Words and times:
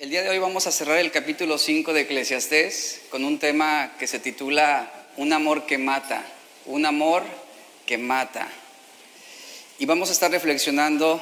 El 0.00 0.08
día 0.08 0.22
de 0.22 0.30
hoy 0.30 0.38
vamos 0.38 0.66
a 0.66 0.72
cerrar 0.72 0.96
el 0.96 1.10
capítulo 1.10 1.58
5 1.58 1.92
de 1.92 2.00
Eclesiastés 2.00 3.02
con 3.10 3.22
un 3.22 3.38
tema 3.38 3.96
que 3.98 4.06
se 4.06 4.18
titula 4.18 4.90
Un 5.18 5.30
amor 5.30 5.66
que 5.66 5.76
mata, 5.76 6.24
un 6.64 6.86
amor 6.86 7.22
que 7.84 7.98
mata. 7.98 8.48
Y 9.78 9.84
vamos 9.84 10.08
a 10.08 10.12
estar 10.12 10.30
reflexionando 10.30 11.20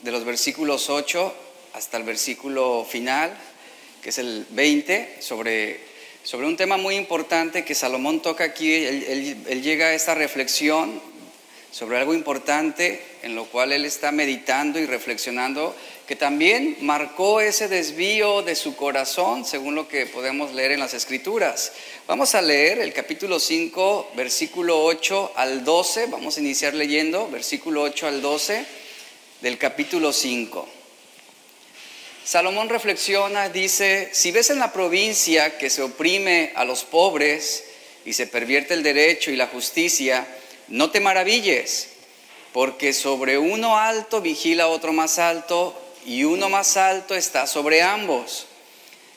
de 0.00 0.10
los 0.10 0.24
versículos 0.24 0.88
8 0.88 1.34
hasta 1.74 1.98
el 1.98 2.04
versículo 2.04 2.86
final, 2.88 3.36
que 4.02 4.08
es 4.08 4.16
el 4.16 4.46
20, 4.48 5.18
sobre, 5.20 5.80
sobre 6.22 6.46
un 6.46 6.56
tema 6.56 6.78
muy 6.78 6.94
importante 6.94 7.62
que 7.62 7.74
Salomón 7.74 8.22
toca 8.22 8.44
aquí. 8.44 8.72
Él, 8.72 9.36
él 9.46 9.62
llega 9.62 9.88
a 9.88 9.94
esta 9.94 10.14
reflexión 10.14 10.98
sobre 11.70 11.98
algo 11.98 12.14
importante 12.14 13.02
en 13.22 13.34
lo 13.34 13.44
cual 13.46 13.72
él 13.72 13.84
está 13.84 14.12
meditando 14.12 14.78
y 14.78 14.86
reflexionando 14.86 15.76
que 16.06 16.16
también 16.16 16.76
marcó 16.80 17.40
ese 17.40 17.68
desvío 17.68 18.42
de 18.42 18.54
su 18.54 18.76
corazón, 18.76 19.46
según 19.46 19.74
lo 19.74 19.88
que 19.88 20.04
podemos 20.04 20.52
leer 20.52 20.72
en 20.72 20.80
las 20.80 20.92
Escrituras. 20.92 21.72
Vamos 22.06 22.34
a 22.34 22.42
leer 22.42 22.78
el 22.78 22.92
capítulo 22.92 23.40
5, 23.40 24.12
versículo 24.14 24.84
8 24.84 25.32
al 25.34 25.64
12, 25.64 26.06
vamos 26.06 26.36
a 26.36 26.40
iniciar 26.40 26.74
leyendo, 26.74 27.28
versículo 27.28 27.82
8 27.82 28.06
al 28.06 28.20
12 28.20 28.66
del 29.40 29.56
capítulo 29.56 30.12
5. 30.12 30.68
Salomón 32.22 32.68
reflexiona, 32.68 33.48
dice, 33.48 34.10
si 34.12 34.30
ves 34.30 34.50
en 34.50 34.58
la 34.58 34.72
provincia 34.72 35.56
que 35.56 35.70
se 35.70 35.82
oprime 35.82 36.52
a 36.54 36.64
los 36.64 36.84
pobres 36.84 37.64
y 38.04 38.12
se 38.12 38.26
pervierte 38.26 38.74
el 38.74 38.82
derecho 38.82 39.30
y 39.30 39.36
la 39.36 39.46
justicia, 39.46 40.26
no 40.68 40.90
te 40.90 41.00
maravilles, 41.00 41.88
porque 42.52 42.92
sobre 42.92 43.38
uno 43.38 43.78
alto 43.78 44.20
vigila 44.20 44.68
otro 44.68 44.92
más 44.92 45.18
alto 45.18 45.80
y 46.04 46.24
uno 46.24 46.48
más 46.48 46.76
alto 46.76 47.14
está 47.14 47.46
sobre 47.46 47.82
ambos. 47.82 48.46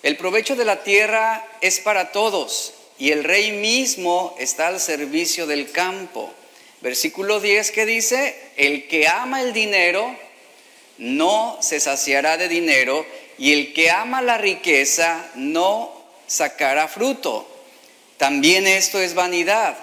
El 0.03 0.17
provecho 0.17 0.55
de 0.55 0.65
la 0.65 0.83
tierra 0.83 1.45
es 1.61 1.79
para 1.79 2.11
todos 2.11 2.73
y 2.99 3.11
el 3.11 3.23
rey 3.23 3.51
mismo 3.51 4.35
está 4.39 4.67
al 4.67 4.79
servicio 4.79 5.47
del 5.47 5.71
campo. 5.71 6.31
Versículo 6.81 7.39
10 7.39 7.71
que 7.71 7.85
dice, 7.85 8.35
el 8.55 8.87
que 8.87 9.07
ama 9.07 9.41
el 9.41 9.53
dinero 9.53 10.15
no 10.97 11.57
se 11.61 11.79
saciará 11.79 12.37
de 12.37 12.47
dinero 12.47 13.05
y 13.37 13.53
el 13.53 13.73
que 13.73 13.91
ama 13.91 14.21
la 14.21 14.37
riqueza 14.37 15.29
no 15.35 15.91
sacará 16.27 16.87
fruto. 16.87 17.47
También 18.17 18.67
esto 18.67 18.99
es 18.99 19.13
vanidad. 19.13 19.77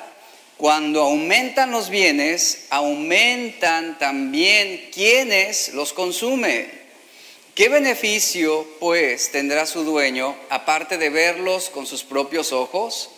Cuando 0.57 1.03
aumentan 1.03 1.71
los 1.71 1.91
bienes, 1.91 2.67
aumentan 2.71 3.99
también 3.99 4.89
quienes 4.93 5.75
los 5.75 5.93
consumen. 5.93 6.84
¿Qué 7.55 7.69
beneficio, 7.69 8.67
pues, 8.81 9.31
tendrá 9.31 9.65
su 9.65 9.85
dueño 9.85 10.35
aparte 10.51 10.99
de 10.99 11.09
verlos 11.09 11.71
con 11.71 11.87
sus 11.87 12.03
propios 12.03 12.53
ojos? 12.53 13.11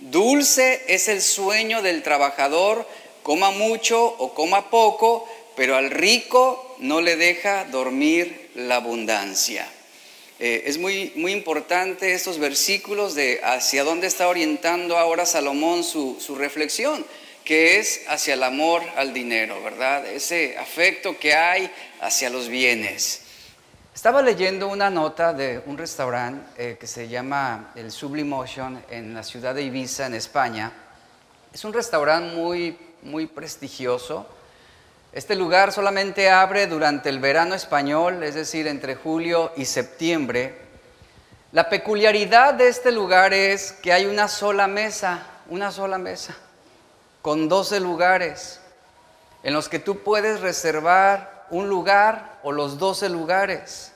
Dulce 0.00 0.82
es 0.86 1.08
el 1.08 1.22
sueño 1.22 1.80
del 1.80 2.02
trabajador, 2.02 2.86
coma 3.22 3.52
mucho 3.52 4.04
o 4.04 4.34
coma 4.34 4.68
poco, 4.68 5.26
pero 5.56 5.76
al 5.76 5.90
rico 5.90 6.76
no 6.80 7.00
le 7.00 7.16
deja 7.16 7.64
dormir 7.64 8.50
la 8.54 8.76
abundancia. 8.76 9.66
Eh, 10.40 10.64
es 10.66 10.76
muy, 10.76 11.14
muy 11.16 11.32
importante 11.32 12.12
estos 12.12 12.38
versículos 12.38 13.14
de 13.14 13.40
hacia 13.42 13.82
dónde 13.82 14.08
está 14.08 14.28
orientando 14.28 14.98
ahora 14.98 15.24
Salomón 15.24 15.84
su, 15.84 16.18
su 16.20 16.34
reflexión, 16.34 17.06
que 17.44 17.78
es 17.78 18.02
hacia 18.08 18.34
el 18.34 18.42
amor 18.42 18.82
al 18.96 19.14
dinero, 19.14 19.62
¿verdad? 19.62 20.06
Ese 20.06 20.58
afecto 20.58 21.18
que 21.18 21.32
hay 21.32 21.70
hacia 22.02 22.28
los 22.28 22.48
bienes. 22.48 23.22
Estaba 24.00 24.22
leyendo 24.22 24.68
una 24.68 24.88
nota 24.88 25.34
de 25.34 25.62
un 25.66 25.76
restaurante 25.76 26.42
eh, 26.56 26.78
que 26.80 26.86
se 26.86 27.06
llama 27.06 27.70
el 27.74 27.92
Sublimotion 27.92 28.82
en 28.88 29.12
la 29.12 29.22
ciudad 29.22 29.54
de 29.54 29.60
Ibiza, 29.60 30.06
en 30.06 30.14
España. 30.14 30.72
Es 31.52 31.66
un 31.66 31.74
restaurante 31.74 32.34
muy, 32.34 32.78
muy 33.02 33.26
prestigioso. 33.26 34.26
Este 35.12 35.36
lugar 35.36 35.70
solamente 35.70 36.30
abre 36.30 36.66
durante 36.66 37.10
el 37.10 37.18
verano 37.18 37.54
español, 37.54 38.22
es 38.22 38.36
decir, 38.36 38.68
entre 38.68 38.94
julio 38.94 39.52
y 39.54 39.66
septiembre. 39.66 40.56
La 41.52 41.68
peculiaridad 41.68 42.54
de 42.54 42.68
este 42.68 42.92
lugar 42.92 43.34
es 43.34 43.72
que 43.82 43.92
hay 43.92 44.06
una 44.06 44.28
sola 44.28 44.66
mesa, 44.66 45.26
una 45.50 45.70
sola 45.70 45.98
mesa, 45.98 46.34
con 47.20 47.50
12 47.50 47.80
lugares, 47.80 48.62
en 49.42 49.52
los 49.52 49.68
que 49.68 49.78
tú 49.78 49.98
puedes 49.98 50.40
reservar 50.40 51.29
un 51.50 51.68
lugar 51.68 52.38
o 52.42 52.52
los 52.52 52.78
12 52.78 53.08
lugares. 53.08 53.92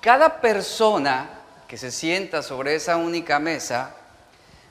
Cada 0.00 0.40
persona 0.40 1.30
que 1.68 1.78
se 1.78 1.90
sienta 1.90 2.42
sobre 2.42 2.74
esa 2.74 2.96
única 2.96 3.38
mesa 3.38 3.94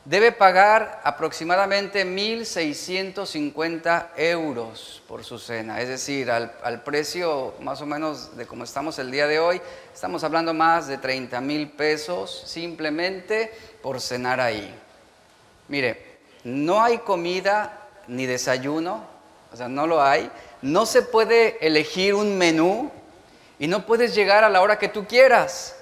debe 0.05 0.31
pagar 0.31 1.01
aproximadamente 1.03 2.05
1.650 2.05 4.07
euros 4.17 5.03
por 5.07 5.23
su 5.23 5.37
cena, 5.37 5.79
es 5.79 5.89
decir, 5.89 6.31
al, 6.31 6.81
precio 6.83 7.53
más 7.61 7.81
o 7.81 7.85
menos 7.85 8.35
de 8.35 8.47
como 8.47 8.63
estamos 8.63 8.97
el 8.97 9.11
día 9.11 9.27
de 9.27 9.39
hoy, 9.39 9.61
estamos 9.93 10.23
hablando 10.23 10.53
más 10.53 10.87
de 10.87 10.97
30 10.97 11.39
mil 11.41 11.69
pesos 11.69 12.43
simplemente 12.47 13.53
por 13.83 14.01
cenar 14.01 14.39
ahí. 14.39 14.73
Mire, 15.67 16.17
no 16.43 16.83
hay 16.83 16.97
comida 16.99 17.77
ni 18.07 18.25
desayuno, 18.25 19.05
o 19.53 19.55
sea, 19.55 19.67
no 19.67 19.85
lo 19.85 20.01
hay, 20.01 20.31
no 20.61 20.85
se 20.85 21.01
puede 21.01 21.65
elegir 21.65 22.13
un 22.13 22.37
menú, 22.37 22.91
y 23.61 23.67
no 23.67 23.85
puedes 23.85 24.15
llegar 24.15 24.43
a 24.43 24.49
la 24.49 24.59
hora 24.61 24.79
que 24.79 24.87
tú 24.87 25.05
quieras, 25.05 25.75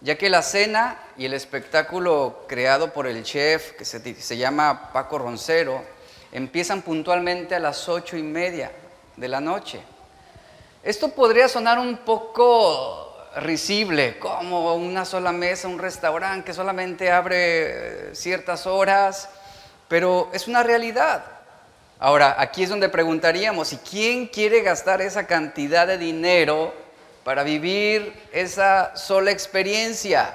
ya 0.00 0.16
que 0.16 0.30
la 0.30 0.40
cena 0.40 1.00
y 1.16 1.24
el 1.24 1.34
espectáculo 1.34 2.44
creado 2.46 2.92
por 2.92 3.08
el 3.08 3.24
chef, 3.24 3.72
que 3.72 3.84
se, 3.84 4.36
llama 4.36 4.92
Paco 4.92 5.18
Roncero, 5.18 5.82
empiezan 6.30 6.82
puntualmente 6.82 7.56
a 7.56 7.58
las 7.58 7.88
ocho 7.88 8.16
y 8.16 8.22
media 8.22 8.70
de 9.16 9.26
la 9.26 9.40
noche. 9.40 9.80
Esto 10.84 11.08
podría 11.08 11.48
sonar 11.48 11.80
un 11.80 11.96
poco 11.96 13.12
risible, 13.38 14.16
como 14.20 14.76
una 14.76 15.04
sola 15.04 15.32
mesa, 15.32 15.66
un 15.66 15.80
restaurante 15.80 16.44
que 16.44 16.54
solamente 16.54 17.10
abre 17.10 18.10
eh, 18.10 18.14
ciertas 18.14 18.64
horas, 18.68 19.28
pero 19.88 20.30
es 20.32 20.46
una 20.46 20.62
realidad. 20.62 21.24
Ahora, 21.98 22.36
aquí 22.38 22.62
es 22.62 22.70
donde 22.70 22.88
preguntaríamos, 22.88 23.72
¿y 23.72 23.76
quién 23.78 24.26
quiere 24.26 24.62
gastar 24.62 25.00
esa 25.00 25.26
cantidad 25.26 25.86
de 25.86 25.98
dinero 25.98 26.84
para 27.24 27.42
vivir 27.42 28.12
esa 28.32 28.94
sola 28.94 29.30
experiencia. 29.30 30.32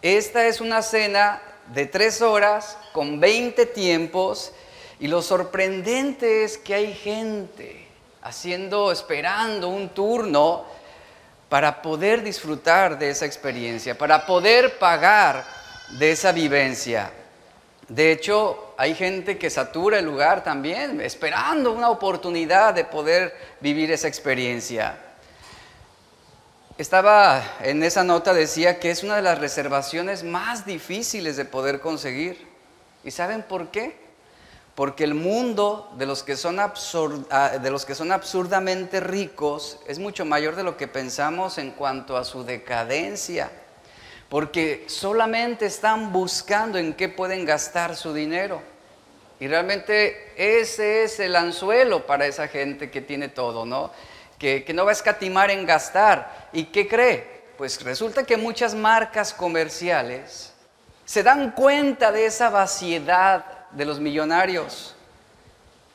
Esta 0.00 0.46
es 0.46 0.60
una 0.60 0.80
cena 0.82 1.42
de 1.74 1.86
tres 1.86 2.22
horas 2.22 2.78
con 2.92 3.18
20 3.20 3.66
tiempos 3.66 4.52
y 5.00 5.08
lo 5.08 5.20
sorprendente 5.20 6.44
es 6.44 6.56
que 6.56 6.74
hay 6.74 6.94
gente 6.94 7.88
haciendo, 8.22 8.92
esperando 8.92 9.68
un 9.68 9.88
turno 9.88 10.64
para 11.48 11.82
poder 11.82 12.22
disfrutar 12.22 12.98
de 12.98 13.10
esa 13.10 13.26
experiencia, 13.26 13.98
para 13.98 14.24
poder 14.24 14.78
pagar 14.78 15.44
de 15.98 16.12
esa 16.12 16.30
vivencia. 16.30 17.10
De 17.92 18.10
hecho, 18.10 18.72
hay 18.78 18.94
gente 18.94 19.36
que 19.36 19.50
satura 19.50 19.98
el 19.98 20.06
lugar 20.06 20.42
también, 20.42 20.98
esperando 21.02 21.72
una 21.72 21.90
oportunidad 21.90 22.72
de 22.72 22.86
poder 22.86 23.36
vivir 23.60 23.92
esa 23.92 24.08
experiencia. 24.08 24.96
Estaba 26.78 27.42
en 27.60 27.82
esa 27.82 28.02
nota, 28.02 28.32
decía 28.32 28.80
que 28.80 28.90
es 28.90 29.02
una 29.02 29.16
de 29.16 29.22
las 29.22 29.38
reservaciones 29.40 30.24
más 30.24 30.64
difíciles 30.64 31.36
de 31.36 31.44
poder 31.44 31.80
conseguir. 31.80 32.48
¿Y 33.04 33.10
saben 33.10 33.42
por 33.42 33.70
qué? 33.70 33.94
Porque 34.74 35.04
el 35.04 35.12
mundo 35.12 35.92
de 35.98 36.06
los, 36.06 36.22
que 36.22 36.38
son 36.38 36.60
ah, 36.60 37.58
de 37.62 37.70
los 37.70 37.84
que 37.84 37.94
son 37.94 38.10
absurdamente 38.10 39.00
ricos 39.00 39.80
es 39.86 39.98
mucho 39.98 40.24
mayor 40.24 40.56
de 40.56 40.62
lo 40.62 40.78
que 40.78 40.88
pensamos 40.88 41.58
en 41.58 41.72
cuanto 41.72 42.16
a 42.16 42.24
su 42.24 42.42
decadencia. 42.42 43.50
Porque 44.32 44.86
solamente 44.88 45.66
están 45.66 46.10
buscando 46.10 46.78
en 46.78 46.94
qué 46.94 47.10
pueden 47.10 47.44
gastar 47.44 47.94
su 47.96 48.14
dinero. 48.14 48.62
Y 49.38 49.46
realmente 49.46 50.32
ese 50.36 51.04
es 51.04 51.20
el 51.20 51.36
anzuelo 51.36 52.06
para 52.06 52.24
esa 52.24 52.48
gente 52.48 52.90
que 52.90 53.02
tiene 53.02 53.28
todo, 53.28 53.66
¿no? 53.66 53.92
que, 54.42 54.72
no 54.74 54.84
va 54.84 54.90
a 54.90 54.92
escatimar 54.92 55.50
en 55.50 55.64
gastar. 55.64 56.48
¿Y 56.52 56.64
qué 56.64 56.88
cree? 56.88 57.42
Pues 57.56 57.80
resulta 57.82 58.24
que 58.24 58.36
muchas 58.36 58.74
marcas 58.74 59.32
comerciales 59.32 60.52
se 61.04 61.22
dan 61.22 61.52
cuenta 61.52 62.10
de 62.10 62.26
esa 62.26 62.50
vaciedad 62.50 63.44
de 63.70 63.84
los 63.84 64.00
millonarios 64.00 64.96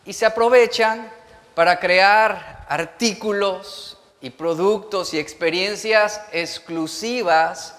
y 0.05 0.13
se 0.13 0.25
aprovechan 0.25 1.11
para 1.55 1.79
crear 1.79 2.65
artículos 2.69 3.97
y 4.21 4.29
productos 4.29 5.13
y 5.13 5.19
experiencias 5.19 6.21
exclusivas 6.31 7.75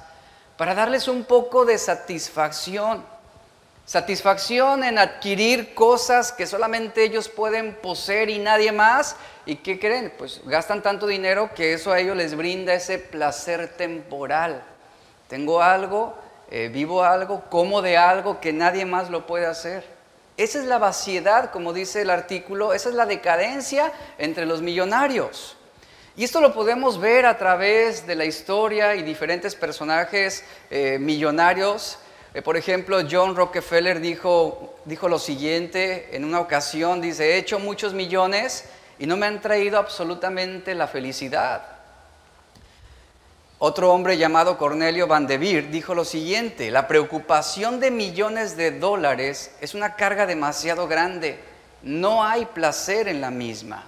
para 0.58 0.74
darles 0.74 1.06
un 1.06 1.24
poco 1.24 1.64
de 1.64 1.78
satisfacción. 1.78 3.04
Satisfacción 3.86 4.82
en 4.84 4.98
adquirir 4.98 5.72
cosas 5.72 6.32
que 6.32 6.46
solamente 6.46 7.04
ellos 7.04 7.28
pueden 7.28 7.74
poseer 7.76 8.28
y 8.28 8.40
nadie 8.40 8.72
más. 8.72 9.14
¿Y 9.46 9.56
qué 9.56 9.78
creen? 9.78 10.12
Pues 10.18 10.42
gastan 10.44 10.82
tanto 10.82 11.06
dinero 11.06 11.50
que 11.54 11.72
eso 11.72 11.92
a 11.92 12.00
ellos 12.00 12.16
les 12.16 12.36
brinda 12.36 12.74
ese 12.74 12.98
placer 12.98 13.68
temporal. 13.76 14.62
Tengo 15.28 15.62
algo, 15.62 16.18
eh, 16.50 16.68
vivo 16.70 17.04
algo, 17.04 17.44
como 17.48 17.80
de 17.80 17.96
algo 17.96 18.40
que 18.40 18.52
nadie 18.52 18.84
más 18.84 19.10
lo 19.10 19.28
puede 19.28 19.46
hacer. 19.46 19.84
Esa 20.36 20.58
es 20.58 20.64
la 20.64 20.78
vaciedad, 20.78 21.52
como 21.52 21.72
dice 21.72 22.02
el 22.02 22.10
artículo, 22.10 22.72
esa 22.72 22.88
es 22.88 22.96
la 22.96 23.06
decadencia 23.06 23.92
entre 24.18 24.44
los 24.44 24.60
millonarios. 24.60 25.57
Y 26.18 26.24
esto 26.24 26.40
lo 26.40 26.52
podemos 26.52 26.98
ver 26.98 27.26
a 27.26 27.38
través 27.38 28.04
de 28.04 28.16
la 28.16 28.24
historia 28.24 28.96
y 28.96 29.04
diferentes 29.04 29.54
personajes 29.54 30.42
eh, 30.68 30.98
millonarios. 30.98 32.00
Eh, 32.34 32.42
por 32.42 32.56
ejemplo, 32.56 32.98
John 33.08 33.36
Rockefeller 33.36 34.00
dijo, 34.00 34.80
dijo 34.84 35.08
lo 35.08 35.20
siguiente 35.20 36.08
en 36.16 36.24
una 36.24 36.40
ocasión, 36.40 37.00
dice, 37.00 37.34
he 37.34 37.36
hecho 37.36 37.60
muchos 37.60 37.94
millones 37.94 38.64
y 38.98 39.06
no 39.06 39.16
me 39.16 39.26
han 39.26 39.40
traído 39.40 39.78
absolutamente 39.78 40.74
la 40.74 40.88
felicidad. 40.88 41.62
Otro 43.60 43.92
hombre 43.92 44.18
llamado 44.18 44.58
Cornelio 44.58 45.06
Van 45.06 45.28
de 45.28 45.38
Beer 45.38 45.70
dijo 45.70 45.94
lo 45.94 46.04
siguiente, 46.04 46.72
la 46.72 46.88
preocupación 46.88 47.78
de 47.78 47.92
millones 47.92 48.56
de 48.56 48.72
dólares 48.72 49.52
es 49.60 49.72
una 49.72 49.94
carga 49.94 50.26
demasiado 50.26 50.88
grande, 50.88 51.38
no 51.84 52.24
hay 52.24 52.44
placer 52.46 53.06
en 53.06 53.20
la 53.20 53.30
misma. 53.30 53.84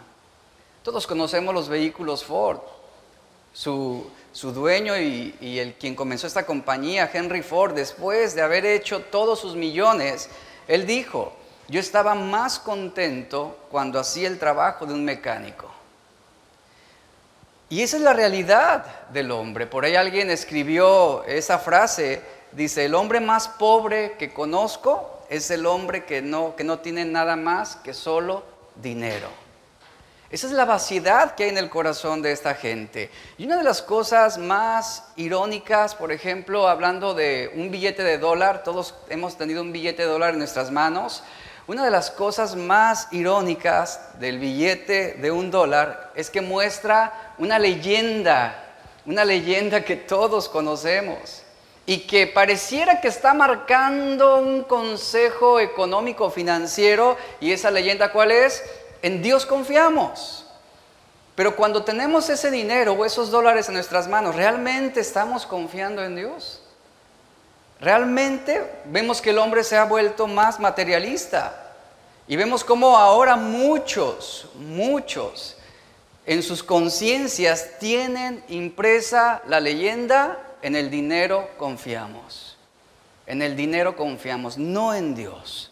Todos 0.83 1.07
conocemos 1.07 1.55
los 1.55 1.69
vehículos 1.69 2.25
Ford, 2.25 2.61
su, 3.53 4.11
dueño 4.33 4.99
y, 4.99 5.35
y 5.41 5.59
el 5.59 5.75
quien 5.75 5.95
comenzó 5.95 6.27
esta 6.27 6.47
compañía, 6.47 7.11
Henry 7.13 7.43
Ford, 7.43 7.75
después 7.75 8.35
de 8.35 8.43
haber 8.43 8.65
hecho 8.65 9.01
todos 9.01 9.41
sus 9.41 9.57
millones, 9.57 10.31
él 10.69 10.87
dijo, 10.87 11.33
yo 11.69 11.79
estaba 11.79 12.15
más 12.15 12.59
contento 12.59 13.57
cuando 13.71 14.01
hacía 14.01 14.29
el 14.29 14.39
trabajo 14.39 14.87
de 14.87 14.95
un 14.95 15.05
mecánico. 15.05 15.71
Y 17.69 17.83
esa 17.83 17.97
es 17.99 18.03
la 18.03 18.13
realidad 18.13 19.09
del 19.11 19.31
hombre. 19.31 19.67
Por 19.67 19.85
ahí 19.85 19.95
alguien 19.95 20.29
escribió 20.29 21.23
esa 21.25 21.61
frase, 21.61 22.21
dice, 22.51 22.87
el 22.87 22.97
hombre 22.97 23.21
más 23.21 23.47
pobre 23.47 24.17
que 24.19 24.33
conozco 24.33 25.21
es 25.29 25.53
el 25.53 25.65
hombre 25.67 26.05
que 26.05 26.21
no, 26.21 26.57
que 26.57 26.65
no 26.65 26.81
tiene 26.81 27.05
nada 27.05 27.37
más 27.37 27.77
que 27.77 27.95
solo 27.95 28.43
dinero. 28.75 29.29
Esa 30.31 30.47
es 30.47 30.53
la 30.53 30.65
vaciedad 30.65 31.35
que 31.35 31.43
hay 31.43 31.51
en 31.51 31.59
el 31.59 31.69
corazón 31.69 32.23
de 32.23 32.31
esta 32.31 32.55
gente. 32.55 33.11
Y 33.37 33.47
una 33.47 33.57
de 33.57 33.65
las 33.65 33.83
cosas 33.83 34.39
más 34.39 35.03
irónicas, 35.17 35.97
por 35.97 36.13
ejemplo, 36.13 36.69
hablando 36.69 37.15
de 37.15 37.51
un 37.57 37.73
billete 37.73 38.05
de 38.05 38.17
dólar, 38.17 38.63
todos 38.63 38.95
hemos 39.09 39.37
tenido 39.37 39.61
un 39.61 39.73
billete 39.73 40.03
de 40.03 40.09
dólar 40.09 40.35
en 40.35 40.39
nuestras 40.39 40.71
manos, 40.71 41.25
una 41.67 41.85
de 41.85 41.91
las 41.91 42.13
cosas 42.13 42.55
más 42.55 43.09
irónicas 43.11 44.01
del 44.21 44.39
billete 44.39 45.15
de 45.15 45.33
un 45.33 45.51
dólar 45.51 46.13
es 46.15 46.31
que 46.31 46.41
muestra 46.41 47.35
una 47.39 47.59
leyenda, 47.59 48.73
una 49.07 49.25
leyenda 49.25 49.85
que 49.85 49.97
todos 49.97 50.49
conocemos 50.49 51.43
y 51.87 52.07
que 52.07 52.29
pareciera 52.29 53.01
que 53.01 53.09
está 53.09 53.35
marcando 53.35 54.39
un 54.39 54.63
consejo 54.63 55.59
económico 55.59 56.31
financiero 56.31 57.17
y 57.41 57.51
esa 57.51 57.73
leyenda 57.73 58.13
cuál 58.13 58.31
es? 58.31 58.63
En 59.03 59.23
Dios 59.23 59.47
confiamos. 59.47 60.47
Pero 61.35 61.57
cuando 61.57 61.85
tenemos 61.85 62.29
ese 62.29 62.51
dinero 62.51 62.93
o 62.93 63.05
esos 63.05 63.31
dólares 63.31 63.69
en 63.69 63.75
nuestras 63.75 64.09
manos, 64.09 64.35
¿realmente 64.35 65.01
estamos 65.01 65.47
confiando 65.47 66.05
en 66.05 66.17
Dios? 66.17 66.61
Realmente 67.81 68.71
vemos 68.85 69.23
que 69.23 69.31
el 69.31 69.39
hombre 69.39 69.65
se 69.65 69.77
ha 69.77 69.85
vuelto 69.85 70.27
más 70.27 70.61
materialista 70.61 71.73
y 72.29 72.37
vemos 72.37 72.63
cómo 72.63 72.99
ahora 72.99 73.37
muchos, 73.37 74.49
muchos 74.55 75.57
en 76.27 76.43
sus 76.43 76.63
conciencias 76.63 77.79
tienen 77.79 78.45
impresa 78.49 79.43
la 79.47 79.61
leyenda, 79.61 80.39
en 80.63 80.77
el 80.77 80.91
dinero 80.91 81.49
confiamos. 81.57 82.59
En 83.27 83.41
el 83.41 83.57
dinero 83.57 83.97
confiamos, 83.97 84.59
no 84.59 84.93
en 84.95 85.15
Dios. 85.15 85.70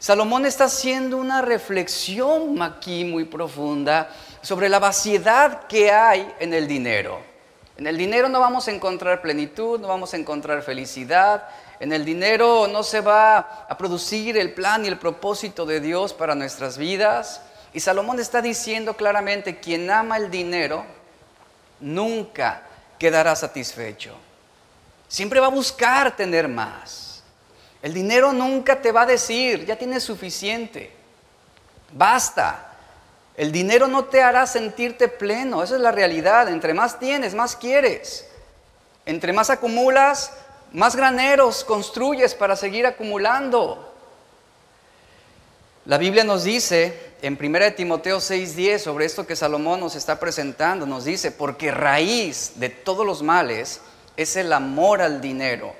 Salomón 0.00 0.46
está 0.46 0.64
haciendo 0.64 1.18
una 1.18 1.42
reflexión 1.42 2.62
aquí 2.62 3.04
muy 3.04 3.26
profunda 3.26 4.08
sobre 4.40 4.70
la 4.70 4.78
vaciedad 4.78 5.66
que 5.66 5.92
hay 5.92 6.26
en 6.40 6.54
el 6.54 6.66
dinero. 6.66 7.20
En 7.76 7.86
el 7.86 7.98
dinero 7.98 8.30
no 8.30 8.40
vamos 8.40 8.66
a 8.66 8.70
encontrar 8.70 9.20
plenitud, 9.20 9.78
no 9.78 9.88
vamos 9.88 10.14
a 10.14 10.16
encontrar 10.16 10.62
felicidad. 10.62 11.46
En 11.80 11.92
el 11.92 12.06
dinero 12.06 12.66
no 12.66 12.82
se 12.82 13.02
va 13.02 13.66
a 13.68 13.76
producir 13.76 14.38
el 14.38 14.54
plan 14.54 14.86
y 14.86 14.88
el 14.88 14.98
propósito 14.98 15.66
de 15.66 15.80
Dios 15.80 16.14
para 16.14 16.34
nuestras 16.34 16.78
vidas. 16.78 17.42
Y 17.74 17.80
Salomón 17.80 18.20
está 18.20 18.40
diciendo 18.40 18.94
claramente, 18.94 19.60
quien 19.60 19.90
ama 19.90 20.16
el 20.16 20.30
dinero 20.30 20.82
nunca 21.78 22.62
quedará 22.98 23.36
satisfecho. 23.36 24.14
Siempre 25.08 25.40
va 25.40 25.48
a 25.48 25.50
buscar 25.50 26.16
tener 26.16 26.48
más. 26.48 27.09
El 27.82 27.94
dinero 27.94 28.32
nunca 28.32 28.80
te 28.80 28.92
va 28.92 29.02
a 29.02 29.06
decir, 29.06 29.64
ya 29.64 29.76
tienes 29.76 30.02
suficiente. 30.02 30.90
Basta. 31.92 32.66
El 33.36 33.52
dinero 33.52 33.88
no 33.88 34.04
te 34.04 34.22
hará 34.22 34.46
sentirte 34.46 35.08
pleno, 35.08 35.62
esa 35.62 35.76
es 35.76 35.80
la 35.80 35.92
realidad. 35.92 36.48
Entre 36.48 36.74
más 36.74 36.98
tienes, 36.98 37.34
más 37.34 37.56
quieres. 37.56 38.26
Entre 39.06 39.32
más 39.32 39.48
acumulas, 39.48 40.32
más 40.72 40.94
graneros 40.94 41.64
construyes 41.64 42.34
para 42.34 42.54
seguir 42.54 42.86
acumulando. 42.86 43.90
La 45.86 45.96
Biblia 45.96 46.24
nos 46.24 46.44
dice 46.44 47.10
en 47.22 47.36
1 47.36 47.74
Timoteo 47.74 48.18
6:10 48.18 48.78
sobre 48.78 49.06
esto 49.06 49.26
que 49.26 49.34
Salomón 49.36 49.80
nos 49.80 49.96
está 49.96 50.20
presentando, 50.20 50.86
nos 50.86 51.04
dice, 51.04 51.30
porque 51.32 51.70
raíz 51.70 52.52
de 52.56 52.68
todos 52.68 53.06
los 53.06 53.22
males 53.22 53.80
es 54.16 54.36
el 54.36 54.52
amor 54.52 55.00
al 55.02 55.20
dinero, 55.20 55.74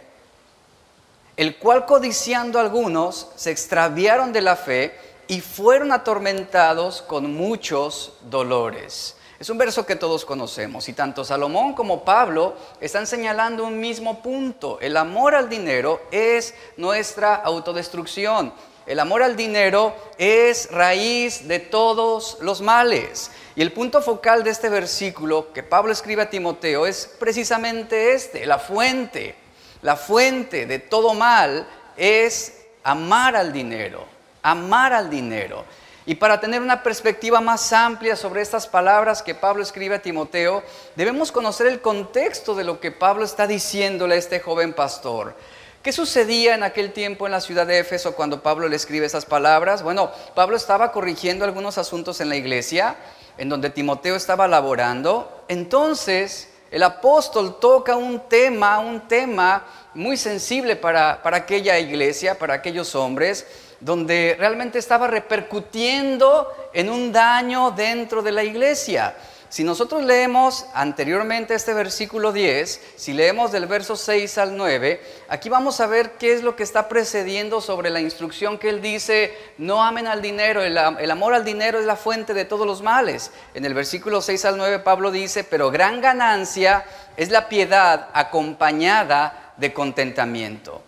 el 1.40 1.56
cual 1.56 1.86
codiciando 1.86 2.58
algunos 2.58 3.28
se 3.34 3.50
extraviaron 3.50 4.30
de 4.30 4.42
la 4.42 4.56
fe 4.56 4.94
y 5.26 5.40
fueron 5.40 5.90
atormentados 5.90 7.00
con 7.00 7.34
muchos 7.34 8.12
dolores. 8.28 9.16
Es 9.38 9.48
un 9.48 9.56
verso 9.56 9.86
que 9.86 9.96
todos 9.96 10.26
conocemos 10.26 10.86
y 10.90 10.92
tanto 10.92 11.24
Salomón 11.24 11.72
como 11.72 12.04
Pablo 12.04 12.56
están 12.78 13.06
señalando 13.06 13.64
un 13.64 13.80
mismo 13.80 14.20
punto. 14.20 14.78
El 14.82 14.98
amor 14.98 15.34
al 15.34 15.48
dinero 15.48 16.02
es 16.10 16.52
nuestra 16.76 17.36
autodestrucción. 17.36 18.52
El 18.84 19.00
amor 19.00 19.22
al 19.22 19.34
dinero 19.34 19.94
es 20.18 20.70
raíz 20.70 21.48
de 21.48 21.58
todos 21.58 22.36
los 22.42 22.60
males. 22.60 23.30
Y 23.56 23.62
el 23.62 23.72
punto 23.72 24.02
focal 24.02 24.44
de 24.44 24.50
este 24.50 24.68
versículo 24.68 25.54
que 25.54 25.62
Pablo 25.62 25.90
escribe 25.90 26.20
a 26.20 26.28
Timoteo 26.28 26.84
es 26.84 27.10
precisamente 27.18 28.12
este, 28.12 28.44
la 28.44 28.58
fuente. 28.58 29.36
La 29.82 29.96
fuente 29.96 30.66
de 30.66 30.78
todo 30.78 31.14
mal 31.14 31.66
es 31.96 32.62
amar 32.82 33.36
al 33.36 33.52
dinero 33.52 34.06
amar 34.42 34.92
al 34.92 35.10
dinero. 35.10 35.64
Y 36.06 36.14
para 36.14 36.40
tener 36.40 36.60
una 36.60 36.82
perspectiva 36.82 37.40
más 37.40 37.72
amplia 37.72 38.16
sobre 38.16 38.42
estas 38.42 38.66
palabras 38.66 39.22
que 39.22 39.34
Pablo 39.34 39.62
escribe 39.62 39.96
a 39.96 40.02
Timoteo, 40.02 40.62
debemos 40.96 41.30
conocer 41.30 41.66
el 41.66 41.80
contexto 41.80 42.54
de 42.54 42.64
lo 42.64 42.80
que 42.80 42.90
Pablo 42.90 43.24
está 43.24 43.46
diciéndole 43.46 44.14
a 44.14 44.18
este 44.18 44.40
joven 44.40 44.72
pastor. 44.72 45.34
¿Qué 45.82 45.92
sucedía 45.92 46.54
en 46.54 46.62
aquel 46.62 46.92
tiempo 46.92 47.26
en 47.26 47.32
la 47.32 47.40
ciudad 47.40 47.66
de 47.66 47.78
Éfeso 47.78 48.14
cuando 48.14 48.42
Pablo 48.42 48.68
le 48.68 48.76
escribe 48.76 49.06
esas 49.06 49.24
palabras? 49.24 49.82
Bueno, 49.82 50.10
Pablo 50.34 50.56
estaba 50.56 50.92
corrigiendo 50.92 51.44
algunos 51.44 51.78
asuntos 51.78 52.20
en 52.20 52.28
la 52.28 52.36
iglesia, 52.36 52.96
en 53.38 53.48
donde 53.48 53.70
Timoteo 53.70 54.16
estaba 54.16 54.48
laborando. 54.48 55.44
Entonces, 55.48 56.49
el 56.70 56.82
apóstol 56.82 57.58
toca 57.58 57.96
un 57.96 58.20
tema, 58.28 58.78
un 58.78 59.00
tema 59.08 59.64
muy 59.94 60.16
sensible 60.16 60.76
para, 60.76 61.20
para 61.22 61.38
aquella 61.38 61.78
iglesia, 61.78 62.38
para 62.38 62.54
aquellos 62.54 62.94
hombres, 62.94 63.46
donde 63.80 64.36
realmente 64.38 64.78
estaba 64.78 65.08
repercutiendo 65.08 66.46
en 66.72 66.90
un 66.90 67.10
daño 67.12 67.72
dentro 67.72 68.22
de 68.22 68.32
la 68.32 68.44
iglesia. 68.44 69.16
Si 69.50 69.64
nosotros 69.64 70.04
leemos 70.04 70.64
anteriormente 70.74 71.54
este 71.54 71.74
versículo 71.74 72.32
10, 72.32 72.80
si 72.94 73.12
leemos 73.12 73.50
del 73.50 73.66
verso 73.66 73.96
6 73.96 74.38
al 74.38 74.56
9, 74.56 75.02
aquí 75.28 75.48
vamos 75.48 75.80
a 75.80 75.88
ver 75.88 76.12
qué 76.12 76.32
es 76.32 76.44
lo 76.44 76.54
que 76.54 76.62
está 76.62 76.88
precediendo 76.88 77.60
sobre 77.60 77.90
la 77.90 78.00
instrucción 78.00 78.58
que 78.58 78.68
él 78.68 78.80
dice, 78.80 79.36
no 79.58 79.82
amen 79.82 80.06
al 80.06 80.22
dinero, 80.22 80.62
el, 80.62 80.78
amor 80.78 81.34
al 81.34 81.44
dinero 81.44 81.80
es 81.80 81.84
la 81.84 81.96
fuente 81.96 82.32
de 82.32 82.44
todos 82.44 82.64
los 82.64 82.80
males. 82.80 83.32
En 83.52 83.64
el 83.64 83.74
versículo 83.74 84.22
6 84.22 84.44
al 84.44 84.56
9 84.56 84.78
Pablo 84.78 85.10
dice, 85.10 85.42
pero 85.42 85.72
gran 85.72 86.00
ganancia 86.00 86.84
es 87.16 87.30
la 87.30 87.48
piedad 87.48 88.08
acompañada 88.12 89.52
de 89.56 89.72
contentamiento 89.72 90.82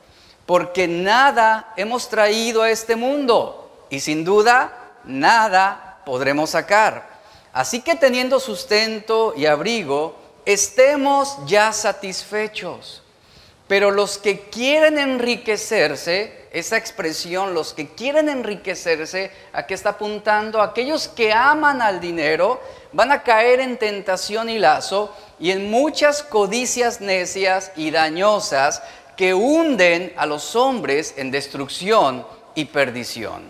porque 0.47 0.88
nada 0.88 1.73
hemos 1.76 2.09
traído 2.09 2.62
a 2.62 2.71
este 2.71 2.97
mundo 2.97 3.87
y 3.90 4.00
sin 4.00 4.25
duda 4.25 4.73
nada 5.04 5.99
podremos 6.04 6.50
sacar. 6.50 7.12
Así 7.52 7.82
que 7.82 7.94
teniendo 7.94 8.40
sustento 8.40 9.35
y 9.37 9.47
abrigo, 9.47 10.16
estemos 10.44 11.38
ya 11.47 11.73
satisfechos. 11.73 13.02
Pero 13.68 13.90
los 13.90 14.18
que 14.18 14.40
quieren 14.40 14.99
enriquecerse, 14.99 16.49
esa 16.52 16.76
expresión, 16.76 17.54
los 17.54 17.73
que 17.73 17.88
quieren 17.88 18.28
enriquecerse, 18.28 19.30
¿a 19.52 19.66
qué 19.66 19.75
está 19.75 19.90
apuntando? 19.90 20.61
Aquellos 20.61 21.09
que 21.09 21.32
aman 21.32 21.80
al 21.80 22.00
dinero 22.00 22.61
van 22.92 23.12
a 23.12 23.23
caer 23.23 23.61
en 23.61 23.78
tentación 23.78 24.50
y 24.50 24.59
lazo 24.59 25.14
y 25.38 25.50
en 25.50 25.71
muchas 25.71 26.23
codicias 26.23 27.00
necias 27.00 27.73
y 27.76 27.90
dañosas 27.90 28.82
que 29.16 29.32
hunden 29.32 30.12
a 30.16 30.26
los 30.26 30.56
hombres 30.56 31.14
en 31.16 31.30
destrucción 31.30 32.26
y 32.54 32.66
perdición. 32.66 33.42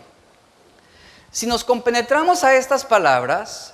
Si 1.32 1.46
nos 1.46 1.64
compenetramos 1.64 2.44
a 2.44 2.54
estas 2.54 2.84
palabras, 2.84 3.71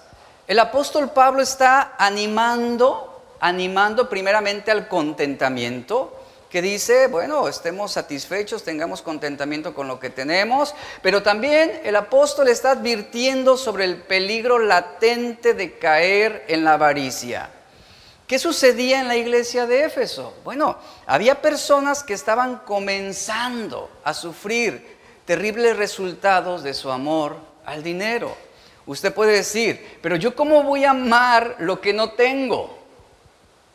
el 0.49 0.59
apóstol 0.59 1.11
Pablo 1.11 1.43
está 1.43 1.95
animando, 1.99 3.23
animando 3.39 4.09
primeramente 4.09 4.71
al 4.71 4.89
contentamiento, 4.89 6.19
que 6.49 6.63
dice, 6.63 7.09
bueno, 7.09 7.49
estemos 7.49 7.93
satisfechos, 7.93 8.65
tengamos 8.65 9.03
contentamiento 9.03 9.75
con 9.75 9.87
lo 9.87 10.01
que 10.01 10.09
tenemos, 10.09 10.75
pero 11.03 11.23
también 11.23 11.83
el 11.85 11.95
apóstol 11.95 12.49
está 12.49 12.71
advirtiendo 12.71 13.59
sobre 13.59 13.85
el 13.85 13.99
peligro 13.99 14.59
latente 14.59 15.53
de 15.53 15.79
caer 15.79 16.47
en 16.49 16.65
la 16.65 16.73
avaricia. 16.73 17.51
¿Qué 18.27 18.39
sucedía 18.39 19.01
en 19.01 19.09
la 19.09 19.17
iglesia 19.17 19.67
de 19.67 19.85
Éfeso? 19.85 20.35
Bueno, 20.45 20.79
había 21.07 21.43
personas 21.43 22.03
que 22.03 22.15
estaban 22.15 22.61
comenzando 22.61 23.91
a 24.03 24.15
sufrir 24.15 24.97
terribles 25.27 25.77
resultados 25.77 26.63
de 26.63 26.73
su 26.73 26.91
amor 26.91 27.37
al 27.67 27.83
dinero. 27.83 28.48
Usted 28.89 29.13
puede 29.13 29.33
decir, 29.33 29.99
pero 30.01 30.17
yo 30.17 30.35
cómo 30.35 30.63
voy 30.63 30.85
a 30.85 30.91
amar 30.91 31.57
lo 31.59 31.79
que 31.79 31.93
no 31.93 32.13
tengo? 32.13 32.79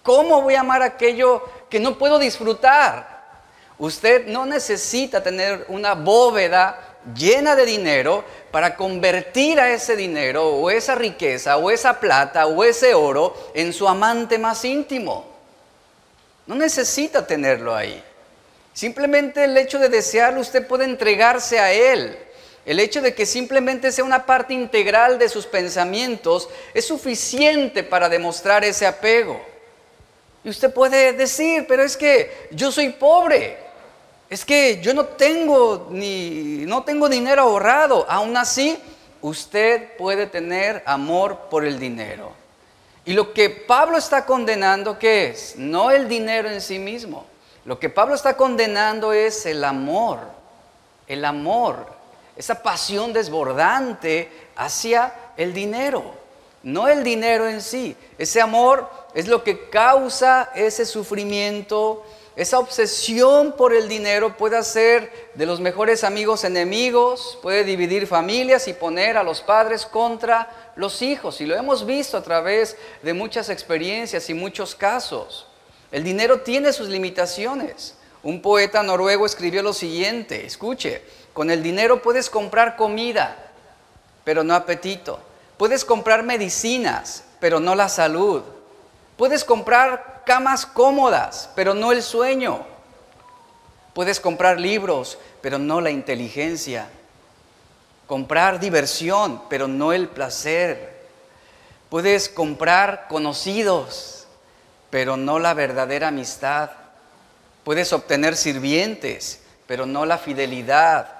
¿Cómo 0.01 0.41
voy 0.41 0.55
a 0.55 0.62
amar 0.62 0.82
aquello 0.82 1.43
que 1.70 1.79
no 1.79 2.00
puedo 2.00 2.17
disfrutar? 2.17 3.22
Usted 3.77 4.25
no 4.25 4.48
necesita 4.48 5.22
tener 5.22 5.65
una 5.67 5.93
bóveda 5.93 6.98
llena 7.15 7.55
de 7.55 7.63
dinero 7.63 8.25
para 8.50 8.75
convertir 8.75 9.60
a 9.60 9.72
ese 9.72 9.96
dinero 9.96 10.48
o 10.48 10.72
esa 10.72 10.96
riqueza 10.96 11.58
o 11.58 11.70
esa 11.70 12.00
plata 12.00 12.48
o 12.48 12.63
ese 12.63 12.96
oro 12.96 13.36
en 13.53 13.72
su 13.72 13.88
amante 13.88 14.39
más 14.39 14.65
íntimo. 14.65 15.27
No 16.48 16.55
necesita 16.55 17.27
tenerlo 17.27 17.75
ahí. 17.75 18.03
Simplemente 18.74 19.43
el 19.43 19.55
hecho 19.58 19.77
de 19.77 19.89
desearlo 19.89 20.41
usted 20.41 20.65
puede 20.65 20.86
entregarse 20.86 21.60
a 21.60 21.72
él. 21.72 22.17
El 22.65 22.79
hecho 22.79 23.01
de 23.01 23.13
que 23.13 23.25
simplemente 23.25 23.91
sea 23.91 24.05
una 24.05 24.25
parte 24.25 24.53
integral 24.53 25.20
de 25.20 25.27
sus 25.27 25.46
pensamientos 25.46 26.50
es 26.74 26.86
suficiente 26.88 27.84
para 27.84 28.08
demostrar 28.08 28.63
ese 28.63 28.86
apego. 28.86 29.41
Y 30.43 30.50
usted 30.50 30.74
puede 30.74 31.13
decir, 31.13 31.65
pero 31.67 31.84
es 31.84 31.98
que 31.98 32.48
yo 32.51 32.72
soy 32.72 32.89
pobre. 32.89 33.58
Es 34.29 34.46
que 34.46 34.79
yo 34.82 34.93
no 34.93 35.05
tengo 35.05 35.88
ni 35.91 36.63
no 36.65 36.84
tengo 36.84 37.10
dinero 37.10 37.43
ahorrado. 37.43 38.05
Aún 38.10 38.36
así, 38.38 38.77
usted 39.22 39.96
puede 39.98 40.27
tener 40.27 40.84
amor 40.86 41.50
por 41.50 41.65
el 41.65 41.79
dinero. 41.79 42.32
Y 43.05 43.13
lo 43.13 43.34
que 43.34 43.50
Pablo 43.50 43.98
está 43.98 44.25
condenando 44.25 44.98
¿qué 44.98 45.27
es? 45.27 45.55
No 45.58 45.91
el 45.91 46.08
dinero 46.08 46.50
en 46.50 46.62
sí 46.62 46.79
mismo. 46.79 47.25
Lo 47.65 47.79
que 47.79 47.89
Pablo 47.89 48.15
está 48.15 48.36
condenando 48.36 49.13
es 49.13 49.46
el 49.46 49.63
amor, 49.63 50.20
el 51.08 51.24
amor, 51.24 51.92
esa 52.36 52.62
pasión 52.63 53.13
desbordante 53.13 54.30
hacia 54.56 55.13
el 55.38 55.54
dinero, 55.54 56.16
no 56.63 56.88
el 56.88 57.04
dinero 57.04 57.48
en 57.48 57.62
sí. 57.62 57.96
Ese 58.18 58.42
amor 58.42 58.90
es 59.13 59.28
lo 59.28 59.44
que 59.44 59.70
causa 59.70 60.52
ese 60.56 60.86
sufrimiento, 60.86 62.04
esa 62.36 62.58
obsesión 62.58 63.54
por 63.56 63.75
el 63.75 63.88
dinero 63.88 64.36
puede 64.38 64.58
hacer 64.58 65.30
de 65.36 65.46
los 65.46 65.60
mejores 65.60 66.04
amigos 66.04 66.44
enemigos, 66.44 67.38
puede 67.44 67.63
dividir 67.63 68.08
familias 68.08 68.68
y 68.68 68.74
poner 68.74 69.18
a 69.18 69.24
los 69.24 69.42
padres 69.42 69.86
contra 69.86 70.74
los 70.75 71.04
hijos. 71.04 71.42
Y 71.42 71.46
lo 71.46 71.56
hemos 71.56 71.86
visto 71.86 72.18
a 72.18 72.24
través 72.24 72.75
de 73.04 73.13
muchas 73.13 73.50
experiencias 73.50 74.32
y 74.32 74.34
muchos 74.34 74.74
casos. 74.74 75.46
El 75.92 76.04
dinero 76.04 76.42
tiene 76.42 76.74
sus 76.74 76.90
limitaciones. 76.90 77.96
Un 78.24 78.42
poeta 78.42 78.82
noruego 78.82 79.28
escribió 79.28 79.62
lo 79.62 79.74
siguiente, 79.74 80.44
escuche, 80.44 81.04
con 81.34 81.50
el 81.50 81.63
dinero 81.63 82.02
puedes 82.02 82.30
comprar 82.30 82.75
comida, 82.75 83.36
pero 84.24 84.44
no 84.44 84.54
apetito. 84.54 85.20
Puedes 85.58 85.84
comprar 85.84 86.24
medicinas, 86.24 87.24
pero 87.40 87.60
no 87.60 87.75
la 87.75 87.90
salud. 87.90 88.44
Puedes 89.18 89.44
comprar 89.44 90.24
camas 90.25 90.66
cómodas, 90.66 91.50
pero 91.56 91.74
no 91.74 91.92
el 91.92 92.04
sueño. 92.04 92.66
Puedes 93.94 94.20
comprar 94.20 94.60
libros, 94.60 95.18
pero 95.42 95.60
no 95.60 95.82
la 95.82 95.92
inteligencia. 95.92 96.90
Comprar 98.08 98.60
diversión, 98.60 99.42
pero 99.50 99.68
no 99.68 99.94
el 99.94 100.10
placer. 100.10 101.08
Puedes 101.90 102.28
comprar 102.28 103.08
conocidos, 103.08 104.28
pero 104.90 105.16
no 105.16 105.40
la 105.40 105.54
verdadera 105.54 106.08
amistad. 106.08 106.72
Puedes 107.63 107.94
obtener 107.94 108.36
sirvientes, 108.36 109.42
pero 109.68 109.86
no 109.86 110.06
la 110.06 110.18
fidelidad. 110.18 111.12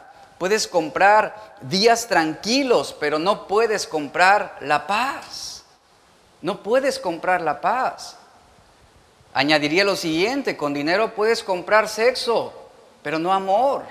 Puedes 0.43 0.67
comprar 0.67 1.55
días 1.62 2.05
tranquilos, 2.05 2.93
pero 3.00 3.17
no 3.17 3.47
puedes 3.47 3.88
comprar 3.88 4.57
la 4.59 4.85
paz. 4.85 5.63
No 6.41 6.62
puedes 6.62 7.00
comprar 7.00 7.39
la 7.39 7.62
paz. 7.62 8.17
Añadiría 9.33 9.85
lo 9.85 9.95
siguiente, 9.95 10.57
con 10.57 10.73
dinero 10.73 11.15
puedes 11.15 11.41
comprar 11.41 11.88
sexo, 11.88 12.51
pero 13.01 13.19
no 13.19 13.31
amor. 13.31 13.85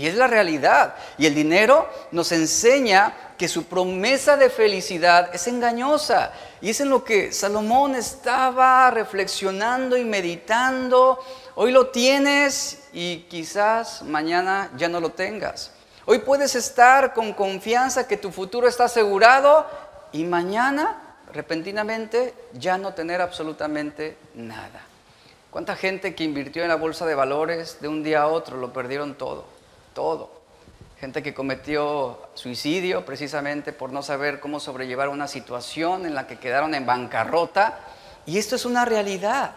Y 0.00 0.06
es 0.06 0.14
la 0.14 0.26
realidad. 0.26 0.94
Y 1.18 1.26
el 1.26 1.34
dinero 1.34 1.86
nos 2.10 2.32
enseña 2.32 3.12
que 3.36 3.48
su 3.48 3.64
promesa 3.64 4.38
de 4.38 4.48
felicidad 4.48 5.28
es 5.34 5.46
engañosa. 5.46 6.32
Y 6.62 6.70
es 6.70 6.80
en 6.80 6.88
lo 6.88 7.04
que 7.04 7.32
Salomón 7.32 7.94
estaba 7.94 8.90
reflexionando 8.90 9.98
y 9.98 10.04
meditando. 10.06 11.22
Hoy 11.54 11.70
lo 11.70 11.88
tienes 11.88 12.84
y 12.94 13.26
quizás 13.28 14.00
mañana 14.00 14.70
ya 14.78 14.88
no 14.88 15.00
lo 15.00 15.10
tengas. 15.10 15.70
Hoy 16.06 16.20
puedes 16.20 16.54
estar 16.54 17.12
con 17.12 17.34
confianza 17.34 18.08
que 18.08 18.16
tu 18.16 18.32
futuro 18.32 18.66
está 18.68 18.84
asegurado 18.84 19.66
y 20.12 20.24
mañana 20.24 20.96
repentinamente 21.30 22.32
ya 22.54 22.78
no 22.78 22.94
tener 22.94 23.20
absolutamente 23.20 24.16
nada. 24.34 24.80
¿Cuánta 25.50 25.76
gente 25.76 26.14
que 26.14 26.24
invirtió 26.24 26.62
en 26.62 26.70
la 26.70 26.76
bolsa 26.76 27.04
de 27.04 27.14
valores 27.14 27.82
de 27.82 27.88
un 27.88 28.02
día 28.02 28.22
a 28.22 28.28
otro 28.28 28.56
lo 28.56 28.72
perdieron 28.72 29.14
todo? 29.14 29.59
Todo 29.94 30.40
gente 31.00 31.22
que 31.22 31.32
cometió 31.32 32.18
suicidio 32.34 33.06
precisamente 33.06 33.72
por 33.72 33.90
no 33.90 34.02
saber 34.02 34.38
cómo 34.38 34.60
sobrellevar 34.60 35.08
una 35.08 35.28
situación 35.28 36.04
en 36.04 36.14
la 36.14 36.26
que 36.26 36.38
quedaron 36.38 36.74
en 36.74 36.84
bancarrota. 36.84 37.80
Y 38.26 38.36
esto 38.36 38.54
es 38.54 38.66
una 38.66 38.84
realidad. 38.84 39.52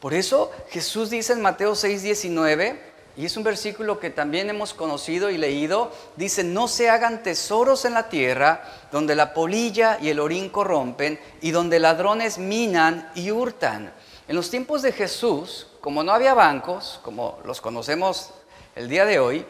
Por 0.00 0.14
eso 0.14 0.50
Jesús 0.70 1.10
dice 1.10 1.34
en 1.34 1.42
Mateo 1.42 1.74
6:19, 1.74 2.80
y 3.18 3.26
es 3.26 3.36
un 3.36 3.42
versículo 3.42 4.00
que 4.00 4.08
también 4.08 4.48
hemos 4.48 4.72
conocido 4.72 5.28
y 5.28 5.36
leído, 5.36 5.92
dice, 6.16 6.42
no 6.42 6.68
se 6.68 6.88
hagan 6.88 7.22
tesoros 7.22 7.84
en 7.84 7.92
la 7.92 8.08
tierra 8.08 8.62
donde 8.90 9.14
la 9.14 9.34
polilla 9.34 9.98
y 10.00 10.08
el 10.08 10.20
orín 10.20 10.48
corrompen 10.48 11.20
y 11.42 11.50
donde 11.50 11.80
ladrones 11.80 12.38
minan 12.38 13.10
y 13.14 13.30
hurtan. 13.30 13.92
En 14.26 14.36
los 14.36 14.48
tiempos 14.48 14.80
de 14.80 14.92
Jesús, 14.92 15.66
como 15.82 16.02
no 16.02 16.12
había 16.12 16.32
bancos, 16.32 17.00
como 17.02 17.40
los 17.44 17.60
conocemos 17.60 18.30
el 18.76 18.88
día 18.88 19.04
de 19.04 19.18
hoy, 19.18 19.44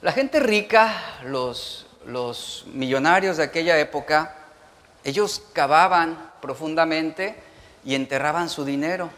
la 0.00 0.12
gente 0.12 0.38
rica, 0.38 0.94
los, 1.24 1.86
los 2.06 2.64
millonarios 2.72 3.36
de 3.36 3.44
aquella 3.44 3.78
época, 3.78 4.34
ellos 5.02 5.42
cavaban 5.52 6.30
profundamente 6.40 7.36
y 7.84 7.94
enterraban 7.94 8.48
su 8.48 8.64
dinero. 8.64 9.10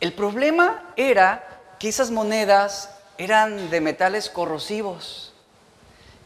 El 0.00 0.12
problema 0.12 0.92
era 0.96 1.44
que 1.80 1.88
esas 1.88 2.10
monedas 2.10 2.90
eran 3.18 3.70
de 3.70 3.80
metales 3.80 4.30
corrosivos, 4.30 5.32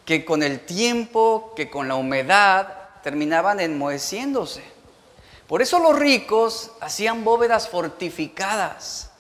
que 0.05 0.25
con 0.25 0.43
el 0.43 0.61
tiempo, 0.61 1.55
que 1.57 1.71
con 1.71 1.89
la 1.89 1.95
humedad, 1.95 2.69
terminaban 3.03 3.59
enmoheciéndose. 3.61 4.63
Por 5.47 5.63
eso 5.63 5.79
los 5.79 5.99
ricos 5.99 6.73
hacían 6.81 7.25
bóvedas 7.25 7.69
fortificadas, 7.69 9.11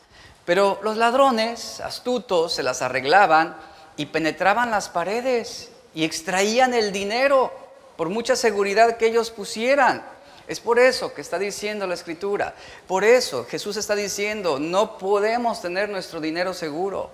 pero 0.44 0.78
los 0.82 0.98
ladrones, 0.98 1.80
astutos, 1.80 2.52
se 2.52 2.62
las 2.62 2.82
arreglaban 2.82 3.56
y 3.96 4.06
penetraban 4.06 4.70
las 4.70 4.88
paredes 4.88 5.70
y 5.94 6.04
extraían 6.04 6.74
el 6.74 6.92
dinero 6.92 7.52
por 7.96 8.08
mucha 8.08 8.36
seguridad 8.36 8.96
que 8.96 9.06
ellos 9.06 9.30
pusieran. 9.30 10.04
Es 10.48 10.60
por 10.60 10.78
eso 10.78 11.14
que 11.14 11.20
está 11.20 11.38
diciendo 11.38 11.86
la 11.86 11.94
escritura. 11.94 12.54
Por 12.86 13.04
eso 13.04 13.46
Jesús 13.48 13.76
está 13.76 13.94
diciendo, 13.94 14.58
no 14.58 14.98
podemos 14.98 15.62
tener 15.62 15.88
nuestro 15.88 16.20
dinero 16.20 16.52
seguro. 16.52 17.10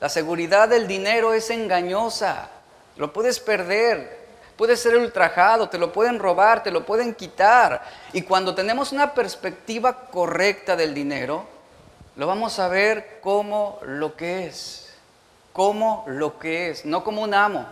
La 0.00 0.08
seguridad 0.08 0.68
del 0.68 0.88
dinero 0.88 1.32
es 1.32 1.50
engañosa. 1.50 2.50
Lo 2.96 3.12
puedes 3.12 3.38
perder, 3.38 4.18
puedes 4.56 4.80
ser 4.80 4.96
ultrajado, 4.96 5.68
te 5.68 5.78
lo 5.78 5.92
pueden 5.92 6.18
robar, 6.18 6.62
te 6.62 6.70
lo 6.70 6.84
pueden 6.84 7.14
quitar. 7.14 7.82
Y 8.12 8.22
cuando 8.22 8.54
tenemos 8.54 8.92
una 8.92 9.14
perspectiva 9.14 10.06
correcta 10.10 10.74
del 10.74 10.92
dinero, 10.92 11.46
lo 12.16 12.26
vamos 12.26 12.58
a 12.58 12.68
ver 12.68 13.20
como 13.22 13.78
lo 13.82 14.16
que 14.16 14.46
es, 14.46 14.81
como 15.52 16.04
lo 16.06 16.38
que 16.38 16.70
es, 16.70 16.84
no 16.84 17.04
como 17.04 17.22
un 17.22 17.34
amo, 17.34 17.66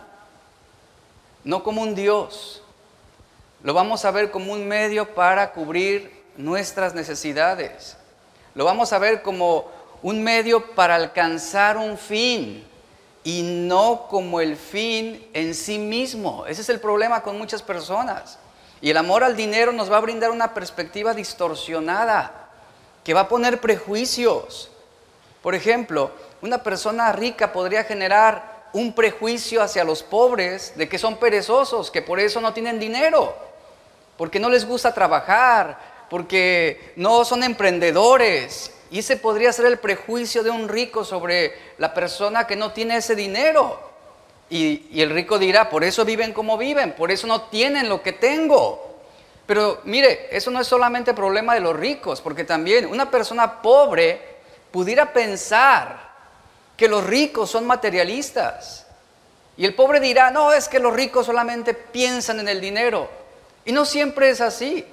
no 1.44 1.62
como 1.62 1.82
un 1.82 1.94
Dios. 1.94 2.62
Lo 3.62 3.74
vamos 3.74 4.04
a 4.04 4.10
ver 4.10 4.30
como 4.30 4.52
un 4.52 4.66
medio 4.66 5.14
para 5.14 5.52
cubrir 5.52 6.22
nuestras 6.36 6.94
necesidades. 6.94 7.96
Lo 8.54 8.64
vamos 8.64 8.92
a 8.92 8.98
ver 8.98 9.22
como 9.22 9.66
un 10.02 10.22
medio 10.22 10.74
para 10.74 10.94
alcanzar 10.94 11.76
un 11.76 11.98
fin 11.98 12.66
y 13.22 13.42
no 13.42 14.06
como 14.08 14.40
el 14.40 14.56
fin 14.56 15.26
en 15.32 15.54
sí 15.54 15.78
mismo. 15.78 16.46
Ese 16.46 16.62
es 16.62 16.68
el 16.68 16.80
problema 16.80 17.22
con 17.22 17.36
muchas 17.36 17.62
personas. 17.62 18.38
Y 18.80 18.90
el 18.90 18.96
amor 18.96 19.22
al 19.22 19.36
dinero 19.36 19.72
nos 19.72 19.92
va 19.92 19.98
a 19.98 20.00
brindar 20.00 20.30
una 20.30 20.54
perspectiva 20.54 21.12
distorsionada 21.12 22.48
que 23.04 23.14
va 23.14 23.20
a 23.20 23.28
poner 23.28 23.60
prejuicios. 23.60 24.70
Por 25.42 25.54
ejemplo, 25.54 26.10
una 26.42 26.62
persona 26.62 27.12
rica 27.12 27.52
podría 27.52 27.84
generar 27.84 28.68
un 28.72 28.92
prejuicio 28.92 29.62
hacia 29.62 29.84
los 29.84 30.02
pobres 30.02 30.74
de 30.76 30.88
que 30.88 30.98
son 30.98 31.16
perezosos, 31.16 31.90
que 31.90 32.02
por 32.02 32.20
eso 32.20 32.40
no 32.40 32.52
tienen 32.52 32.78
dinero, 32.78 33.34
porque 34.16 34.38
no 34.38 34.50
les 34.50 34.66
gusta 34.66 34.94
trabajar, 34.94 36.06
porque 36.08 36.92
no 36.96 37.24
son 37.24 37.42
emprendedores. 37.42 38.72
Y 38.90 38.98
ese 38.98 39.16
podría 39.16 39.52
ser 39.52 39.66
el 39.66 39.78
prejuicio 39.78 40.42
de 40.42 40.50
un 40.50 40.68
rico 40.68 41.04
sobre 41.04 41.54
la 41.78 41.94
persona 41.94 42.46
que 42.46 42.56
no 42.56 42.72
tiene 42.72 42.96
ese 42.96 43.14
dinero. 43.14 43.80
Y, 44.50 45.00
el 45.00 45.10
rico 45.10 45.38
dirá, 45.38 45.70
por 45.70 45.84
eso 45.84 46.04
viven 46.04 46.32
como 46.32 46.58
viven, 46.58 46.92
por 46.92 47.12
eso 47.12 47.28
no 47.28 47.42
tienen 47.42 47.88
lo 47.88 48.02
que 48.02 48.12
tengo. 48.12 48.98
Pero 49.46 49.80
mire, 49.84 50.28
eso 50.36 50.50
no 50.50 50.60
es 50.60 50.66
solamente 50.66 51.14
problema 51.14 51.54
de 51.54 51.60
los 51.60 51.76
ricos, 51.76 52.20
porque 52.20 52.44
también 52.44 52.86
una 52.86 53.10
persona 53.10 53.62
pobre 53.62 54.39
pudiera 54.70 55.12
pensar 55.12 56.10
que 56.76 56.88
los 56.88 57.04
ricos 57.04 57.50
son 57.50 57.66
materialistas. 57.66 58.86
Y 59.56 59.66
el 59.66 59.74
pobre 59.74 60.00
dirá, 60.00 60.30
no, 60.30 60.52
es 60.52 60.68
que 60.68 60.78
los 60.78 60.92
ricos 60.94 61.26
solamente 61.26 61.74
piensan 61.74 62.40
en 62.40 62.48
el 62.48 62.60
dinero. 62.60 63.10
Y 63.64 63.72
no 63.72 63.84
siempre 63.84 64.30
es 64.30 64.40
así. 64.40 64.86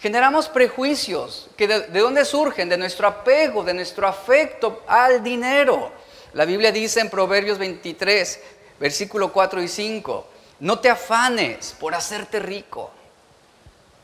Generamos 0.00 0.48
prejuicios 0.48 1.48
que 1.56 1.68
de, 1.68 1.80
de, 1.88 2.00
dónde 2.00 2.24
surgen, 2.24 2.68
de 2.68 2.76
nuestro 2.76 3.06
apego, 3.06 3.62
de 3.62 3.74
nuestro 3.74 4.08
afecto 4.08 4.82
al 4.88 5.22
dinero. 5.22 5.92
La 6.32 6.44
Biblia 6.44 6.72
dice 6.72 7.00
en 7.00 7.10
Proverbios 7.10 7.58
23, 7.58 8.40
versículo 8.80 9.32
4 9.32 9.62
y 9.62 9.68
5, 9.68 10.26
no 10.60 10.78
te 10.80 10.88
afanes 10.90 11.76
por 11.78 11.94
hacerte 11.94 12.40
rico. 12.40 12.90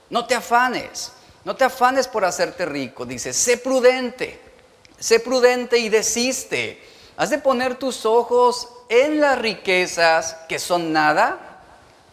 No 0.08 0.26
te 0.26 0.34
afanes, 0.34 1.12
no 1.44 1.56
te 1.56 1.64
afanes 1.64 2.06
por 2.06 2.24
hacerte 2.24 2.64
rico. 2.64 3.04
Dice, 3.04 3.32
sé 3.32 3.58
prudente, 3.58 4.40
sé 4.98 5.20
prudente 5.20 5.78
y 5.78 5.88
desiste. 5.88 6.82
Has 7.16 7.30
de 7.30 7.38
poner 7.38 7.76
tus 7.76 8.04
ojos 8.06 8.68
en 8.88 9.20
las 9.20 9.38
riquezas 9.38 10.36
que 10.48 10.58
son 10.58 10.92
nada. 10.92 11.60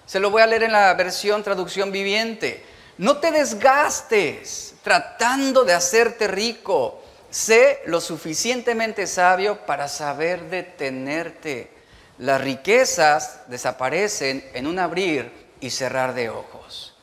Se 0.06 0.20
lo 0.20 0.32
voy 0.32 0.42
a 0.42 0.48
leer 0.48 0.64
en 0.64 0.72
la 0.72 0.94
versión 0.94 1.44
traducción 1.44 1.92
viviente 1.92 2.74
no 2.98 3.18
te 3.18 3.32
desgastes 3.32 4.76
tratando 4.84 5.64
de 5.64 5.74
hacerte 5.74 6.28
rico. 6.28 7.02
Sé 7.30 7.82
lo 7.88 8.00
suficientemente 8.00 9.08
sabio 9.08 9.66
para 9.66 9.88
saber 9.88 10.50
detenerte. 10.50 11.72
Las 12.20 12.42
riquezas 12.42 13.42
desaparecen 13.48 14.48
en 14.54 14.68
un 14.68 14.78
abrir 14.78 15.32
y 15.60 15.72
cerrar 15.72 16.14
de 16.14 16.30
ojos. 16.30 16.94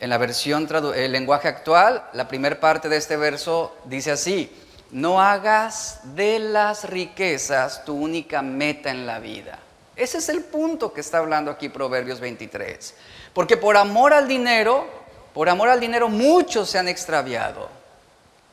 En 0.00 0.10
la 0.10 0.18
versión, 0.18 0.68
el 0.94 1.12
lenguaje 1.12 1.48
actual, 1.48 2.04
la 2.12 2.28
primera 2.28 2.60
parte 2.60 2.90
de 2.90 2.98
este 2.98 3.16
verso 3.16 3.74
dice 3.86 4.10
así, 4.10 4.50
no 4.90 5.20
hagas 5.20 6.00
de 6.14 6.38
las 6.38 6.88
riquezas 6.88 7.84
tu 7.84 7.94
única 7.94 8.42
meta 8.42 8.90
en 8.90 9.06
la 9.06 9.18
vida. 9.18 9.58
Ese 9.96 10.18
es 10.18 10.28
el 10.28 10.42
punto 10.42 10.92
que 10.92 11.00
está 11.00 11.18
hablando 11.18 11.50
aquí 11.50 11.68
Proverbios 11.68 12.20
23. 12.20 12.94
Porque 13.32 13.56
por 13.56 13.76
amor 13.76 14.12
al 14.12 14.26
dinero, 14.28 14.86
por 15.32 15.48
amor 15.48 15.68
al 15.68 15.80
dinero 15.80 16.08
muchos 16.08 16.70
se 16.70 16.78
han 16.78 16.88
extraviado. 16.88 17.68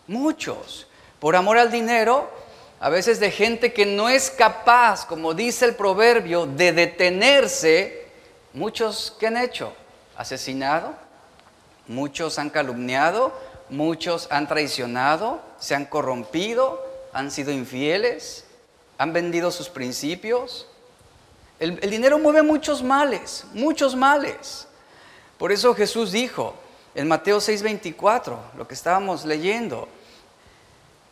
Muchos. 0.08 0.88
Por 1.20 1.36
amor 1.36 1.58
al 1.58 1.72
dinero, 1.72 2.30
a 2.80 2.90
veces 2.90 3.20
de 3.20 3.30
gente 3.30 3.74
que 3.74 3.86
no 3.86 4.10
es 4.10 4.32
capaz, 4.32 5.06
como 5.06 5.36
dice 5.36 5.66
el 5.66 5.76
proverbio, 5.76 6.48
de 6.48 6.74
detenerse, 6.74 8.08
muchos 8.54 9.16
que 9.20 9.28
han 9.28 9.38
hecho, 9.38 9.74
asesinado, 10.18 10.96
muchos 11.88 12.40
han 12.40 12.50
calumniado, 12.50 13.34
muchos 13.72 14.28
han 14.30 14.48
traicionado, 14.48 15.42
se 15.58 15.74
han 15.74 15.86
corrompido, 15.86 16.86
han 17.14 17.32
sido 17.32 17.52
infieles, 17.52 18.46
han 18.98 19.14
vendido 19.14 19.50
sus 19.50 19.70
principios. 19.70 20.68
El, 21.60 21.80
dinero 21.80 22.20
mueve 22.20 22.44
muchos 22.44 22.84
males, 22.84 23.46
muchos 23.54 23.96
males. 23.96 24.68
Por 25.38 25.52
eso 25.52 25.74
Jesús 25.74 26.12
dijo 26.12 26.54
en 26.94 27.08
Mateo 27.08 27.40
6:24, 27.40 28.38
lo 28.58 28.68
que 28.68 28.74
estábamos 28.74 29.26
leyendo, 29.26 29.88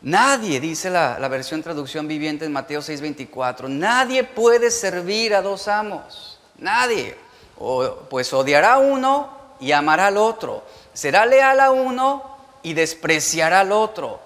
nadie, 0.02 0.60
dice 0.60 0.90
la, 0.90 1.16
versión 1.28 1.62
traducción 1.62 2.06
viviente 2.06 2.44
en 2.44 2.52
Mateo 2.52 2.80
6:24, 2.80 3.68
nadie 3.68 4.22
puede 4.22 4.70
servir 4.70 5.34
a 5.34 5.42
dos 5.42 5.66
amos, 5.66 6.38
nadie. 6.58 7.16
O, 7.58 8.06
pues 8.08 8.32
odiará 8.32 8.74
a 8.74 8.78
uno 8.78 9.30
y 9.60 9.72
amará 9.72 10.06
al 10.08 10.16
otro, 10.16 10.64
será 10.92 11.26
leal 11.26 11.60
a 11.60 11.70
uno 11.70 12.29
y 12.62 12.74
despreciará 12.74 13.60
al 13.60 13.72
otro. 13.72 14.20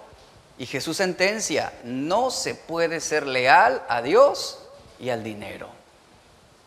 Y 0.58 0.66
Jesús 0.66 0.96
sentencia, 0.96 1.72
no 1.84 2.30
se 2.30 2.54
puede 2.54 3.00
ser 3.00 3.26
leal 3.26 3.82
a 3.88 4.02
Dios 4.02 4.60
y 5.00 5.10
al 5.10 5.24
dinero. 5.24 5.68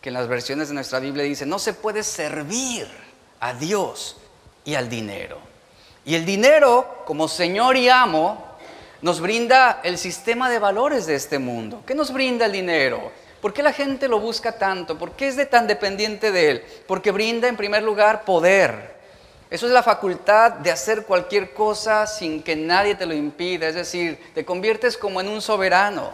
Que 0.01 0.09
en 0.09 0.13
las 0.13 0.27
versiones 0.27 0.67
de 0.67 0.73
nuestra 0.73 0.99
Biblia 0.99 1.23
dice, 1.23 1.45
no 1.45 1.59
se 1.59 1.73
puede 1.73 2.03
servir 2.03 2.87
a 3.39 3.53
Dios 3.53 4.17
y 4.65 4.75
al 4.75 4.89
dinero. 4.89 5.39
Y 6.05 6.15
el 6.15 6.25
dinero, 6.25 7.03
como 7.05 7.27
Señor 7.27 7.77
y 7.77 7.89
amo, 7.89 8.45
nos 9.01 9.19
brinda 9.19 9.81
el 9.83 9.97
sistema 9.97 10.49
de 10.49 10.59
valores 10.59 11.05
de 11.05 11.15
este 11.15 11.39
mundo. 11.39 11.83
¿Qué 11.85 11.93
nos 11.93 12.11
brinda 12.11 12.45
el 12.45 12.51
dinero? 12.51 13.11
¿Por 13.41 13.53
qué 13.53 13.61
la 13.61 13.71
gente 13.71 14.07
lo 14.07 14.19
busca 14.19 14.57
tanto? 14.57 14.97
¿Por 14.97 15.11
qué 15.11 15.27
es 15.27 15.35
de 15.35 15.45
tan 15.45 15.67
dependiente 15.67 16.31
de 16.31 16.51
él? 16.51 16.63
Porque 16.87 17.11
brinda 17.11 17.47
en 17.47 17.55
primer 17.55 17.83
lugar 17.83 18.25
poder. 18.25 18.96
Eso 19.49 19.65
es 19.65 19.71
la 19.71 19.83
facultad 19.83 20.53
de 20.53 20.71
hacer 20.71 21.05
cualquier 21.05 21.53
cosa 21.53 22.05
sin 22.05 22.43
que 22.43 22.55
nadie 22.55 22.95
te 22.95 23.05
lo 23.05 23.13
impida. 23.13 23.67
Es 23.67 23.75
decir, 23.75 24.31
te 24.33 24.43
conviertes 24.43 24.97
como 24.97 25.21
en 25.21 25.29
un 25.29 25.41
soberano. 25.41 26.11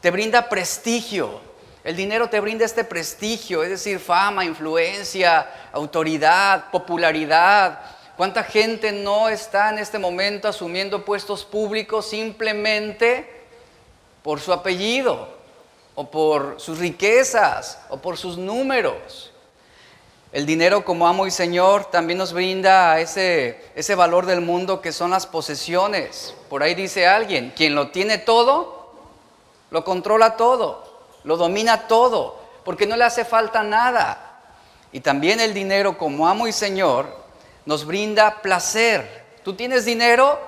Te 0.00 0.10
brinda 0.12 0.48
prestigio. 0.48 1.40
El 1.82 1.96
dinero 1.96 2.28
te 2.28 2.40
brinda 2.40 2.64
este 2.64 2.84
prestigio, 2.84 3.62
es 3.62 3.70
decir, 3.70 3.98
fama, 3.98 4.44
influencia, 4.44 5.48
autoridad, 5.72 6.70
popularidad. 6.70 7.80
¿Cuánta 8.16 8.42
gente 8.44 8.92
no 8.92 9.28
está 9.28 9.70
en 9.70 9.78
este 9.78 9.98
momento 9.98 10.48
asumiendo 10.48 11.04
puestos 11.04 11.44
públicos 11.44 12.08
simplemente 12.08 13.28
por 14.22 14.40
su 14.40 14.52
apellido 14.52 15.28
o 15.94 16.10
por 16.10 16.60
sus 16.60 16.78
riquezas 16.78 17.80
o 17.88 17.98
por 17.98 18.16
sus 18.16 18.36
números? 18.38 19.32
El 20.36 20.44
dinero 20.44 20.84
como 20.84 21.08
amo 21.08 21.26
y 21.26 21.30
señor 21.30 21.86
también 21.86 22.18
nos 22.18 22.34
brinda 22.34 23.00
ese, 23.00 23.64
ese 23.74 23.94
valor 23.94 24.26
del 24.26 24.42
mundo 24.42 24.82
que 24.82 24.92
son 24.92 25.12
las 25.12 25.26
posesiones. 25.26 26.34
Por 26.50 26.62
ahí 26.62 26.74
dice 26.74 27.06
alguien, 27.06 27.54
quien 27.56 27.74
lo 27.74 27.88
tiene 27.88 28.18
todo, 28.18 28.92
lo 29.70 29.82
controla 29.82 30.36
todo 30.36 30.86
lo 31.26 31.36
domina 31.36 31.88
todo, 31.88 32.40
porque 32.64 32.86
no 32.86 32.96
le 32.96 33.04
hace 33.04 33.24
falta 33.24 33.62
nada. 33.64 34.40
Y 34.92 35.00
también 35.00 35.40
el 35.40 35.52
dinero 35.52 35.98
como 35.98 36.28
amo 36.28 36.46
y 36.46 36.52
Señor 36.52 37.08
nos 37.66 37.84
brinda 37.84 38.40
placer. 38.42 39.24
Tú 39.42 39.54
tienes 39.54 39.84
dinero 39.84 40.38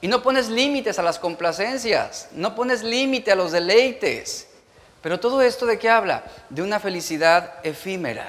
y 0.00 0.08
no 0.08 0.22
pones 0.22 0.48
límites 0.48 0.98
a 0.98 1.02
las 1.02 1.18
complacencias, 1.18 2.28
no 2.32 2.54
pones 2.54 2.82
límite 2.82 3.30
a 3.30 3.36
los 3.36 3.52
deleites. 3.52 4.48
Pero 5.02 5.20
todo 5.20 5.42
esto 5.42 5.66
de 5.66 5.78
qué 5.78 5.90
habla? 5.90 6.24
De 6.48 6.62
una 6.62 6.80
felicidad 6.80 7.54
efímera. 7.62 8.26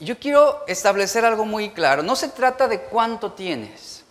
Yo 0.00 0.18
quiero 0.18 0.64
establecer 0.66 1.24
algo 1.24 1.44
muy 1.44 1.70
claro. 1.70 2.02
No 2.02 2.16
se 2.16 2.28
trata 2.28 2.66
de 2.66 2.80
cuánto 2.80 3.32
tienes. 3.32 4.02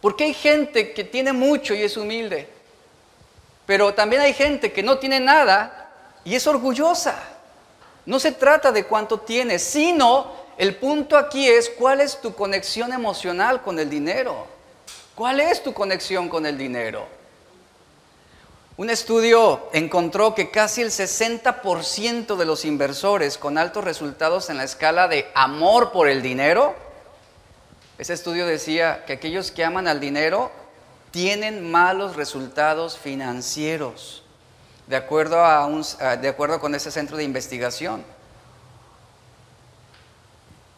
Porque 0.00 0.24
hay 0.24 0.34
gente 0.34 0.92
que 0.92 1.02
tiene 1.02 1.32
mucho 1.32 1.74
y 1.74 1.82
es 1.82 1.96
humilde. 1.96 2.48
Pero 3.64 3.94
también 3.94 4.22
hay 4.22 4.34
gente 4.34 4.72
que 4.72 4.82
no 4.82 4.98
tiene 4.98 5.18
nada 5.18 5.90
y 6.24 6.34
es 6.34 6.46
orgullosa. 6.46 7.16
No 8.04 8.20
se 8.20 8.32
trata 8.32 8.70
de 8.70 8.84
cuánto 8.84 9.18
tienes, 9.18 9.62
sino 9.62 10.30
el 10.58 10.76
punto 10.76 11.16
aquí 11.16 11.48
es 11.48 11.70
cuál 11.70 12.00
es 12.00 12.20
tu 12.20 12.34
conexión 12.34 12.92
emocional 12.92 13.62
con 13.62 13.78
el 13.78 13.90
dinero. 13.90 14.46
¿Cuál 15.14 15.40
es 15.40 15.62
tu 15.62 15.72
conexión 15.72 16.28
con 16.28 16.44
el 16.46 16.58
dinero? 16.58 17.08
Un 18.76 18.90
estudio 18.90 19.70
encontró 19.72 20.34
que 20.34 20.50
casi 20.50 20.82
el 20.82 20.90
60% 20.90 22.36
de 22.36 22.44
los 22.44 22.66
inversores 22.66 23.38
con 23.38 23.56
altos 23.56 23.84
resultados 23.84 24.50
en 24.50 24.58
la 24.58 24.64
escala 24.64 25.08
de 25.08 25.26
amor 25.34 25.92
por 25.92 26.08
el 26.08 26.20
dinero, 26.20 26.74
ese 27.96 28.12
estudio 28.12 28.46
decía 28.46 29.06
que 29.06 29.14
aquellos 29.14 29.50
que 29.50 29.64
aman 29.64 29.88
al 29.88 29.98
dinero 29.98 30.52
tienen 31.10 31.70
malos 31.70 32.16
resultados 32.16 32.98
financieros, 32.98 34.22
de 34.86 34.96
acuerdo, 34.96 35.42
a 35.42 36.16
de 36.18 36.28
acuerdo 36.28 36.60
con 36.60 36.74
ese 36.74 36.90
centro 36.90 37.16
de 37.16 37.24
investigación. 37.24 38.04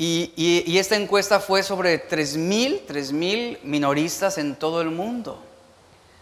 Y, 0.01 0.79
esta 0.79 0.95
encuesta 0.95 1.41
fue 1.41 1.65
sobre 1.65 2.09
3.000 2.09 3.59
minoristas 3.65 4.39
en 4.39 4.55
todo 4.55 4.81
el 4.81 4.91
mundo. 4.91 5.43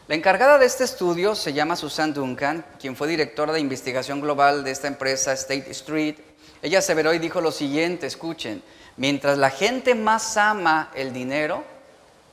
La 0.09 0.15
encargada 0.15 0.57
de 0.57 0.67
este 0.67 0.85
estudio 0.85 1.35
se 1.35 1.53
llama 1.53 1.75
Susan 1.75 2.15
Duncan, 2.15 2.65
quien 2.79 2.95
fue 2.95 3.09
directora 3.09 3.53
de 3.53 3.59
investigación 3.59 4.21
global 4.21 4.63
de 4.63 4.71
esta 4.71 4.87
empresa 4.87 5.33
State 5.33 5.69
Street. 5.73 6.15
Ella 6.63 6.79
aseveró 6.79 7.13
y 7.13 7.19
dijo 7.19 7.41
lo 7.41 7.51
siguiente, 7.51 8.07
escuchen, 8.07 8.63
mientras 8.97 9.37
la 9.37 9.51
gente 9.51 9.97
más 9.97 10.37
ama 10.37 10.93
el 10.95 11.13
dinero, 11.13 11.65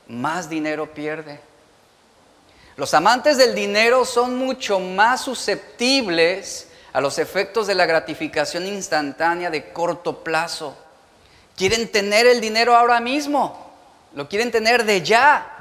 más 0.07 0.51
dinero 0.51 0.93
pierde. 0.93 1.39
Los 2.75 2.93
amantes 2.93 3.37
del 3.39 3.55
dinero 3.55 4.05
son 4.05 4.37
mucho 4.37 4.79
más 4.79 5.21
susceptibles 5.21 6.67
a 6.93 7.01
los 7.01 7.17
efectos 7.17 7.65
de 7.65 7.73
la 7.73 7.87
gratificación 7.87 8.67
instantánea 8.67 9.49
de 9.49 9.73
corto 9.73 10.23
plazo. 10.23 10.77
Quieren 11.57 11.91
tener 11.91 12.27
el 12.27 12.39
dinero 12.39 12.75
ahora 12.75 12.99
mismo, 12.99 13.73
lo 14.13 14.29
quieren 14.29 14.51
tener 14.51 14.85
de 14.85 15.01
ya. 15.01 15.52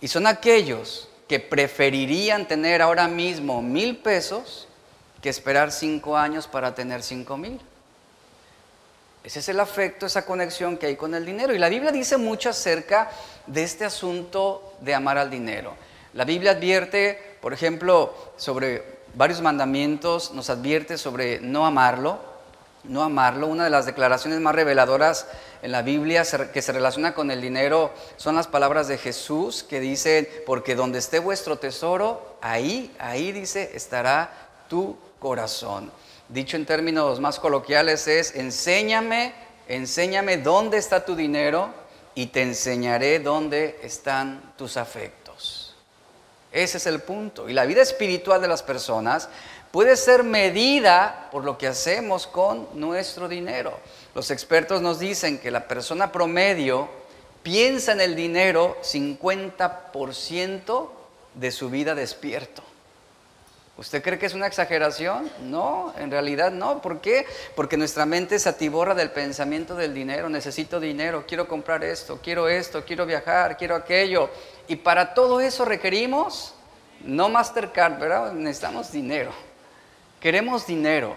Y 0.00 0.08
son 0.08 0.26
aquellos 0.26 1.08
que 1.28 1.40
preferirían 1.40 2.46
tener 2.46 2.82
ahora 2.82 3.08
mismo 3.08 3.62
mil 3.62 3.96
pesos 3.96 4.68
que 5.22 5.28
esperar 5.28 5.72
cinco 5.72 6.16
años 6.16 6.46
para 6.46 6.74
tener 6.74 7.02
cinco 7.02 7.36
mil. 7.36 7.60
Ese 9.24 9.40
es 9.40 9.48
el 9.48 9.58
afecto, 9.58 10.06
esa 10.06 10.24
conexión 10.24 10.76
que 10.76 10.86
hay 10.86 10.96
con 10.96 11.14
el 11.14 11.26
dinero. 11.26 11.52
Y 11.52 11.58
la 11.58 11.68
Biblia 11.68 11.90
dice 11.90 12.16
mucho 12.16 12.50
acerca 12.50 13.10
de 13.48 13.64
este 13.64 13.84
asunto 13.84 14.74
de 14.80 14.94
amar 14.94 15.18
al 15.18 15.30
dinero. 15.30 15.74
La 16.14 16.24
Biblia 16.24 16.52
advierte, 16.52 17.36
por 17.40 17.52
ejemplo, 17.52 18.14
sobre 18.36 18.84
varios 19.14 19.40
mandamientos, 19.40 20.30
nos 20.30 20.48
advierte 20.48 20.96
sobre 20.96 21.40
no 21.40 21.66
amarlo, 21.66 22.35
no 22.88 23.02
amarlo. 23.02 23.46
Una 23.46 23.64
de 23.64 23.70
las 23.70 23.86
declaraciones 23.86 24.40
más 24.40 24.54
reveladoras 24.54 25.26
en 25.62 25.72
la 25.72 25.82
Biblia 25.82 26.24
que 26.52 26.62
se 26.62 26.72
relaciona 26.72 27.14
con 27.14 27.30
el 27.30 27.40
dinero 27.40 27.92
son 28.16 28.36
las 28.36 28.46
palabras 28.46 28.88
de 28.88 28.98
Jesús 28.98 29.62
que 29.62 29.80
dicen, 29.80 30.28
porque 30.46 30.74
donde 30.74 30.98
esté 30.98 31.18
vuestro 31.18 31.58
tesoro, 31.58 32.38
ahí, 32.40 32.94
ahí 32.98 33.32
dice, 33.32 33.70
estará 33.74 34.30
tu 34.68 34.96
corazón. 35.18 35.90
Dicho 36.28 36.56
en 36.56 36.66
términos 36.66 37.20
más 37.20 37.38
coloquiales 37.38 38.08
es, 38.08 38.34
enséñame, 38.34 39.32
enséñame 39.68 40.38
dónde 40.38 40.78
está 40.78 41.04
tu 41.04 41.14
dinero 41.14 41.72
y 42.14 42.26
te 42.26 42.42
enseñaré 42.42 43.20
dónde 43.20 43.78
están 43.82 44.54
tus 44.56 44.76
afectos. 44.76 45.76
Ese 46.50 46.78
es 46.78 46.86
el 46.86 47.00
punto. 47.00 47.48
Y 47.48 47.52
la 47.52 47.66
vida 47.66 47.82
espiritual 47.82 48.40
de 48.40 48.48
las 48.48 48.62
personas 48.62 49.28
puede 49.70 49.96
ser 49.96 50.22
medida 50.22 51.28
por 51.30 51.44
lo 51.44 51.58
que 51.58 51.66
hacemos 51.66 52.26
con 52.26 52.68
nuestro 52.74 53.28
dinero. 53.28 53.78
Los 54.14 54.30
expertos 54.30 54.82
nos 54.82 54.98
dicen 54.98 55.38
que 55.38 55.50
la 55.50 55.68
persona 55.68 56.12
promedio 56.12 56.88
piensa 57.42 57.92
en 57.92 58.00
el 58.00 58.16
dinero 58.16 58.76
50% 58.82 60.90
de 61.34 61.52
su 61.52 61.70
vida 61.70 61.94
despierto. 61.94 62.62
¿Usted 63.78 64.02
cree 64.02 64.18
que 64.18 64.24
es 64.24 64.32
una 64.32 64.46
exageración? 64.46 65.30
No, 65.42 65.92
en 65.98 66.10
realidad 66.10 66.50
no. 66.50 66.80
¿Por 66.80 67.02
qué? 67.02 67.26
Porque 67.54 67.76
nuestra 67.76 68.06
mente 68.06 68.38
se 68.38 68.48
atiborra 68.48 68.94
del 68.94 69.10
pensamiento 69.10 69.74
del 69.74 69.92
dinero. 69.92 70.30
Necesito 70.30 70.80
dinero, 70.80 71.24
quiero 71.28 71.46
comprar 71.46 71.84
esto, 71.84 72.18
quiero 72.22 72.48
esto, 72.48 72.84
quiero 72.86 73.04
viajar, 73.04 73.58
quiero 73.58 73.76
aquello. 73.76 74.30
Y 74.66 74.76
para 74.76 75.12
todo 75.12 75.40
eso 75.40 75.66
requerimos, 75.66 76.54
no 77.04 77.28
Mastercard, 77.28 77.98
¿verdad? 77.98 78.32
Necesitamos 78.32 78.90
dinero. 78.90 79.30
Queremos 80.20 80.66
dinero. 80.66 81.16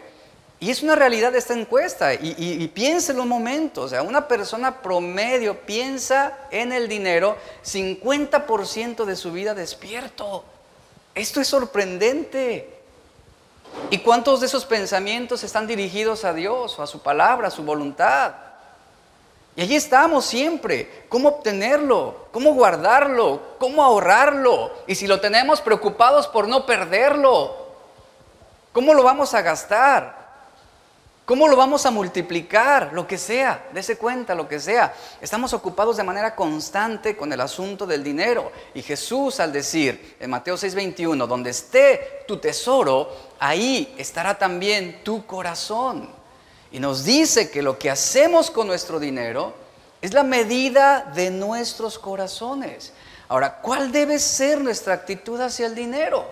Y 0.62 0.72
es 0.72 0.84
una 0.84 0.96
realidad 0.96 1.34
esta 1.36 1.54
encuesta. 1.54 2.14
Y, 2.14 2.36
y, 2.38 2.68
piénselo 2.68 3.24
un 3.24 3.30
momento. 3.30 3.84
O 3.84 3.88
sea, 3.88 4.02
una 4.02 4.28
persona 4.28 4.82
promedio 4.82 5.62
piensa 5.62 6.38
en 6.52 6.74
el 6.74 6.90
dinero 6.90 7.38
50% 7.64 9.06
de 9.06 9.16
su 9.16 9.32
vida 9.32 9.54
despierto. 9.54 10.44
Esto 11.16 11.40
es 11.40 11.48
sorprendente. 11.48 12.78
¿Y 13.90 14.00
cuántos 14.00 14.42
de 14.42 14.48
esos 14.48 14.66
pensamientos 14.66 15.44
están 15.44 15.66
dirigidos 15.66 16.26
a 16.26 16.34
Dios 16.34 16.78
o 16.78 16.84
a 16.84 16.88
su 16.88 17.02
palabra, 17.02 17.48
a 17.48 17.52
su 17.52 17.64
voluntad? 17.64 18.34
Y 19.56 19.62
allí 19.62 19.76
estamos 19.76 20.26
siempre. 20.26 21.06
¿Cómo 21.08 21.30
obtenerlo? 21.30 22.28
¿Cómo 22.32 22.54
guardarlo? 22.54 23.42
¿Cómo 23.60 23.84
ahorrarlo? 23.84 24.72
Y 24.88 24.96
si 24.96 25.08
lo 25.08 25.22
tenemos 25.22 25.62
preocupados 25.62 26.28
por 26.28 26.48
no 26.48 26.66
perderlo, 26.66 27.69
¿Cómo 28.72 28.94
lo 28.94 29.04
vamos 29.04 29.34
a 29.34 29.42
gastar? 29.42 30.20
¿Cómo 31.30 31.48
lo 31.48 31.56
vamos 31.56 31.86
a 31.86 31.92
multiplicar? 31.92 32.90
Lo 32.92 33.06
que 33.06 33.20
sea, 33.20 33.68
dése 33.72 33.98
cuenta, 33.98 34.34
lo 34.34 34.48
que 34.48 34.60
sea. 34.60 34.96
Estamos 35.22 35.54
ocupados 35.54 35.98
de 35.98 36.04
manera 36.04 36.36
constante 36.36 37.16
con 37.16 37.32
el 37.32 37.40
asunto 37.40 37.86
del 37.86 38.04
dinero. 38.04 38.52
Y 38.74 38.82
Jesús 38.82 39.40
al 39.40 39.54
decir 39.54 40.18
en 40.20 40.32
Mateo 40.32 40.58
6:21, 40.58 41.28
donde 41.28 41.52
esté 41.52 42.24
tu 42.28 42.38
tesoro, 42.38 43.16
ahí 43.38 43.94
estará 44.00 44.40
también 44.40 45.04
tu 45.04 45.28
corazón. 45.28 46.10
Y 46.72 46.80
nos 46.80 47.04
dice 47.04 47.52
que 47.52 47.62
lo 47.62 47.78
que 47.78 47.92
hacemos 47.92 48.50
con 48.50 48.66
nuestro 48.66 49.00
dinero 49.00 49.54
es 50.02 50.14
la 50.14 50.24
medida 50.24 51.12
de 51.14 51.30
nuestros 51.30 52.00
corazones. 52.00 52.92
Ahora, 53.28 53.58
¿cuál 53.62 53.92
debe 53.92 54.18
ser 54.18 54.62
nuestra 54.62 54.96
actitud 54.96 55.40
hacia 55.40 55.68
el 55.68 55.76
dinero? 55.76 56.26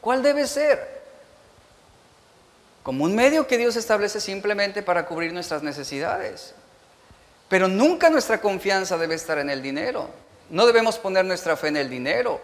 ¿Cuál 0.00 0.20
debe 0.20 0.48
ser? 0.48 0.93
Como 2.84 3.04
un 3.04 3.16
medio 3.16 3.46
que 3.46 3.56
Dios 3.56 3.76
establece 3.76 4.20
simplemente 4.20 4.82
para 4.82 5.06
cubrir 5.06 5.32
nuestras 5.32 5.62
necesidades. 5.62 6.54
Pero 7.48 7.66
nunca 7.66 8.10
nuestra 8.10 8.42
confianza 8.42 8.98
debe 8.98 9.14
estar 9.14 9.38
en 9.38 9.48
el 9.48 9.62
dinero. 9.62 10.10
No 10.50 10.66
debemos 10.66 10.98
poner 10.98 11.24
nuestra 11.24 11.56
fe 11.56 11.68
en 11.68 11.78
el 11.78 11.88
dinero. 11.88 12.42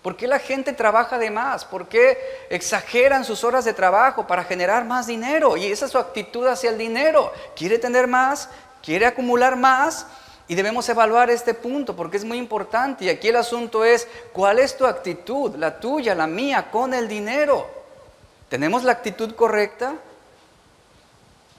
¿Por 0.00 0.16
qué 0.16 0.26
la 0.26 0.38
gente 0.38 0.72
trabaja 0.72 1.18
de 1.18 1.30
más? 1.30 1.66
¿Por 1.66 1.86
qué 1.86 2.18
exageran 2.48 3.26
sus 3.26 3.44
horas 3.44 3.66
de 3.66 3.74
trabajo 3.74 4.26
para 4.26 4.44
generar 4.44 4.86
más 4.86 5.06
dinero? 5.06 5.54
Y 5.58 5.66
esa 5.66 5.84
es 5.84 5.92
su 5.92 5.98
actitud 5.98 6.46
hacia 6.46 6.70
el 6.70 6.78
dinero. 6.78 7.30
Quiere 7.54 7.78
tener 7.78 8.06
más, 8.06 8.48
quiere 8.82 9.04
acumular 9.04 9.54
más. 9.54 10.06
Y 10.48 10.54
debemos 10.54 10.88
evaluar 10.88 11.28
este 11.28 11.52
punto 11.52 11.94
porque 11.94 12.16
es 12.16 12.24
muy 12.24 12.38
importante. 12.38 13.04
Y 13.04 13.10
aquí 13.10 13.28
el 13.28 13.36
asunto 13.36 13.84
es, 13.84 14.08
¿cuál 14.32 14.60
es 14.60 14.78
tu 14.78 14.86
actitud, 14.86 15.56
la 15.56 15.78
tuya, 15.78 16.14
la 16.14 16.26
mía, 16.26 16.70
con 16.70 16.94
el 16.94 17.06
dinero? 17.06 17.83
¿Tenemos 18.54 18.84
la 18.84 18.92
actitud 18.92 19.34
correcta? 19.34 19.96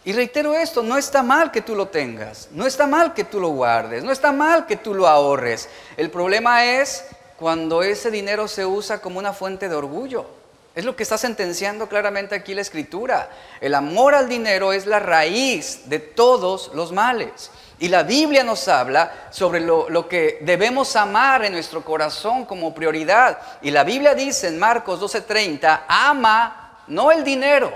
Y 0.06 0.14
reitero 0.14 0.54
esto, 0.54 0.82
no 0.82 0.98
está 0.98 1.24
mal 1.24 1.52
que 1.52 1.60
tú 1.60 1.76
lo 1.76 1.90
tengas, 1.90 2.48
no 2.52 2.66
está 2.66 2.88
mal 2.88 3.14
que 3.14 3.26
tú 3.26 3.42
lo 3.42 3.50
guardes, 3.50 4.02
no 4.06 4.14
está 4.14 4.32
mal 4.32 4.66
que 4.66 4.78
tú 4.78 4.94
lo 4.94 5.06
ahorres. 5.06 5.68
El 5.98 6.10
problema 6.10 6.64
es 6.64 7.04
cuando 7.38 7.84
ese 7.84 8.12
dinero 8.12 8.48
se 8.48 8.66
usa 8.66 9.02
como 9.02 9.20
una 9.20 9.34
fuente 9.34 9.68
de 9.68 9.76
orgullo. 9.76 10.26
Es 10.74 10.86
lo 10.86 10.96
que 10.96 11.04
está 11.04 11.18
sentenciando 11.18 11.90
claramente 11.90 12.34
aquí 12.34 12.54
la 12.54 12.62
escritura. 12.62 13.30
El 13.60 13.76
amor 13.76 14.16
al 14.16 14.30
dinero 14.30 14.72
es 14.72 14.86
la 14.86 15.00
raíz 15.00 15.90
de 15.90 16.00
todos 16.00 16.72
los 16.76 16.94
males. 16.94 17.52
Y 17.78 17.90
la 17.90 18.04
Biblia 18.04 18.46
nos 18.46 18.70
habla 18.70 19.28
sobre 19.32 19.60
lo, 19.60 20.08
que 20.08 20.38
debemos 20.44 20.96
amar 20.96 21.44
en 21.44 21.52
nuestro 21.52 21.84
corazón 21.84 22.46
como 22.46 22.74
prioridad. 22.74 23.38
Y 23.62 23.72
la 23.72 23.84
Biblia 23.84 24.16
dice 24.16 24.48
en 24.48 24.58
Marcos 24.58 25.02
12:30, 25.02 25.84
ama 25.90 26.62
no 26.88 27.12
el 27.12 27.24
dinero. 27.24 27.72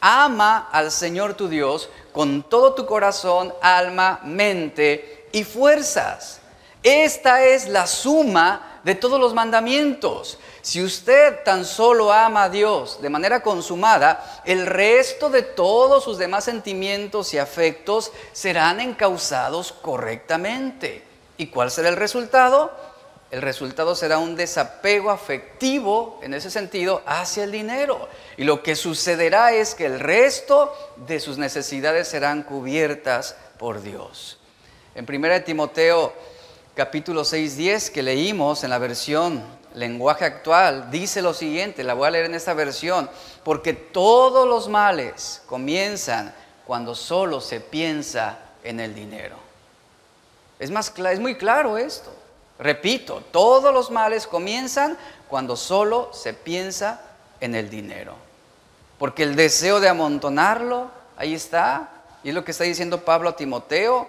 Ama 0.00 0.68
al 0.70 0.90
Señor 0.90 1.34
tu 1.34 1.48
Dios 1.48 1.88
con 2.12 2.42
todo 2.42 2.74
tu 2.74 2.86
corazón, 2.86 3.54
alma, 3.60 4.20
mente 4.22 5.28
y 5.32 5.44
fuerzas. 5.44 6.40
Esta 6.82 7.42
es 7.44 7.66
la 7.68 7.86
suma 7.86 8.80
de 8.84 8.94
todos 8.94 9.18
los 9.18 9.32
mandamientos. 9.32 10.38
Si 10.60 10.82
usted 10.82 11.42
tan 11.42 11.64
solo 11.64 12.12
ama 12.12 12.44
a 12.44 12.48
Dios 12.50 13.00
de 13.00 13.10
manera 13.10 13.42
consumada, 13.42 14.42
el 14.44 14.66
resto 14.66 15.30
de 15.30 15.42
todos 15.42 16.04
sus 16.04 16.18
demás 16.18 16.44
sentimientos 16.44 17.34
y 17.34 17.38
afectos 17.38 18.12
serán 18.32 18.80
encausados 18.80 19.72
correctamente. 19.72 21.02
¿Y 21.36 21.48
cuál 21.48 21.70
será 21.70 21.88
el 21.88 21.96
resultado? 21.96 22.70
El 23.34 23.42
resultado 23.42 23.96
será 23.96 24.18
un 24.18 24.36
desapego 24.36 25.10
afectivo, 25.10 26.20
en 26.22 26.34
ese 26.34 26.52
sentido, 26.52 27.02
hacia 27.04 27.42
el 27.42 27.50
dinero. 27.50 28.08
Y 28.36 28.44
lo 28.44 28.62
que 28.62 28.76
sucederá 28.76 29.52
es 29.52 29.74
que 29.74 29.86
el 29.86 29.98
resto 29.98 30.72
de 31.08 31.18
sus 31.18 31.36
necesidades 31.36 32.06
serán 32.06 32.44
cubiertas 32.44 33.34
por 33.58 33.82
Dios. 33.82 34.38
En 34.94 35.04
1 35.08 35.42
Timoteo 35.42 36.12
capítulo 36.76 37.24
6, 37.24 37.56
10, 37.56 37.90
que 37.90 38.04
leímos 38.04 38.62
en 38.62 38.70
la 38.70 38.78
versión 38.78 39.42
lenguaje 39.74 40.24
actual, 40.24 40.92
dice 40.92 41.20
lo 41.20 41.34
siguiente, 41.34 41.82
la 41.82 41.94
voy 41.94 42.06
a 42.06 42.10
leer 42.12 42.26
en 42.26 42.36
esta 42.36 42.54
versión, 42.54 43.10
porque 43.42 43.72
todos 43.72 44.46
los 44.46 44.68
males 44.68 45.42
comienzan 45.46 46.32
cuando 46.64 46.94
solo 46.94 47.40
se 47.40 47.58
piensa 47.58 48.38
en 48.62 48.78
el 48.78 48.94
dinero. 48.94 49.34
Es, 50.60 50.70
más, 50.70 50.92
es 50.96 51.18
muy 51.18 51.34
claro 51.34 51.76
esto. 51.76 52.14
Repito, 52.58 53.22
todos 53.32 53.72
los 53.74 53.90
males 53.90 54.26
comienzan 54.26 54.96
cuando 55.28 55.56
solo 55.56 56.10
se 56.12 56.34
piensa 56.34 57.00
en 57.40 57.54
el 57.54 57.68
dinero. 57.68 58.14
Porque 58.98 59.24
el 59.24 59.34
deseo 59.34 59.80
de 59.80 59.88
amontonarlo, 59.88 60.90
ahí 61.16 61.34
está, 61.34 61.90
y 62.22 62.28
es 62.28 62.34
lo 62.34 62.44
que 62.44 62.52
está 62.52 62.64
diciendo 62.64 63.04
Pablo 63.04 63.30
a 63.30 63.36
Timoteo, 63.36 64.08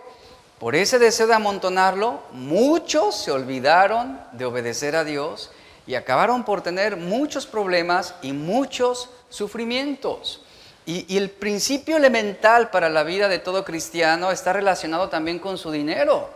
por 0.60 0.76
ese 0.76 1.00
deseo 1.00 1.28
de 1.28 1.34
amontonarlo, 1.34 2.22
muchos 2.32 3.16
se 3.16 3.32
olvidaron 3.32 4.20
de 4.32 4.46
obedecer 4.46 4.96
a 4.96 5.04
Dios 5.04 5.52
y 5.86 5.96
acabaron 5.96 6.46
por 6.46 6.62
tener 6.62 6.96
muchos 6.96 7.46
problemas 7.46 8.16
y 8.22 8.32
muchos 8.32 9.10
sufrimientos. 9.30 10.42
Y, 10.86 11.18
el 11.18 11.32
principio 11.32 11.98
elemental 11.98 12.70
para 12.70 12.90
la 12.90 13.04
vida 13.04 13.28
de 13.28 13.40
todo 13.40 13.66
cristiano 13.66 14.32
está 14.32 14.54
relacionado 14.54 15.10
también 15.10 15.40
con 15.40 15.58
su 15.58 15.72
dinero. 15.72 16.30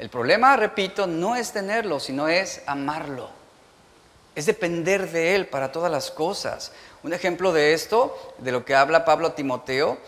El 0.00 0.08
problema, 0.08 0.56
repito, 0.56 1.06
no 1.06 1.36
es 1.36 1.52
tenerlo, 1.52 2.00
sino 2.00 2.26
es 2.26 2.62
amarlo. 2.64 3.28
Es 4.34 4.46
depender 4.46 5.10
de 5.10 5.34
Él 5.34 5.46
para 5.46 5.72
todas 5.72 5.92
las 5.92 6.10
cosas. 6.10 6.72
Un 7.02 7.12
ejemplo 7.12 7.52
de 7.52 7.74
esto, 7.74 8.16
de 8.38 8.50
lo 8.50 8.64
que 8.64 8.74
habla 8.74 9.04
Pablo 9.04 9.26
a 9.26 9.34
Timoteo, 9.34 9.98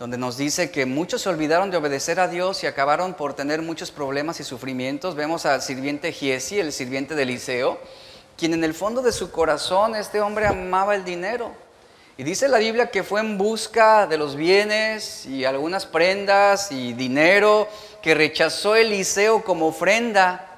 donde 0.00 0.18
nos 0.18 0.36
dice 0.36 0.72
que 0.72 0.84
muchos 0.84 1.22
se 1.22 1.28
olvidaron 1.28 1.70
de 1.70 1.76
obedecer 1.76 2.18
a 2.18 2.26
Dios 2.26 2.64
y 2.64 2.66
acabaron 2.66 3.14
por 3.14 3.34
tener 3.34 3.62
muchos 3.62 3.92
problemas 3.92 4.40
y 4.40 4.42
sufrimientos. 4.42 5.14
Vemos 5.14 5.46
al 5.46 5.62
sirviente 5.62 6.10
Giesi, 6.10 6.58
el 6.58 6.72
sirviente 6.72 7.14
de 7.14 7.22
Eliseo, 7.22 7.78
quien 8.36 8.52
en 8.52 8.64
el 8.64 8.74
fondo 8.74 9.00
de 9.00 9.12
su 9.12 9.30
corazón, 9.30 9.94
este 9.94 10.20
hombre 10.20 10.48
amaba 10.48 10.96
el 10.96 11.04
dinero 11.04 11.52
y 12.18 12.24
dice 12.24 12.48
la 12.48 12.58
Biblia 12.58 12.90
que 12.90 13.02
fue 13.02 13.20
en 13.20 13.36
busca 13.36 14.06
de 14.06 14.16
los 14.16 14.36
bienes 14.36 15.26
y 15.26 15.44
algunas 15.44 15.84
prendas 15.84 16.72
y 16.72 16.94
dinero 16.94 17.68
que 18.00 18.14
rechazó 18.14 18.74
Eliseo 18.74 19.44
como 19.44 19.66
ofrenda. 19.66 20.56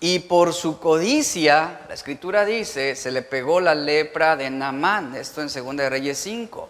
Y 0.00 0.18
por 0.18 0.52
su 0.52 0.78
codicia, 0.78 1.80
la 1.88 1.94
escritura 1.94 2.44
dice, 2.44 2.94
se 2.94 3.10
le 3.10 3.22
pegó 3.22 3.58
la 3.58 3.74
lepra 3.74 4.36
de 4.36 4.50
Naamán. 4.50 5.16
Esto 5.16 5.40
en 5.40 5.48
2 5.48 5.76
de 5.78 5.88
Reyes 5.88 6.18
5. 6.18 6.68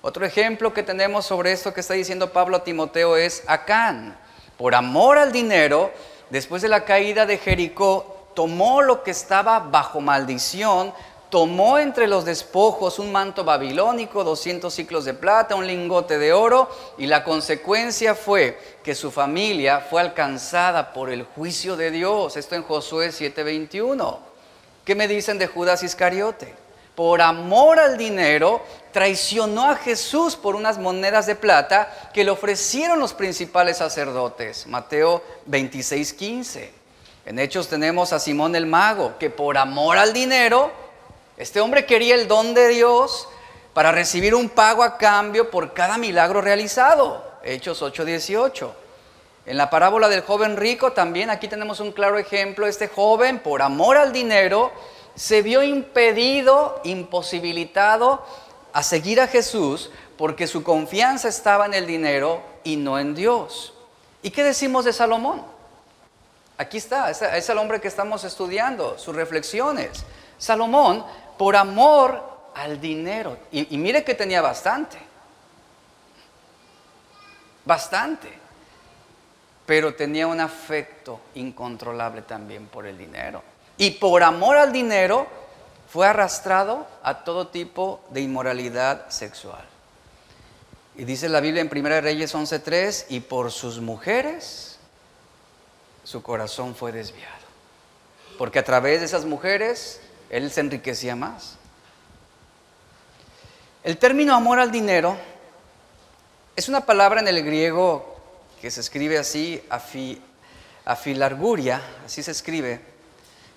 Otro 0.00 0.24
ejemplo 0.24 0.72
que 0.72 0.82
tenemos 0.82 1.26
sobre 1.26 1.52
esto 1.52 1.74
que 1.74 1.82
está 1.82 1.92
diciendo 1.92 2.32
Pablo 2.32 2.56
a 2.56 2.64
Timoteo 2.64 3.16
es 3.16 3.42
Acán. 3.46 4.16
Por 4.56 4.74
amor 4.74 5.18
al 5.18 5.30
dinero, 5.30 5.92
después 6.30 6.62
de 6.62 6.68
la 6.68 6.86
caída 6.86 7.26
de 7.26 7.36
Jericó, 7.36 8.28
tomó 8.34 8.80
lo 8.80 9.02
que 9.02 9.10
estaba 9.10 9.58
bajo 9.60 10.00
maldición 10.00 10.94
tomó 11.30 11.78
entre 11.78 12.06
los 12.06 12.24
despojos 12.24 12.98
un 12.98 13.10
manto 13.10 13.44
babilónico, 13.44 14.24
200 14.24 14.72
ciclos 14.72 15.04
de 15.04 15.14
plata, 15.14 15.54
un 15.54 15.66
lingote 15.66 16.18
de 16.18 16.32
oro, 16.32 16.68
y 16.98 17.06
la 17.06 17.24
consecuencia 17.24 18.14
fue 18.14 18.58
que 18.82 18.94
su 18.94 19.10
familia 19.10 19.80
fue 19.80 20.00
alcanzada 20.00 20.92
por 20.92 21.10
el 21.10 21.24
juicio 21.24 21.76
de 21.76 21.90
Dios. 21.90 22.36
Esto 22.36 22.54
en 22.54 22.62
Josué 22.62 23.10
7:21. 23.10 24.18
¿Qué 24.84 24.94
me 24.94 25.08
dicen 25.08 25.38
de 25.38 25.46
Judas 25.46 25.82
Iscariote? 25.82 26.54
Por 26.94 27.20
amor 27.20 27.80
al 27.80 27.98
dinero, 27.98 28.62
traicionó 28.92 29.68
a 29.68 29.76
Jesús 29.76 30.36
por 30.36 30.54
unas 30.54 30.78
monedas 30.78 31.26
de 31.26 31.34
plata 31.34 32.10
que 32.14 32.22
le 32.22 32.30
ofrecieron 32.30 33.00
los 33.00 33.12
principales 33.12 33.78
sacerdotes. 33.78 34.68
Mateo 34.68 35.22
26:15. 35.46 36.70
En 37.26 37.38
Hechos 37.38 37.68
tenemos 37.68 38.12
a 38.12 38.20
Simón 38.20 38.54
el 38.54 38.66
mago, 38.66 39.18
que 39.18 39.30
por 39.30 39.58
amor 39.58 39.98
al 39.98 40.12
dinero 40.12 40.83
este 41.36 41.60
hombre 41.60 41.84
quería 41.84 42.14
el 42.14 42.28
don 42.28 42.54
de 42.54 42.68
Dios 42.68 43.28
para 43.72 43.90
recibir 43.90 44.34
un 44.34 44.48
pago 44.48 44.84
a 44.84 44.96
cambio 44.96 45.50
por 45.50 45.74
cada 45.74 45.98
milagro 45.98 46.40
realizado. 46.40 47.24
Hechos 47.42 47.82
8:18. 47.82 48.72
En 49.46 49.58
la 49.58 49.68
parábola 49.68 50.08
del 50.08 50.22
joven 50.22 50.56
rico 50.56 50.92
también 50.92 51.28
aquí 51.28 51.48
tenemos 51.48 51.80
un 51.80 51.92
claro 51.92 52.18
ejemplo. 52.18 52.66
Este 52.66 52.88
joven, 52.88 53.40
por 53.40 53.62
amor 53.62 53.96
al 53.96 54.12
dinero, 54.12 54.72
se 55.16 55.42
vio 55.42 55.62
impedido, 55.62 56.80
imposibilitado 56.84 58.24
a 58.72 58.82
seguir 58.82 59.20
a 59.20 59.26
Jesús 59.26 59.90
porque 60.16 60.46
su 60.46 60.62
confianza 60.62 61.28
estaba 61.28 61.66
en 61.66 61.74
el 61.74 61.86
dinero 61.86 62.42
y 62.62 62.76
no 62.76 62.98
en 62.98 63.14
Dios. 63.14 63.74
¿Y 64.22 64.30
qué 64.30 64.44
decimos 64.44 64.84
de 64.84 64.92
Salomón? 64.92 65.42
Aquí 66.56 66.78
está, 66.78 67.10
es 67.10 67.48
el 67.48 67.58
hombre 67.58 67.80
que 67.80 67.88
estamos 67.88 68.22
estudiando, 68.22 68.96
sus 68.96 69.14
reflexiones. 69.14 70.04
Salomón 70.38 71.04
por 71.36 71.56
amor 71.56 72.22
al 72.54 72.80
dinero. 72.80 73.38
Y, 73.50 73.76
mire 73.76 74.04
que 74.04 74.14
tenía 74.14 74.40
bastante. 74.40 74.98
Bastante. 77.64 78.32
Pero 79.66 79.94
tenía 79.94 80.26
un 80.26 80.40
afecto 80.40 81.20
incontrolable 81.34 82.22
también 82.22 82.66
por 82.66 82.86
el 82.86 82.98
dinero. 82.98 83.42
Y 83.76 83.92
por 83.92 84.22
amor 84.22 84.56
al 84.56 84.72
dinero 84.72 85.26
fue 85.88 86.06
arrastrado 86.06 86.86
a 87.02 87.24
todo 87.24 87.48
tipo 87.48 88.00
de 88.10 88.20
inmoralidad 88.20 89.08
sexual. 89.10 89.64
Y 90.96 91.04
dice 91.04 91.28
la 91.28 91.40
Biblia 91.40 91.60
en 91.60 91.70
1 91.72 92.00
Reyes 92.00 92.34
11:3, 92.34 93.06
y 93.08 93.20
por 93.20 93.50
sus 93.50 93.80
mujeres 93.80 94.78
su 96.04 96.22
corazón 96.22 96.74
fue 96.74 96.92
desviado. 96.92 97.32
Porque 98.38 98.58
a 98.58 98.64
través 98.64 99.00
de 99.00 99.06
esas 99.06 99.24
mujeres 99.24 100.00
él 100.30 100.50
se 100.50 100.60
enriquecía 100.60 101.16
más. 101.16 101.56
El 103.82 103.98
término 103.98 104.34
amor 104.34 104.60
al 104.60 104.70
dinero 104.70 105.16
es 106.56 106.68
una 106.68 106.86
palabra 106.86 107.20
en 107.20 107.28
el 107.28 107.44
griego 107.44 108.16
que 108.60 108.70
se 108.70 108.80
escribe 108.80 109.18
así, 109.18 109.62
afilarguria, 110.84 111.82
así 112.06 112.22
se 112.22 112.30
escribe, 112.30 112.80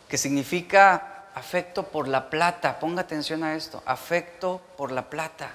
que 0.10 0.17
significa 0.17 1.25
afecto 1.34 1.84
por 1.84 2.08
la 2.08 2.30
plata. 2.30 2.80
Ponga 2.80 3.03
atención 3.03 3.43
a 3.43 3.56
esto, 3.56 3.82
afecto 3.86 4.60
por 4.75 4.91
la 4.91 5.10
plata. 5.10 5.51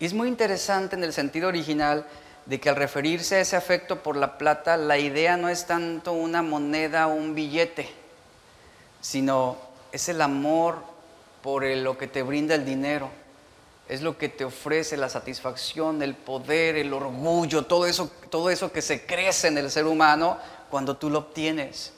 Y 0.00 0.06
es 0.06 0.14
muy 0.14 0.28
interesante 0.28 0.96
en 0.96 1.04
el 1.04 1.12
sentido 1.12 1.48
original 1.48 2.06
de 2.46 2.60
que 2.60 2.68
al 2.68 2.76
referirse 2.76 3.36
a 3.36 3.40
ese 3.40 3.56
afecto 3.56 4.02
por 4.02 4.16
la 4.16 4.38
plata, 4.38 4.76
la 4.76 4.98
idea 4.98 5.36
no 5.36 5.48
es 5.48 5.66
tanto 5.66 6.12
una 6.12 6.42
moneda 6.42 7.08
o 7.08 7.14
un 7.14 7.34
billete, 7.34 7.88
sino 9.00 9.58
es 9.92 10.08
el 10.08 10.20
amor 10.20 10.78
por 11.42 11.64
lo 11.64 11.96
que 11.96 12.06
te 12.06 12.22
brinda 12.22 12.54
el 12.54 12.64
dinero. 12.64 13.10
Es 13.88 14.02
lo 14.02 14.18
que 14.18 14.28
te 14.28 14.44
ofrece 14.44 14.96
la 14.96 15.08
satisfacción, 15.08 16.02
el 16.02 16.14
poder, 16.14 16.76
el 16.76 16.92
orgullo, 16.92 17.66
todo 17.66 17.86
eso, 17.86 18.10
todo 18.30 18.50
eso 18.50 18.72
que 18.72 18.82
se 18.82 19.06
crece 19.06 19.46
en 19.48 19.58
el 19.58 19.70
ser 19.70 19.86
humano 19.86 20.38
cuando 20.70 20.96
tú 20.96 21.08
lo 21.08 21.20
obtienes. 21.20 21.92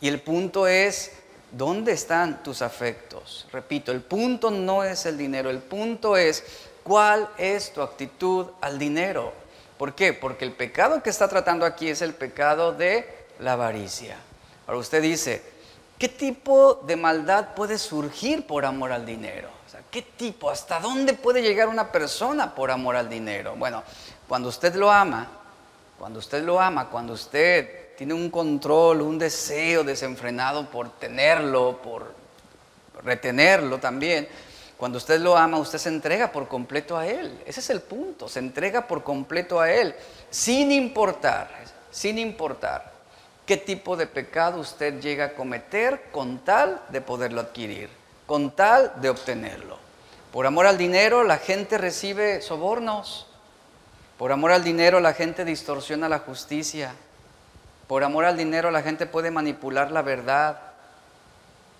Y 0.00 0.06
el 0.06 0.20
punto 0.20 0.68
es, 0.68 1.10
¿dónde 1.50 1.92
están 1.92 2.42
tus 2.44 2.62
afectos? 2.62 3.48
Repito, 3.52 3.90
el 3.90 4.00
punto 4.00 4.50
no 4.50 4.84
es 4.84 5.06
el 5.06 5.18
dinero, 5.18 5.50
el 5.50 5.58
punto 5.58 6.16
es 6.16 6.44
cuál 6.84 7.28
es 7.36 7.72
tu 7.72 7.82
actitud 7.82 8.46
al 8.60 8.78
dinero. 8.78 9.32
¿Por 9.76 9.94
qué? 9.96 10.12
Porque 10.12 10.44
el 10.44 10.52
pecado 10.52 11.02
que 11.02 11.10
está 11.10 11.26
tratando 11.26 11.66
aquí 11.66 11.88
es 11.88 12.00
el 12.00 12.14
pecado 12.14 12.72
de 12.72 13.08
la 13.40 13.54
avaricia. 13.54 14.16
Ahora 14.66 14.78
usted 14.78 15.02
dice, 15.02 15.42
¿Qué 15.98 16.08
tipo 16.08 16.82
de 16.86 16.96
maldad 16.96 17.54
puede 17.54 17.78
surgir 17.78 18.46
por 18.46 18.64
amor 18.64 18.92
al 18.92 19.06
dinero? 19.06 19.48
¿Qué 19.90 20.02
tipo? 20.02 20.50
¿Hasta 20.50 20.80
dónde 20.80 21.14
puede 21.14 21.40
llegar 21.40 21.68
una 21.68 21.92
persona 21.92 22.52
por 22.52 22.72
amor 22.72 22.96
al 22.96 23.08
dinero? 23.08 23.54
Bueno, 23.56 23.84
cuando 24.28 24.48
usted 24.48 24.74
lo 24.74 24.90
ama, 24.90 25.28
cuando 25.96 26.18
usted 26.18 26.42
lo 26.42 26.60
ama, 26.60 26.88
cuando 26.90 27.12
usted 27.12 27.94
tiene 27.96 28.12
un 28.12 28.28
control, 28.28 29.02
un 29.02 29.18
deseo 29.18 29.84
desenfrenado 29.84 30.68
por 30.68 30.90
tenerlo, 30.98 31.80
por 31.80 32.12
retenerlo 33.04 33.78
también, 33.78 34.28
cuando 34.76 34.98
usted 34.98 35.20
lo 35.20 35.36
ama, 35.36 35.58
usted 35.58 35.78
se 35.78 35.90
entrega 35.90 36.32
por 36.32 36.48
completo 36.48 36.96
a 36.96 37.06
Él. 37.06 37.40
Ese 37.46 37.60
es 37.60 37.70
el 37.70 37.80
punto, 37.80 38.28
se 38.28 38.40
entrega 38.40 38.88
por 38.88 39.04
completo 39.04 39.60
a 39.60 39.70
Él, 39.70 39.94
sin 40.28 40.72
importar, 40.72 41.48
sin 41.92 42.18
importar 42.18 42.93
qué 43.46 43.56
tipo 43.56 43.96
de 43.96 44.06
pecado 44.06 44.60
usted 44.60 45.00
llega 45.00 45.26
a 45.26 45.34
cometer 45.34 46.10
con 46.10 46.38
tal 46.38 46.80
de 46.88 47.00
poderlo 47.00 47.40
adquirir, 47.40 47.90
con 48.26 48.50
tal 48.50 48.92
de 49.00 49.10
obtenerlo. 49.10 49.78
Por 50.32 50.46
amor 50.46 50.66
al 50.66 50.78
dinero 50.78 51.24
la 51.24 51.38
gente 51.38 51.78
recibe 51.78 52.40
sobornos, 52.40 53.26
por 54.18 54.32
amor 54.32 54.52
al 54.52 54.64
dinero 54.64 55.00
la 55.00 55.12
gente 55.12 55.44
distorsiona 55.44 56.08
la 56.08 56.20
justicia, 56.20 56.94
por 57.86 58.02
amor 58.02 58.24
al 58.24 58.36
dinero 58.36 58.70
la 58.70 58.82
gente 58.82 59.06
puede 59.06 59.30
manipular 59.30 59.90
la 59.90 60.02
verdad. 60.02 60.58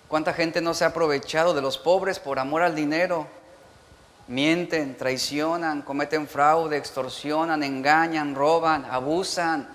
¿Cuánta 0.07 0.33
gente 0.33 0.61
no 0.61 0.73
se 0.73 0.83
ha 0.83 0.89
aprovechado 0.89 1.53
de 1.53 1.61
los 1.61 1.77
pobres 1.77 2.19
por 2.19 2.37
amor 2.37 2.61
al 2.61 2.75
dinero? 2.75 3.27
Mienten, 4.27 4.95
traicionan, 4.97 5.81
cometen 5.81 6.27
fraude, 6.27 6.77
extorsionan, 6.77 7.63
engañan, 7.63 8.35
roban, 8.35 8.85
abusan, 8.85 9.67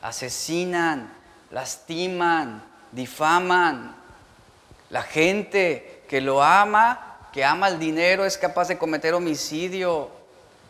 asesinan, 0.00 1.12
lastiman, 1.52 2.62
difaman. 2.90 3.94
La 4.90 5.02
gente 5.02 6.02
que 6.08 6.20
lo 6.20 6.42
ama, 6.42 7.28
que 7.32 7.44
ama 7.44 7.68
el 7.68 7.78
dinero, 7.78 8.24
es 8.24 8.36
capaz 8.36 8.68
de 8.68 8.78
cometer 8.78 9.14
homicidio. 9.14 10.10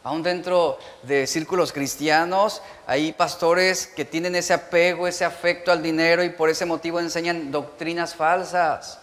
Aún 0.04 0.22
dentro 0.22 0.78
de 1.04 1.28
círculos 1.28 1.72
cristianos 1.72 2.60
hay 2.88 3.12
pastores 3.12 3.86
que 3.86 4.04
tienen 4.04 4.34
ese 4.34 4.52
apego, 4.52 5.06
ese 5.06 5.24
afecto 5.24 5.70
al 5.70 5.80
dinero 5.80 6.24
y 6.24 6.30
por 6.30 6.50
ese 6.50 6.66
motivo 6.66 6.98
enseñan 6.98 7.52
doctrinas 7.52 8.14
falsas. 8.14 8.98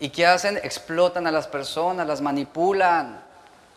¿Y 0.00 0.10
qué 0.10 0.26
hacen? 0.26 0.58
Explotan 0.58 1.28
a 1.28 1.30
las 1.30 1.46
personas, 1.46 2.06
las 2.06 2.20
manipulan, 2.20 3.22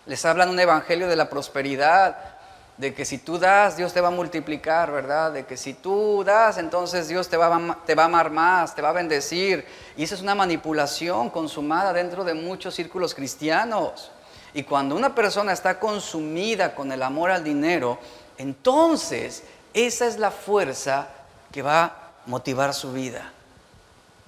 les 0.08 0.26
hablan 0.26 0.50
un 0.50 0.60
evangelio 0.60 1.08
de 1.08 1.16
la 1.16 1.30
prosperidad, 1.30 2.39
de 2.80 2.94
que 2.94 3.04
si 3.04 3.18
tú 3.18 3.38
das, 3.38 3.76
Dios 3.76 3.92
te 3.92 4.00
va 4.00 4.08
a 4.08 4.12
multiplicar, 4.12 4.90
¿verdad? 4.90 5.34
De 5.34 5.46
que 5.46 5.58
si 5.58 5.74
tú 5.74 6.24
das, 6.24 6.58
entonces 6.58 7.10
Dios 7.10 7.28
te 7.28 7.36
va, 7.36 7.54
a, 7.54 7.78
te 7.86 7.94
va 7.94 8.04
a 8.04 8.06
amar 8.06 8.32
más, 8.32 8.74
te 8.74 8.82
va 8.82 8.90
a 8.90 8.94
bendecir. 8.94 9.66
Y 9.98 10.04
esa 10.04 10.16
es 10.16 10.22
una 10.22 10.34
manipulación 10.34 11.30
consumada 11.30 11.92
dentro 11.92 12.24
de 12.24 12.34
muchos 12.34 12.74
círculos 12.74 13.14
cristianos. 13.14 14.12
Y 14.54 14.64
cuando 14.64 14.96
una 14.96 15.14
persona 15.14 15.52
está 15.52 15.78
consumida 15.78 16.74
con 16.74 16.94
el 16.94 17.04
amor 17.04 17.32
al 17.32 17.44
dinero, 17.44 18.00
entonces 18.38 19.44
esa 19.74 20.08
es 20.08 20.18
la 20.18 20.32
fuerza 20.32 21.10
que 21.52 21.62
va 21.62 21.84
a 21.84 21.94
motivar 22.28 22.74
su 22.74 22.94
vida. 22.94 23.34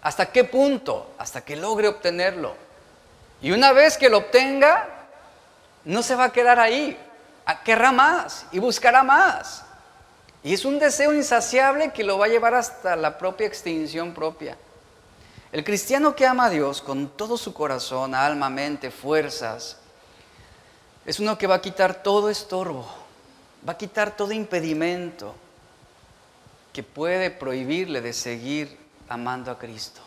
¿Hasta 0.01 0.25
qué 0.25 0.43
punto? 0.43 1.11
Hasta 1.17 1.39
que 1.39 1.55
logre 1.55 1.87
obtenerlo. 1.87 2.55
Y 3.41 3.53
una 3.53 3.71
vez 3.71 3.97
que 3.97 4.09
lo 4.09 4.17
obtenga, 4.17 4.89
no 5.85 6.03
se 6.03 6.15
va 6.15 6.25
a 6.25 6.33
quedar 6.33 6.59
ahí. 6.59 6.99
Querrá 7.63 7.91
más 7.91 8.45
y 8.51 8.59
buscará 8.59 9.03
más. 9.03 9.63
Y 10.43 10.53
es 10.53 10.65
un 10.65 10.79
deseo 10.79 11.13
insaciable 11.13 11.91
que 11.91 12.03
lo 12.03 12.17
va 12.17 12.25
a 12.25 12.29
llevar 12.29 12.55
hasta 12.55 12.95
la 12.95 13.17
propia 13.17 13.47
extinción 13.47 14.13
propia. 14.13 14.57
El 15.51 15.63
cristiano 15.63 16.15
que 16.15 16.25
ama 16.25 16.45
a 16.45 16.49
Dios 16.49 16.81
con 16.81 17.09
todo 17.09 17.37
su 17.37 17.53
corazón, 17.53 18.15
alma, 18.15 18.49
mente, 18.49 18.89
fuerzas, 18.89 19.77
es 21.05 21.19
uno 21.19 21.37
que 21.37 21.47
va 21.47 21.55
a 21.55 21.61
quitar 21.61 22.01
todo 22.03 22.29
estorbo, 22.29 22.87
va 23.67 23.73
a 23.73 23.77
quitar 23.77 24.15
todo 24.15 24.31
impedimento 24.31 25.35
que 26.71 26.83
puede 26.83 27.31
prohibirle 27.31 28.01
de 28.01 28.13
seguir 28.13 28.77
amando 29.09 29.51
a 29.51 29.59
Cristo. 29.59 30.01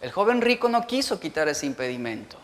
El 0.00 0.12
joven 0.12 0.40
rico 0.40 0.68
no 0.68 0.86
quiso 0.86 1.18
quitar 1.18 1.48
ese 1.48 1.66
impedimento. 1.66 2.36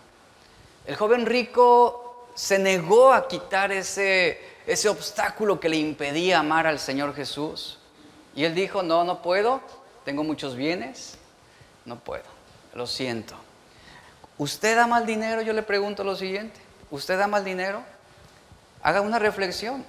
El 0.86 0.96
joven 0.96 1.24
rico 1.24 2.01
se 2.34 2.58
negó 2.58 3.12
a 3.12 3.28
quitar 3.28 3.72
ese, 3.72 4.40
ese 4.66 4.88
obstáculo 4.88 5.60
que 5.60 5.68
le 5.68 5.76
impedía 5.76 6.38
amar 6.38 6.66
al 6.66 6.78
Señor 6.78 7.14
Jesús. 7.14 7.78
Y 8.34 8.44
él 8.44 8.54
dijo, 8.54 8.82
no, 8.82 9.04
no 9.04 9.22
puedo, 9.22 9.60
tengo 10.04 10.24
muchos 10.24 10.56
bienes, 10.56 11.18
no 11.84 11.98
puedo, 11.98 12.24
lo 12.74 12.86
siento. 12.86 13.34
¿Usted 14.38 14.78
ama 14.78 14.98
el 14.98 15.06
dinero? 15.06 15.42
Yo 15.42 15.52
le 15.52 15.62
pregunto 15.62 16.02
lo 16.04 16.16
siguiente. 16.16 16.58
¿Usted 16.90 17.20
ama 17.20 17.38
el 17.38 17.44
dinero? 17.44 17.82
Haga 18.82 19.00
una 19.00 19.18
reflexión. 19.18 19.84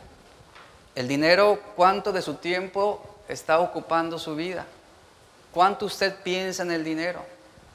El 0.96 1.08
dinero, 1.08 1.60
¿cuánto 1.76 2.12
de 2.12 2.22
su 2.22 2.36
tiempo 2.36 3.02
está 3.28 3.60
ocupando 3.60 4.20
su 4.20 4.36
vida? 4.36 4.66
¿Cuánto 5.52 5.86
usted 5.86 6.16
piensa 6.24 6.64
en 6.64 6.72
el 6.72 6.84
dinero? 6.84 7.24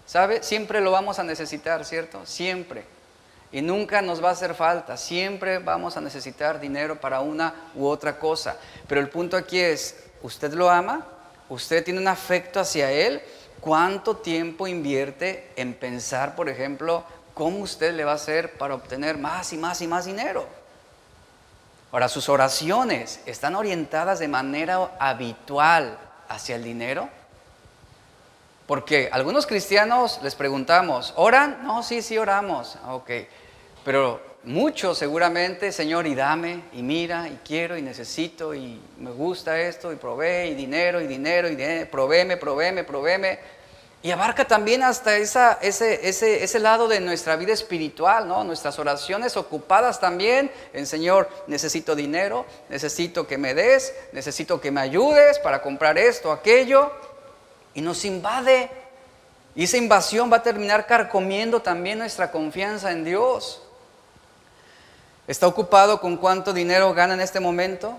¿Sabe? 0.07 0.43
Siempre 0.43 0.81
lo 0.81 0.91
vamos 0.91 1.19
a 1.19 1.25
necesitar, 1.25 1.85
¿cierto? 1.85 2.25
Siempre. 2.27 2.85
Y 3.51 3.63
nunca 3.63 4.03
nos 4.03 4.23
va 4.23 4.29
a 4.29 4.33
hacer 4.33 4.55
falta. 4.55 4.97
Siempre 4.97 5.59
vamos 5.59 5.97
a 5.97 6.01
necesitar 6.01 6.61
dinero 6.61 7.01
para 7.01 7.21
una 7.21 7.55
u 7.75 7.87
otra 7.87 8.19
cosa. 8.19 8.57
Pero 8.87 9.01
el 9.01 9.09
punto 9.09 9.37
aquí 9.37 9.59
es, 9.59 9.97
¿usted 10.23 10.53
lo 10.53 10.71
ama? 10.71 11.07
¿Usted 11.49 11.83
tiene 11.85 12.01
un 12.01 12.09
afecto 12.09 12.61
hacia 12.61 12.91
él? 12.91 13.23
¿Cuánto 13.61 14.17
tiempo 14.17 14.67
invierte 14.67 15.51
en 15.57 15.75
pensar, 15.75 16.37
por 16.37 16.49
ejemplo, 16.49 17.05
¿cómo 17.35 17.59
usted 17.59 17.95
le 17.95 18.05
va 18.05 18.13
a 18.13 18.17
hacer 18.17 18.57
para 18.59 18.75
obtener 18.75 19.19
más 19.19 19.53
y 19.53 19.57
más 19.57 19.81
y 19.81 19.87
más 19.87 20.05
dinero? 20.05 20.47
Ahora, 21.91 22.09
sus 22.09 22.29
oraciones 22.29 23.21
están 23.25 23.55
orientadas 23.55 24.19
de 24.19 24.29
manera 24.29 24.91
habitual 25.01 25.99
hacia 26.29 26.57
el 26.57 26.65
dinero. 26.65 27.09
Porque 28.69 29.09
algunos 29.11 29.47
cristianos 29.47 30.21
les 30.23 30.35
preguntamos, 30.35 31.15
¿oran? 31.17 31.65
No, 31.65 31.83
sí, 31.83 32.03
sí 32.03 32.19
oramos. 32.19 32.77
Ah, 32.85 32.97
ok. 32.97 33.11
Pero 33.83 34.21
muchos 34.45 34.99
seguramente, 34.99 35.73
Señor, 35.73 36.07
y 36.07 36.15
dame, 36.15 36.65
y 36.75 36.83
mira, 36.83 37.29
y 37.29 37.41
quiero, 37.43 37.79
y 37.79 37.83
necesito, 37.83 38.55
y 38.55 38.79
me 38.99 39.11
gusta 39.11 39.59
esto, 39.59 39.91
y 39.91 39.97
provee, 39.97 40.51
y 40.51 40.55
dinero, 40.55 41.01
y 41.01 41.07
dinero, 41.07 41.49
y 41.49 41.57
dinero, 41.57 41.91
provéeme, 41.91 42.37
provéeme. 42.37 43.39
Y 44.03 44.11
abarca 44.11 44.45
también 44.47 44.83
hasta 44.83 45.17
ese, 45.17 45.57
ese, 45.63 46.45
ese, 46.45 46.59
lado 46.59 46.89
de 46.89 47.01
nuestra 47.01 47.37
vida 47.37 47.55
espiritual, 47.55 48.29
¿no? 48.29 48.45
Nuestras 48.45 48.79
oraciones 48.79 49.39
ocupadas 49.39 49.99
también 49.99 50.51
en 50.75 50.87
Señor, 50.87 51.31
necesito 51.47 51.97
dinero, 51.97 52.45
necesito 52.69 53.27
que 53.27 53.39
me 53.39 53.55
des, 53.55 53.95
necesito 54.13 54.61
que 54.61 54.71
me 54.71 54.83
ayudes 54.83 55.39
para 55.39 55.63
comprar 55.63 55.97
esto, 55.97 56.31
aquello. 56.31 56.93
Y 57.75 57.81
nos 57.81 58.05
invade. 58.05 58.71
Y 59.55 59.65
esa 59.65 59.77
invasión 59.77 60.33
va 60.33 60.39
a 60.39 60.43
terminar 60.43 60.87
carcomiendo 60.87 61.61
también 61.61 61.99
nuestra 61.99 62.31
confianza 62.31 62.93
en 62.93 63.05
Dios. 63.05 63.63
¿Está 65.27 65.47
ocupado 65.47 66.01
con 66.01 66.17
cuánto 66.17 66.53
dinero 66.53 66.95
gana 66.95 67.15
en 67.15 67.21
este 67.21 67.41
momento? 67.41 67.97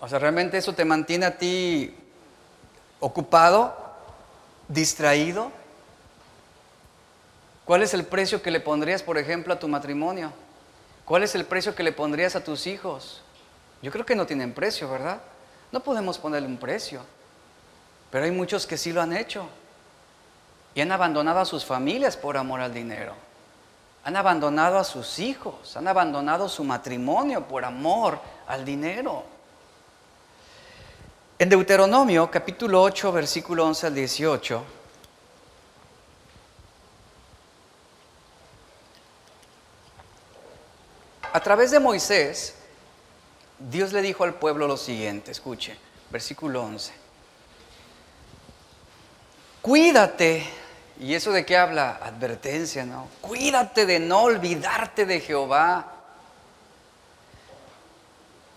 O 0.00 0.08
sea, 0.08 0.18
¿realmente 0.18 0.58
eso 0.58 0.74
te 0.74 0.84
mantiene 0.84 1.26
a 1.26 1.38
ti 1.38 1.94
ocupado? 2.98 3.82
distraído? 4.72 5.50
¿Cuál 7.64 7.82
es 7.82 7.94
el 7.94 8.04
precio 8.04 8.42
que 8.42 8.50
le 8.50 8.60
pondrías, 8.60 9.02
por 9.02 9.18
ejemplo, 9.18 9.54
a 9.54 9.58
tu 9.58 9.68
matrimonio? 9.68 10.32
¿Cuál 11.04 11.22
es 11.22 11.34
el 11.34 11.44
precio 11.44 11.74
que 11.74 11.82
le 11.82 11.92
pondrías 11.92 12.34
a 12.36 12.42
tus 12.42 12.66
hijos? 12.66 13.22
Yo 13.82 13.90
creo 13.92 14.04
que 14.04 14.16
no 14.16 14.26
tienen 14.26 14.52
precio, 14.52 14.88
¿verdad? 14.90 15.20
No 15.70 15.80
podemos 15.80 16.18
ponerle 16.18 16.48
un 16.48 16.58
precio. 16.58 17.02
Pero 18.12 18.26
hay 18.26 18.30
muchos 18.30 18.66
que 18.66 18.76
sí 18.76 18.92
lo 18.92 19.00
han 19.00 19.16
hecho. 19.16 19.48
Y 20.74 20.82
han 20.82 20.92
abandonado 20.92 21.40
a 21.40 21.46
sus 21.46 21.64
familias 21.64 22.14
por 22.14 22.36
amor 22.36 22.60
al 22.60 22.74
dinero. 22.74 23.14
Han 24.04 24.16
abandonado 24.16 24.76
a 24.76 24.84
sus 24.84 25.18
hijos. 25.18 25.74
Han 25.78 25.88
abandonado 25.88 26.46
su 26.46 26.62
matrimonio 26.62 27.48
por 27.48 27.64
amor 27.64 28.20
al 28.46 28.66
dinero. 28.66 29.24
En 31.38 31.48
Deuteronomio 31.48 32.30
capítulo 32.30 32.82
8, 32.82 33.12
versículo 33.12 33.64
11 33.66 33.86
al 33.86 33.94
18, 33.94 34.64
a 41.32 41.40
través 41.40 41.70
de 41.70 41.80
Moisés, 41.80 42.54
Dios 43.58 43.92
le 43.92 44.02
dijo 44.02 44.22
al 44.22 44.34
pueblo 44.34 44.68
lo 44.68 44.76
siguiente, 44.76 45.32
escuche, 45.32 45.76
versículo 46.10 46.62
11. 46.62 47.01
Cuídate, 49.62 50.44
y 51.00 51.14
eso 51.14 51.32
de 51.32 51.46
qué 51.46 51.56
habla, 51.56 51.98
advertencia, 52.02 52.84
¿no? 52.84 53.08
Cuídate 53.20 53.86
de 53.86 54.00
no 54.00 54.22
olvidarte 54.22 55.06
de 55.06 55.20
Jehová 55.20 55.92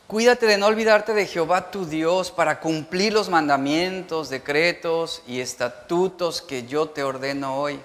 Cuídate 0.08 0.46
de 0.46 0.60
no 0.60 0.68
olvidarte 0.68 1.16
de 1.16 1.26
Jehová 1.26 1.72
tu 1.72 1.88
Dios 1.88 2.30
para 2.30 2.60
cumplir 2.60 3.12
los 3.12 3.28
mandamientos, 3.28 4.30
decretos 4.30 5.24
y 5.26 5.40
estatutos 5.40 6.44
que 6.44 6.68
yo 6.68 6.90
te 6.90 7.02
ordeno 7.02 7.58
hoy. 7.58 7.80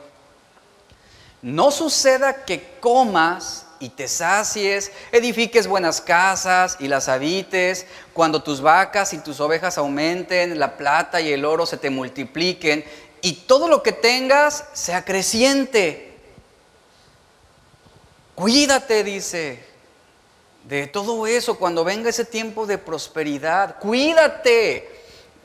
No 1.40 1.70
suceda 1.70 2.44
que 2.44 2.76
comas 2.78 3.64
y 3.78 3.88
te 3.88 4.06
sacies, 4.06 4.92
edifiques 5.12 5.66
buenas 5.66 6.02
casas 6.02 6.76
y 6.78 6.88
las 6.88 7.09
habites, 7.09 7.87
cuando 8.12 8.42
tus 8.42 8.61
vacas 8.61 9.14
y 9.14 9.18
tus 9.18 9.40
ovejas 9.40 9.78
aumenten, 9.78 10.59
la 10.59 10.76
plata 10.76 11.22
y 11.22 11.33
el 11.33 11.46
oro 11.46 11.64
se 11.64 11.78
te 11.78 11.88
multipliquen 11.88 12.85
y 13.22 13.33
todo 13.33 13.68
lo 13.68 13.83
que 13.83 13.92
tengas 13.92 14.64
sea 14.72 15.04
creciente. 15.04 16.18
Cuídate, 18.35 19.04
dice 19.04 19.70
de 20.64 20.87
todo 20.87 21.26
eso 21.26 21.59
cuando 21.59 21.85
venga 21.85 22.11
ese 22.11 22.24
tiempo 22.24 22.66
de 22.66 22.78
prosperidad. 22.78 23.78
Cuídate. 23.78 25.00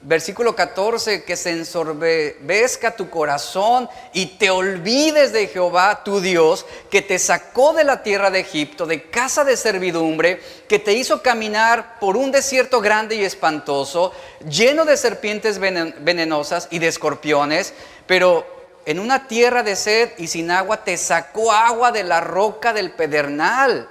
Versículo 0.08 0.56
14, 0.56 1.24
que 1.24 1.36
se 1.36 1.50
ensorbezca 1.50 2.96
tu 2.96 3.10
corazón 3.10 3.90
y 4.14 4.28
te 4.38 4.52
olvides 4.52 5.34
de 5.34 5.48
Jehová 5.48 6.04
tu 6.04 6.22
Dios, 6.22 6.68
que 6.92 7.02
te 7.02 7.18
sacó 7.18 7.74
de 7.74 7.86
la 7.86 8.04
tierra 8.04 8.30
de 8.30 8.42
Egipto, 8.42 8.86
de 8.86 9.10
casa 9.10 9.44
de 9.44 9.58
servidumbre, 9.58 10.40
que 10.68 10.78
te 10.78 10.94
hizo 10.94 11.24
caminar 11.24 12.00
por 12.00 12.18
un 12.18 12.32
desierto 12.32 12.82
grande 12.82 13.16
y 13.16 13.24
espantoso, 13.24 14.14
lleno 14.48 14.86
de 14.86 14.96
serpientes 14.96 15.58
venenosas 15.58 16.68
y 16.70 16.78
de 16.78 16.88
escorpiones, 16.88 17.74
pero 18.06 18.46
en 18.86 19.00
una 19.00 19.28
tierra 19.28 19.64
de 19.64 19.76
sed 19.76 20.12
y 20.20 20.28
sin 20.28 20.52
agua 20.52 20.84
te 20.84 20.98
sacó 20.98 21.52
agua 21.52 21.92
de 21.92 22.04
la 22.04 22.22
roca 22.22 22.74
del 22.74 22.92
pedernal. 22.92 23.90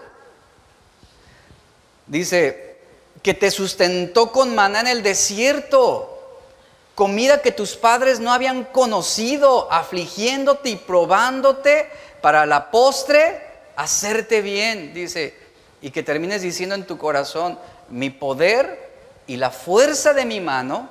Dice, 2.07 2.74
que 3.25 3.33
te 3.33 3.51
sustentó 3.51 4.31
con 4.31 4.55
maná 4.55 4.81
en 4.81 4.87
el 4.87 5.03
desierto, 5.03 6.39
comida 6.95 7.41
que 7.41 7.53
tus 7.53 7.75
padres 7.75 8.20
no 8.20 8.31
habían 8.31 8.64
conocido, 8.64 9.72
afligiéndote 9.72 10.68
y 10.68 10.77
probándote 10.77 11.89
para 12.20 12.45
la 12.45 12.70
postre 12.70 13.41
hacerte 13.77 14.43
bien, 14.43 14.93
dice. 14.93 15.43
y 15.81 15.91
que 15.91 16.03
termines 16.03 16.43
diciendo 16.43 16.75
en 16.75 16.87
tu 16.87 16.99
corazón, 16.99 17.59
mi 17.89 18.11
poder 18.11 18.93
y 19.27 19.37
la 19.37 19.51
fuerza 19.51 20.12
de 20.12 20.27
mi 20.27 20.41
mano 20.41 20.89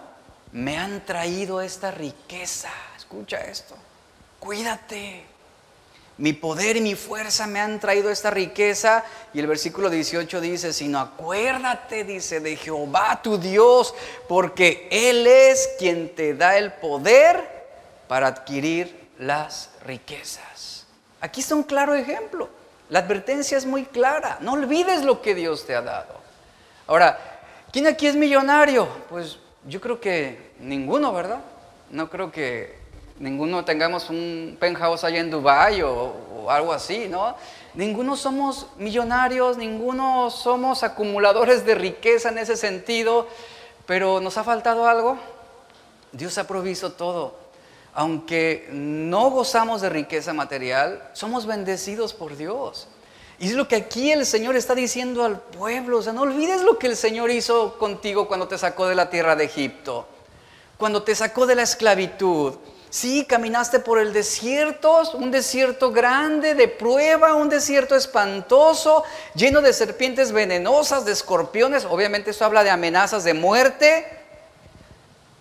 me 0.52 0.78
han 0.78 1.06
traído 1.06 1.62
esta 1.62 1.92
riqueza. 1.92 2.70
Escucha 2.98 3.38
esto, 3.42 3.76
cuídate. 4.40 5.33
Mi 6.18 6.34
poder 6.34 6.78
y 6.78 6.82
mi 6.82 6.96
fuerza 6.96 7.48
me 7.48 7.60
han 7.60 7.80
traído 7.80 8.10
esta 8.10 8.30
riqueza. 8.30 9.04
Y 9.34 9.40
el 9.40 9.48
versículo 9.48 9.90
18 9.90 10.42
dice, 10.42 10.74
sino 10.74 11.00
acuérdate, 11.00 12.04
dice, 12.04 12.40
de 12.40 12.56
Jehová 12.56 13.22
tu 13.24 13.38
Dios, 13.38 13.96
porque 14.28 14.88
Él 14.92 15.26
es 15.26 15.70
quien 15.80 16.14
te 16.14 16.36
da 16.36 16.58
el 16.58 16.74
poder 16.74 17.64
para 18.08 18.28
adquirir 18.28 19.10
las 19.18 19.72
riquezas. 19.86 20.86
Aquí 21.20 21.42
está 21.42 21.56
un 21.56 21.64
claro 21.64 21.96
ejemplo. 21.96 22.50
La 22.90 23.00
advertencia 23.00 23.58
es 23.58 23.66
muy 23.66 23.86
clara. 23.86 24.38
No 24.42 24.54
olvides 24.54 25.04
lo 25.04 25.22
que 25.22 25.34
Dios 25.34 25.66
te 25.66 25.74
ha 25.74 25.82
dado. 25.82 26.22
Ahora, 26.86 27.18
¿quién 27.72 27.88
aquí 27.88 28.06
es 28.08 28.16
millonario? 28.16 28.88
Pues 29.10 29.40
yo 29.66 29.82
creo 29.82 30.00
que 30.00 30.52
ninguno, 30.60 31.12
¿verdad? 31.14 31.40
No 31.90 32.10
creo 32.10 32.32
que 32.32 32.83
ninguno 33.20 33.66
tengamos 33.66 34.10
un 34.10 34.58
penthouse 34.60 35.04
allá 35.04 35.20
en 35.20 35.30
Dubái 35.32 35.82
o, 35.82 36.50
algo 36.50 36.74
así, 36.74 37.08
¿no? 37.10 37.36
Ninguno 37.74 38.18
somos 38.18 38.68
millonarios, 38.78 39.58
ninguno 39.58 40.30
somos 40.30 40.84
acumuladores 40.84 41.66
de 41.66 41.76
riqueza 41.76 42.30
en 42.30 42.38
ese 42.38 42.58
sentido, 42.58 43.28
pero 43.86 44.20
¿nos 44.20 44.38
ha 44.38 44.44
faltado 44.44 44.88
algo? 44.88 45.18
Dios 46.12 46.38
ha 46.38 46.46
provisto 46.46 46.92
todo. 46.92 47.36
Aunque 47.94 48.68
no 48.72 49.30
gozamos 49.30 49.82
de 49.82 49.90
riqueza 49.90 50.34
material, 50.34 51.10
somos 51.14 51.46
bendecidos 51.46 52.14
por 52.14 52.36
Dios. 52.36 52.88
Y 53.40 53.48
es 53.48 53.54
lo 53.54 53.68
que 53.68 53.76
aquí 53.76 54.12
el 54.12 54.26
Señor 54.26 54.56
está 54.56 54.76
diciendo 54.76 55.24
al 55.24 55.40
pueblo. 55.40 55.98
O 56.00 56.02
sea, 56.02 56.14
no 56.14 56.22
olvides 56.22 56.62
lo 56.62 56.78
que 56.78 56.88
el 56.88 56.96
Señor 56.96 57.32
hizo 57.32 57.78
contigo 57.78 58.28
cuando 58.28 58.48
te 58.48 58.58
sacó 58.58 58.88
de 58.88 58.96
la 58.96 59.10
tierra 59.10 59.36
de 59.36 59.46
Egipto, 59.46 60.08
cuando 60.78 61.04
te 61.04 61.16
sacó 61.16 61.46
de 61.46 61.56
la 61.56 61.64
esclavitud. 61.64 62.54
Sí, 62.94 63.26
caminaste 63.26 63.80
por 63.80 63.98
el 63.98 64.14
desierto, 64.14 65.02
un 65.16 65.32
desierto 65.32 65.92
grande 65.92 66.54
de 66.54 66.68
prueba, 66.68 67.34
un 67.34 67.50
desierto 67.50 67.96
espantoso, 67.96 69.04
lleno 69.34 69.64
de 69.64 69.74
serpientes 69.74 70.32
venenosas, 70.32 71.04
de 71.04 71.12
escorpiones. 71.12 71.86
Obviamente 71.86 72.30
eso 72.30 72.46
habla 72.46 72.64
de 72.64 72.70
amenazas 72.70 73.24
de 73.24 73.34
muerte. 73.34 74.06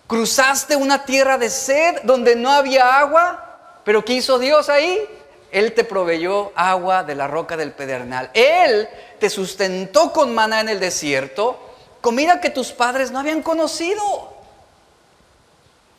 Cruzaste 0.07 0.75
una 0.75 1.05
tierra 1.05 1.37
de 1.37 1.51
sed 1.51 1.97
donde 2.01 2.35
no 2.35 2.49
había 2.49 2.97
agua, 2.97 3.59
pero 3.83 4.03
¿qué 4.03 4.13
hizo 4.13 4.39
Dios 4.39 4.67
ahí? 4.67 5.07
Él 5.51 5.75
te 5.75 5.83
proveyó 5.83 6.53
agua 6.55 7.03
de 7.03 7.13
la 7.13 7.27
roca 7.27 7.55
del 7.55 7.71
pedernal. 7.71 8.31
Él 8.33 8.89
te 9.19 9.29
sustentó 9.29 10.11
con 10.11 10.33
maná 10.33 10.61
en 10.61 10.69
el 10.69 10.79
desierto, 10.79 11.59
comida 12.01 12.41
que 12.41 12.49
tus 12.49 12.71
padres 12.71 13.11
no 13.11 13.19
habían 13.19 13.43
conocido. 13.43 14.33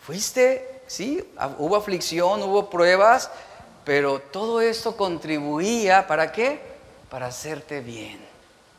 Fuiste, 0.04 0.73
sí, 0.94 1.22
hubo 1.58 1.76
aflicción, 1.76 2.42
hubo 2.42 2.70
pruebas, 2.70 3.30
pero 3.84 4.20
todo 4.20 4.60
esto 4.60 4.96
contribuía 4.96 6.06
para 6.06 6.32
qué? 6.32 6.60
Para 7.10 7.26
hacerte 7.26 7.80
bien, 7.80 8.18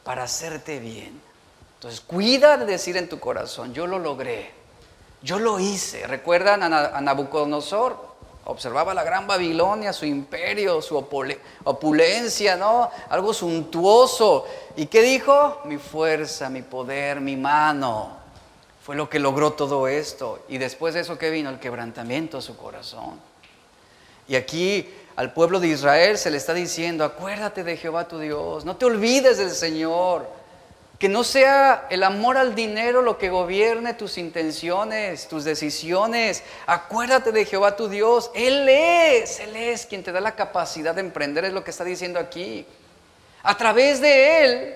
para 0.03 0.23
hacerte 0.23 0.79
bien. 0.79 1.21
Entonces, 1.75 2.01
cuida 2.01 2.57
de 2.57 2.65
decir 2.65 2.97
en 2.97 3.09
tu 3.09 3.19
corazón, 3.19 3.73
yo 3.73 3.85
lo 3.85 3.99
logré, 3.99 4.51
yo 5.21 5.37
lo 5.39 5.59
hice. 5.59 6.07
¿Recuerdan 6.07 6.63
a 6.63 7.01
Nabucodonosor? 7.01 8.15
Observaba 8.45 8.93
la 8.93 9.03
gran 9.03 9.25
Babilonia, 9.25 9.91
su 9.91 10.05
imperio, 10.05 10.81
su 10.81 10.95
opulencia, 10.95 12.55
¿no? 12.55 12.91
Algo 13.09 13.33
suntuoso. 13.33 14.45
¿Y 14.75 14.85
qué 14.85 15.01
dijo? 15.01 15.61
Mi 15.65 15.77
fuerza, 15.77 16.49
mi 16.49 16.61
poder, 16.61 17.21
mi 17.21 17.35
mano. 17.35 18.24
Fue 18.85 18.95
lo 18.95 19.09
que 19.09 19.17
logró 19.17 19.53
todo 19.53 19.87
esto. 19.87 20.45
Y 20.47 20.59
después 20.59 20.93
de 20.93 20.99
eso, 20.99 21.17
¿qué 21.17 21.31
vino? 21.31 21.49
El 21.49 21.57
quebrantamiento 21.57 22.37
de 22.37 22.43
su 22.43 22.55
corazón. 22.55 23.19
Y 24.27 24.35
aquí 24.35 24.87
al 25.15 25.33
pueblo 25.33 25.59
de 25.59 25.69
Israel 25.69 26.19
se 26.19 26.29
le 26.29 26.37
está 26.37 26.53
diciendo, 26.53 27.03
acuérdate 27.03 27.63
de 27.63 27.77
Jehová 27.77 28.07
tu 28.07 28.19
Dios, 28.19 28.63
no 28.63 28.75
te 28.75 28.85
olvides 28.85 29.39
del 29.39 29.49
Señor. 29.49 30.29
Que 30.99 31.09
no 31.09 31.23
sea 31.23 31.87
el 31.89 32.03
amor 32.03 32.37
al 32.37 32.53
dinero 32.53 33.01
lo 33.01 33.17
que 33.17 33.29
gobierne 33.29 33.95
tus 33.95 34.19
intenciones, 34.19 35.27
tus 35.27 35.43
decisiones. 35.43 36.43
Acuérdate 36.67 37.31
de 37.31 37.43
Jehová 37.43 37.75
tu 37.75 37.89
Dios. 37.89 38.29
Él 38.35 38.69
es, 38.69 39.39
Él 39.39 39.55
es 39.55 39.87
quien 39.87 40.03
te 40.03 40.11
da 40.11 40.21
la 40.21 40.35
capacidad 40.35 40.93
de 40.93 41.01
emprender, 41.01 41.43
es 41.43 41.53
lo 41.53 41.63
que 41.63 41.71
está 41.71 41.83
diciendo 41.83 42.19
aquí. 42.19 42.67
A 43.41 43.57
través 43.57 43.99
de 43.99 44.43
Él 44.43 44.75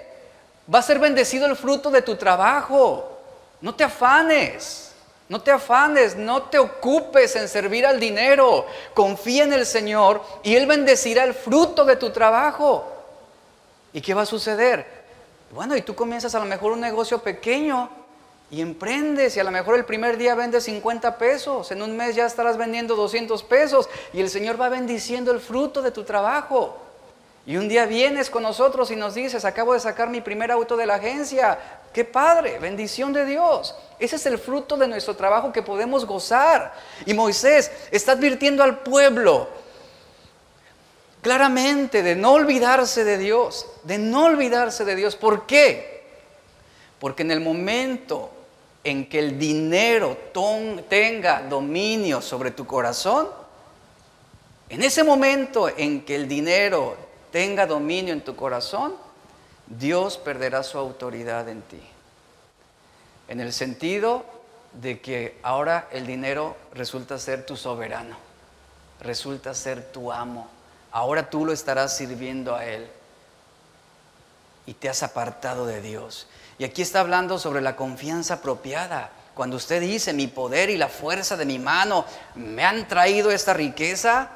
va 0.74 0.80
a 0.80 0.82
ser 0.82 0.97
bendecido 0.97 1.45
el 1.45 1.55
fruto 1.55 1.91
de 1.91 2.01
tu 2.01 2.16
trabajo. 2.16 3.19
No 3.62 3.76
te 3.76 3.84
afanes, 3.84 4.91
no 5.28 5.41
te 5.41 5.51
afanes, 5.51 6.16
no 6.16 6.43
te 6.43 6.57
ocupes 6.57 7.36
en 7.36 7.47
servir 7.47 7.86
al 7.86 7.99
dinero. 7.99 8.66
Confía 8.93 9.43
en 9.43 9.53
el 9.53 9.66
Señor 9.66 10.24
y 10.43 10.55
Él 10.55 10.66
bendecirá 10.66 11.24
el 11.24 11.34
fruto 11.34 11.86
de 11.86 11.95
tu 11.95 12.12
trabajo. 12.12 12.86
¿Y 13.93 14.01
qué 14.01 14.14
va 14.14 14.24
a 14.24 14.26
suceder? 14.26 14.86
Bueno, 15.51 15.76
y 15.76 15.82
tú 15.82 15.95
comienzas 15.95 16.36
a 16.36 16.39
lo 16.39 16.45
mejor 16.45 16.72
un 16.72 16.80
negocio 16.80 17.20
pequeño 17.20 17.89
y 18.51 18.62
emprendes 18.62 19.36
y 19.36 19.39
a 19.39 19.43
lo 19.43 19.51
mejor 19.51 19.76
el 19.76 19.86
primer 19.86 20.18
día 20.18 20.36
vendes 20.36 20.64
50 20.64 21.18
pesos, 21.18 21.72
en 21.72 21.82
un 21.82 21.95
mes 21.95 22.16
ya 22.16 22.26
estarás 22.26 22.57
vendiendo 22.57 22.95
200 22.95 23.43
pesos 23.43 23.89
y 24.14 24.22
el 24.22 24.30
Señor 24.30 24.60
va 24.60 24.70
bendiciendo 24.70 25.32
el 25.32 25.39
fruto 25.39 25.82
de 25.82 25.91
tu 25.91 26.03
trabajo. 26.03 26.78
Y 27.50 27.58
un 27.58 27.68
día 27.68 27.88
vienes 27.88 28.30
con 28.30 28.43
nosotros 28.43 28.91
y 28.91 28.95
nos 28.95 29.16
dices, 29.16 29.43
acabo 29.43 29.74
de 29.74 29.80
sacar 29.80 30.08
mi 30.08 30.22
primer 30.22 30.52
auto 30.52 30.78
de 30.78 30.86
la 30.86 30.93
agencia. 30.93 31.58
Qué 31.91 32.06
padre, 32.06 32.60
bendición 32.60 33.12
de 33.12 33.26
Dios. 33.26 33.74
Ese 33.97 34.18
es 34.18 34.26
el 34.28 34.38
fruto 34.38 34.78
de 34.78 34.88
nuestro 34.88 35.16
trabajo 35.16 35.52
que 35.52 35.64
podemos 35.64 36.06
gozar. 36.06 36.72
Y 37.08 37.16
Moisés 37.16 37.72
está 37.89 38.12
advirtiendo 38.12 38.62
al 38.62 38.82
pueblo, 38.82 39.50
claramente 41.24 42.04
de 42.04 42.16
no 42.16 42.34
olvidarse 42.34 43.04
de 43.04 43.18
Dios, 43.18 43.66
de 43.82 43.97
no 43.97 44.26
olvidarse 44.26 44.86
de 44.86 44.95
Dios. 44.95 45.16
¿Por 45.16 45.47
qué? 45.47 46.04
Porque 47.00 47.24
en 47.24 47.32
el 47.32 47.39
momento 47.39 48.30
en 48.84 49.10
que 49.10 49.18
el 49.18 49.39
dinero 49.39 50.16
tenga 50.88 51.41
dominio 51.50 52.22
sobre 52.22 52.52
tu 52.52 52.68
corazón, 52.68 53.28
en 54.70 54.84
ese 54.84 55.04
momento 55.04 55.68
en 55.68 56.06
que 56.06 56.14
el 56.14 56.28
dinero 56.28 57.09
tenga 57.32 57.66
dominio 57.66 58.14
en 58.14 58.24
tu 58.24 58.36
corazón, 58.36 58.96
Dios 59.68 60.18
perderá 60.18 60.64
su 60.64 60.78
autoridad 60.78 61.48
en 61.50 61.62
ti. 61.62 61.82
En 63.28 63.40
el 63.40 63.54
sentido 63.54 64.26
de 64.74 65.00
que 65.00 65.40
ahora 65.44 65.88
el 65.92 66.08
dinero 66.08 66.58
resulta 66.74 67.18
ser 67.20 67.46
tu 67.46 67.56
soberano, 67.56 68.18
resulta 69.02 69.54
ser 69.54 69.92
tu 69.92 70.12
amo 70.12 70.48
ahora 70.92 71.30
tú 71.30 71.46
lo 71.46 71.54
estarás 71.54 71.96
sirviendo 71.96 72.56
a 72.56 72.66
Él. 72.66 72.88
Y 74.66 74.74
te 74.74 74.90
has 74.90 75.04
apartado 75.04 75.66
de 75.66 75.82
Dios. 75.82 76.28
Y 76.58 76.64
aquí 76.64 76.82
está 76.82 77.00
hablando 77.00 77.40
sobre 77.40 77.62
la 77.62 77.76
confianza 77.76 78.36
apropiada. 78.36 79.12
Cuando 79.34 79.56
usted 79.58 79.82
dice, 79.82 80.14
mi 80.14 80.28
poder 80.28 80.70
y 80.70 80.78
la 80.78 80.90
fuerza 80.90 81.38
de 81.38 81.46
mi 81.46 81.60
mano 81.60 82.06
me 82.36 82.64
han 82.66 82.88
traído 82.88 83.32
esta 83.32 83.54
riqueza, 83.54 84.30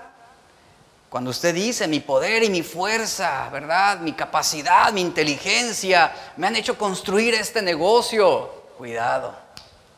cuando 1.14 1.30
usted 1.30 1.53
dice, 1.53 1.88
mi 1.88 1.99
poder 1.99 2.41
y 2.41 2.49
mi 2.49 2.64
fuerza, 2.64 3.47
¿verdad? 3.51 3.99
Mi 3.99 4.14
capacidad, 4.14 4.91
mi 4.91 5.01
inteligencia, 5.01 6.11
me 6.38 6.47
han 6.47 6.55
hecho 6.55 6.76
construir 6.76 7.36
este 7.36 7.61
negocio, 7.61 8.49
cuidado, 8.80 9.36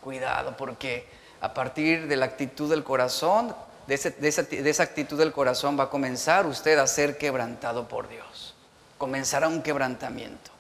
cuidado, 0.02 0.58
porque 0.58 1.08
a 1.40 1.54
partir 1.54 2.10
de 2.10 2.18
la 2.18 2.26
actitud 2.26 2.70
del 2.70 2.84
corazón 2.84 3.56
de, 3.88 3.94
esa, 3.94 4.84
actitud 4.84 5.18
del 5.18 5.32
corazón 5.32 5.80
va 5.80 5.86
a 5.86 5.90
comenzar 5.90 6.46
usted 6.48 6.78
a 6.78 6.86
ser 6.86 7.18
quebrantado 7.18 7.88
por 7.88 8.10
Dios. 8.10 8.54
Comenzará 8.98 9.48
un 9.48 9.62
quebrantamiento. 9.62 10.52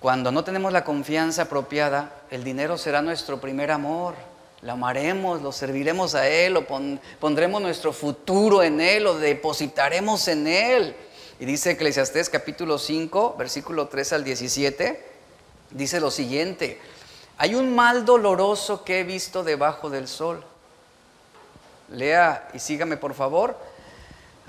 Cuando 0.00 0.32
no 0.32 0.42
tenemos 0.42 0.72
la 0.72 0.82
confianza 0.82 1.42
apropiada, 1.42 2.10
el 2.32 2.42
dinero 2.42 2.76
será 2.76 3.02
nuestro 3.02 3.40
primer 3.40 3.70
amor. 3.70 4.16
Lo 4.62 4.72
amaremos, 4.72 5.42
lo 5.42 5.52
serviremos 5.52 6.14
a 6.14 6.28
Él, 6.28 6.54
lo 6.54 6.66
pondremos 6.66 7.60
nuestro 7.60 7.92
futuro 7.92 8.62
en 8.62 8.80
Él, 8.80 9.04
lo 9.04 9.18
depositaremos 9.18 10.28
en 10.28 10.46
Él. 10.46 10.96
Y 11.40 11.44
dice 11.44 11.72
Eclesiastés 11.72 12.30
capítulo 12.30 12.78
5, 12.78 13.34
versículo 13.36 13.88
3 13.88 14.12
al 14.12 14.24
17, 14.24 15.04
dice 15.70 16.00
lo 16.00 16.10
siguiente, 16.10 16.80
hay 17.38 17.54
un 17.56 17.74
mal 17.74 18.04
doloroso 18.04 18.84
que 18.84 19.00
he 19.00 19.04
visto 19.04 19.42
debajo 19.42 19.90
del 19.90 20.06
sol 20.06 20.44
Lea 21.92 22.48
y 22.54 22.58
sígame 22.58 22.96
por 22.96 23.14
favor. 23.14 23.56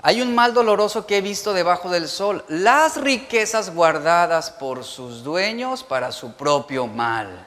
Hay 0.02 0.20
un 0.20 0.34
mal 0.34 0.52
doloroso 0.52 1.06
que 1.06 1.18
he 1.18 1.20
visto 1.22 1.54
debajo 1.54 1.88
del 1.88 2.08
sol, 2.08 2.44
las 2.48 3.00
riquezas 3.00 3.74
guardadas 3.74 4.50
por 4.50 4.84
sus 4.84 5.24
dueños 5.24 5.82
para 5.82 6.12
su 6.12 6.34
propio 6.34 6.86
mal, 6.86 7.46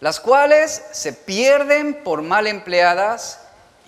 las 0.00 0.20
cuales 0.20 0.82
se 0.92 1.12
pierden 1.12 2.02
por 2.04 2.22
mal 2.22 2.46
empleadas 2.46 3.40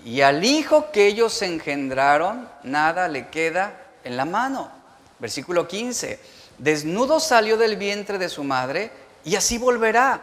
y 0.05 0.21
al 0.21 0.45
hijo 0.45 0.91
que 0.93 1.07
ellos 1.07 1.43
engendraron 1.43 2.49
nada 2.63 3.09
le 3.09 3.29
queda 3.29 3.75
en 4.05 4.17
la 4.17 4.25
mano. 4.25 4.71
Versículo 5.19 5.67
15. 5.67 6.21
desnudo 6.59 7.21
salió 7.21 7.57
del 7.57 7.77
vientre 7.77 8.19
de 8.19 8.29
su 8.29 8.45
madre 8.45 8.91
y 9.25 9.37
así 9.37 9.59
volverá. 9.59 10.21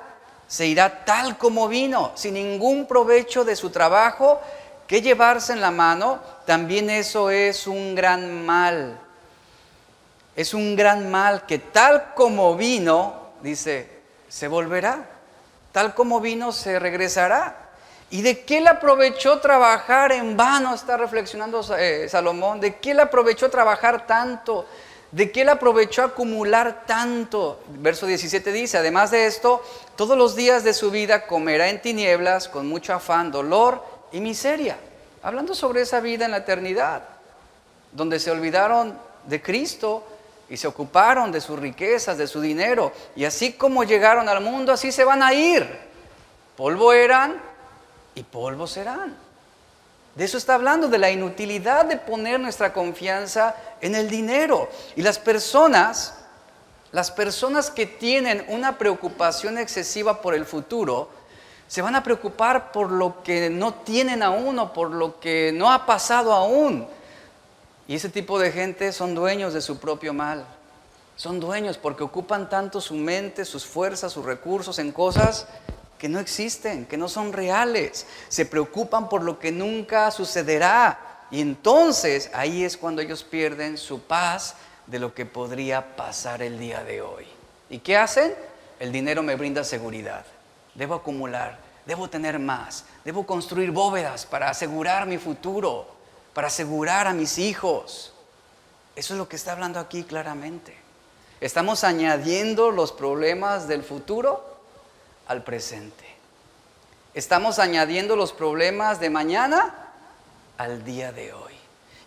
Se 0.47 0.67
irá 0.67 1.03
tal 1.03 1.37
como 1.37 1.67
vino, 1.67 2.11
sin 2.15 2.35
ningún 2.35 2.85
provecho 2.85 3.43
de 3.43 3.55
su 3.55 3.69
trabajo 3.69 4.39
que 4.87 5.01
llevarse 5.01 5.53
en 5.53 5.61
la 5.61 5.71
mano, 5.71 6.19
también 6.45 6.89
eso 6.89 7.29
es 7.29 7.67
un 7.67 7.95
gran 7.95 8.45
mal. 8.45 8.99
Es 10.35 10.53
un 10.53 10.75
gran 10.75 11.09
mal 11.09 11.45
que 11.45 11.59
tal 11.59 12.13
como 12.13 12.55
vino, 12.55 13.31
dice, 13.41 13.89
se 14.27 14.47
volverá. 14.47 15.09
Tal 15.73 15.93
como 15.93 16.21
vino, 16.21 16.53
se 16.53 16.79
regresará. 16.79 17.57
¿Y 18.11 18.21
de 18.21 18.45
qué 18.45 18.61
le 18.61 18.69
aprovechó 18.69 19.39
trabajar 19.39 20.11
en 20.11 20.37
vano? 20.37 20.75
Está 20.75 20.97
reflexionando 20.97 21.65
eh, 21.75 22.07
Salomón. 22.07 22.59
¿De 22.61 22.75
qué 22.75 22.93
le 22.93 23.01
aprovechó 23.01 23.49
trabajar 23.49 24.05
tanto? 24.05 24.67
¿De 25.11 25.31
qué 25.31 25.43
le 25.43 25.49
aprovechó 25.49 26.03
acumular 26.03 26.85
tanto? 26.85 27.63
Verso 27.79 28.05
17 28.05 28.51
dice, 28.51 28.77
además 28.77 29.09
de 29.09 29.25
esto, 29.25 29.63
todos 29.95 30.15
los 30.15 30.35
días 30.35 30.63
de 30.63 30.73
su 30.73 30.91
vida 30.91 31.25
comerá 31.25 31.69
en 31.69 31.81
tinieblas 31.81 32.47
con 32.47 32.67
mucho 32.67 32.93
afán, 32.93 33.31
dolor 33.31 33.83
y 34.11 34.21
miseria. 34.21 34.77
Hablando 35.23 35.55
sobre 35.55 35.81
esa 35.81 35.99
vida 35.99 36.25
en 36.25 36.31
la 36.31 36.37
eternidad, 36.37 37.01
donde 37.91 38.19
se 38.19 38.29
olvidaron 38.29 38.95
de 39.25 39.41
Cristo 39.41 40.03
y 40.53 40.57
se 40.57 40.67
ocuparon 40.67 41.31
de 41.31 41.41
sus 41.41 41.57
riquezas, 41.57 42.15
de 42.15 42.27
su 42.27 42.39
dinero. 42.39 42.91
Y 43.15 43.25
así 43.25 43.53
como 43.53 43.83
llegaron 43.83 44.29
al 44.29 44.39
mundo, 44.39 44.71
así 44.71 44.91
se 44.91 45.03
van 45.03 45.23
a 45.23 45.33
ir. 45.33 45.67
Polvo 46.55 46.93
eran 46.93 47.41
y 48.13 48.21
polvo 48.21 48.67
serán. 48.67 49.17
De 50.13 50.23
eso 50.23 50.37
está 50.37 50.53
hablando, 50.53 50.89
de 50.89 50.99
la 50.99 51.09
inutilidad 51.09 51.85
de 51.85 51.97
poner 51.97 52.39
nuestra 52.39 52.71
confianza 52.71 53.55
en 53.81 53.95
el 53.95 54.11
dinero. 54.11 54.69
Y 54.95 55.01
las 55.01 55.17
personas, 55.17 56.19
las 56.91 57.09
personas 57.09 57.71
que 57.71 57.87
tienen 57.87 58.45
una 58.47 58.77
preocupación 58.77 59.57
excesiva 59.57 60.21
por 60.21 60.35
el 60.35 60.45
futuro, 60.45 61.09
se 61.67 61.81
van 61.81 61.95
a 61.95 62.03
preocupar 62.03 62.71
por 62.71 62.91
lo 62.91 63.23
que 63.23 63.49
no 63.49 63.73
tienen 63.73 64.21
aún 64.21 64.59
o 64.59 64.71
por 64.71 64.91
lo 64.91 65.19
que 65.19 65.51
no 65.51 65.71
ha 65.71 65.87
pasado 65.87 66.31
aún. 66.31 66.87
Y 67.87 67.95
ese 67.95 68.09
tipo 68.09 68.39
de 68.39 68.51
gente 68.51 68.91
son 68.91 69.15
dueños 69.15 69.53
de 69.53 69.61
su 69.61 69.79
propio 69.79 70.13
mal. 70.13 70.45
Son 71.15 71.39
dueños 71.39 71.77
porque 71.77 72.03
ocupan 72.03 72.49
tanto 72.49 72.81
su 72.81 72.95
mente, 72.95 73.45
sus 73.45 73.65
fuerzas, 73.65 74.13
sus 74.13 74.25
recursos 74.25 74.79
en 74.79 74.91
cosas 74.91 75.47
que 75.99 76.09
no 76.09 76.19
existen, 76.19 76.85
que 76.85 76.97
no 76.97 77.07
son 77.07 77.33
reales. 77.33 78.05
Se 78.29 78.45
preocupan 78.45 79.09
por 79.09 79.23
lo 79.23 79.39
que 79.39 79.51
nunca 79.51 80.09
sucederá. 80.11 81.27
Y 81.29 81.41
entonces 81.41 82.29
ahí 82.33 82.63
es 82.63 82.77
cuando 82.77 83.01
ellos 83.01 83.23
pierden 83.23 83.77
su 83.77 84.01
paz 84.01 84.55
de 84.87 84.99
lo 84.99 85.13
que 85.13 85.25
podría 85.25 85.95
pasar 85.95 86.41
el 86.41 86.59
día 86.59 86.83
de 86.83 87.01
hoy. 87.01 87.25
¿Y 87.69 87.79
qué 87.79 87.97
hacen? 87.97 88.33
El 88.79 88.91
dinero 88.91 89.23
me 89.23 89.35
brinda 89.35 89.63
seguridad. 89.63 90.25
Debo 90.75 90.95
acumular, 90.95 91.59
debo 91.85 92.09
tener 92.09 92.39
más, 92.39 92.85
debo 93.05 93.25
construir 93.25 93.71
bóvedas 93.71 94.25
para 94.25 94.49
asegurar 94.49 95.05
mi 95.05 95.17
futuro, 95.17 95.87
para 96.33 96.47
asegurar 96.47 97.07
a 97.07 97.13
mis 97.13 97.37
hijos. 97.37 98.13
Eso 98.95 99.13
es 99.13 99.17
lo 99.17 99.27
que 99.27 99.35
está 99.35 99.53
hablando 99.53 99.79
aquí 99.79 100.03
claramente. 100.03 100.75
Estamos 101.41 101.83
añadiendo 101.83 102.71
los 102.71 102.91
problemas 102.91 103.67
del 103.67 103.83
futuro 103.83 104.57
al 105.27 105.43
presente. 105.43 106.05
Estamos 107.13 107.59
añadiendo 107.59 108.15
los 108.15 108.33
problemas 108.33 108.99
de 108.99 109.09
mañana 109.09 109.91
al 110.57 110.83
día 110.83 111.11
de 111.11 111.33
hoy. 111.33 111.53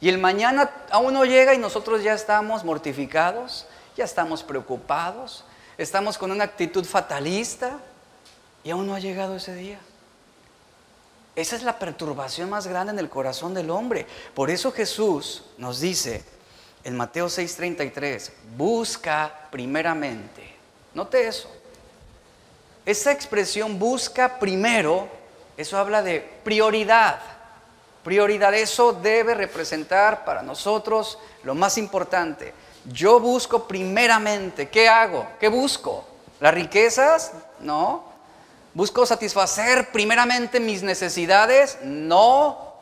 Y 0.00 0.08
el 0.08 0.18
mañana 0.18 0.70
aún 0.90 1.14
no 1.14 1.24
llega 1.24 1.54
y 1.54 1.58
nosotros 1.58 2.02
ya 2.02 2.14
estamos 2.14 2.64
mortificados, 2.64 3.66
ya 3.96 4.04
estamos 4.04 4.42
preocupados, 4.42 5.44
estamos 5.78 6.18
con 6.18 6.30
una 6.30 6.44
actitud 6.44 6.84
fatalista 6.84 7.78
y 8.62 8.70
aún 8.70 8.86
no 8.86 8.94
ha 8.94 9.00
llegado 9.00 9.36
ese 9.36 9.54
día. 9.54 9.78
Esa 11.36 11.54
es 11.54 11.62
la 11.62 11.78
perturbación 11.78 12.48
más 12.48 12.66
grande 12.66 12.92
en 12.92 12.98
el 12.98 13.10
corazón 13.10 13.52
del 13.52 13.70
hombre. 13.70 14.06
Por 14.34 14.50
eso 14.50 14.72
Jesús 14.72 15.44
nos 15.58 15.80
dice 15.80 16.24
en 16.82 16.96
Mateo 16.96 17.28
6:33, 17.28 18.32
busca 18.56 19.48
primeramente, 19.50 20.56
note 20.94 21.28
eso, 21.28 21.50
esa 22.86 23.12
expresión 23.12 23.78
busca 23.78 24.38
primero, 24.38 25.08
eso 25.56 25.76
habla 25.76 26.02
de 26.02 26.20
prioridad. 26.42 27.20
Prioridad, 28.04 28.54
eso 28.54 28.92
debe 28.92 29.34
representar 29.34 30.24
para 30.24 30.40
nosotros 30.40 31.18
lo 31.42 31.56
más 31.56 31.76
importante. 31.76 32.54
Yo 32.84 33.18
busco 33.18 33.66
primeramente, 33.66 34.68
¿qué 34.68 34.88
hago? 34.88 35.26
¿Qué 35.40 35.48
busco? 35.48 36.04
¿Las 36.38 36.54
riquezas? 36.54 37.32
No. 37.58 38.15
¿Busco 38.76 39.06
satisfacer 39.06 39.90
primeramente 39.90 40.60
mis 40.60 40.82
necesidades? 40.82 41.78
No. 41.82 42.74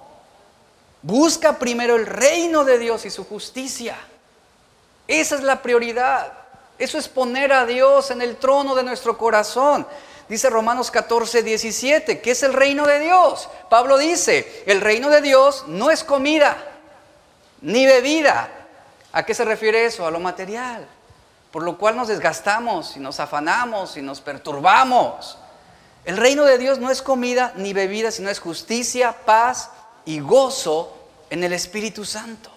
Busca 1.02 1.56
primero 1.56 1.94
el 1.94 2.04
reino 2.04 2.64
de 2.64 2.80
Dios 2.80 3.04
y 3.04 3.10
su 3.10 3.24
justicia. 3.24 3.96
Esa 5.06 5.36
es 5.36 5.42
la 5.42 5.62
prioridad. 5.62 6.32
Eso 6.80 6.98
es 6.98 7.06
poner 7.06 7.52
a 7.52 7.64
Dios 7.64 8.10
en 8.10 8.22
el 8.22 8.38
trono 8.38 8.74
de 8.74 8.82
nuestro 8.82 9.16
corazón. 9.16 9.86
Dice 10.28 10.50
Romanos 10.50 10.90
14, 10.90 11.44
17, 11.44 12.20
¿qué 12.20 12.32
es 12.32 12.42
el 12.42 12.54
reino 12.54 12.84
de 12.88 12.98
Dios? 12.98 13.48
Pablo 13.70 13.96
dice, 13.96 14.64
el 14.66 14.80
reino 14.80 15.10
de 15.10 15.20
Dios 15.20 15.62
no 15.68 15.92
es 15.92 16.02
comida 16.02 16.56
ni 17.60 17.86
bebida. 17.86 18.48
¿A 19.12 19.22
qué 19.24 19.32
se 19.32 19.44
refiere 19.44 19.84
eso? 19.84 20.04
A 20.04 20.10
lo 20.10 20.18
material. 20.18 20.88
Por 21.52 21.62
lo 21.62 21.78
cual 21.78 21.96
nos 21.96 22.08
desgastamos 22.08 22.96
y 22.96 22.98
nos 22.98 23.20
afanamos 23.20 23.96
y 23.96 24.02
nos 24.02 24.20
perturbamos. 24.20 25.38
El 26.04 26.16
reino 26.16 26.44
de 26.44 26.58
Dios 26.58 26.78
no 26.78 26.90
es 26.90 27.02
comida 27.02 27.52
ni 27.56 27.72
bebida, 27.72 28.10
sino 28.10 28.30
es 28.30 28.38
justicia, 28.38 29.12
paz 29.24 29.70
y 30.04 30.20
gozo 30.20 30.96
en 31.30 31.44
el 31.44 31.52
Espíritu 31.52 32.04
Santo. 32.04 32.50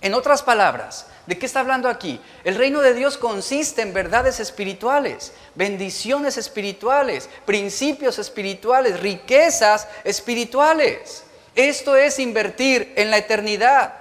En 0.00 0.14
otras 0.14 0.42
palabras, 0.42 1.06
¿De 1.28 1.38
qué 1.38 1.44
está 1.44 1.60
hablando 1.60 1.90
aquí? 1.90 2.18
El 2.42 2.54
reino 2.54 2.80
de 2.80 2.94
Dios 2.94 3.18
consiste 3.18 3.82
en 3.82 3.92
verdades 3.92 4.40
espirituales, 4.40 5.34
bendiciones 5.54 6.38
espirituales, 6.38 7.28
principios 7.44 8.18
espirituales, 8.18 8.98
riquezas 9.00 9.86
espirituales. 10.04 11.24
Esto 11.54 11.96
es 11.96 12.18
invertir 12.18 12.94
en 12.96 13.10
la 13.10 13.18
eternidad. 13.18 13.92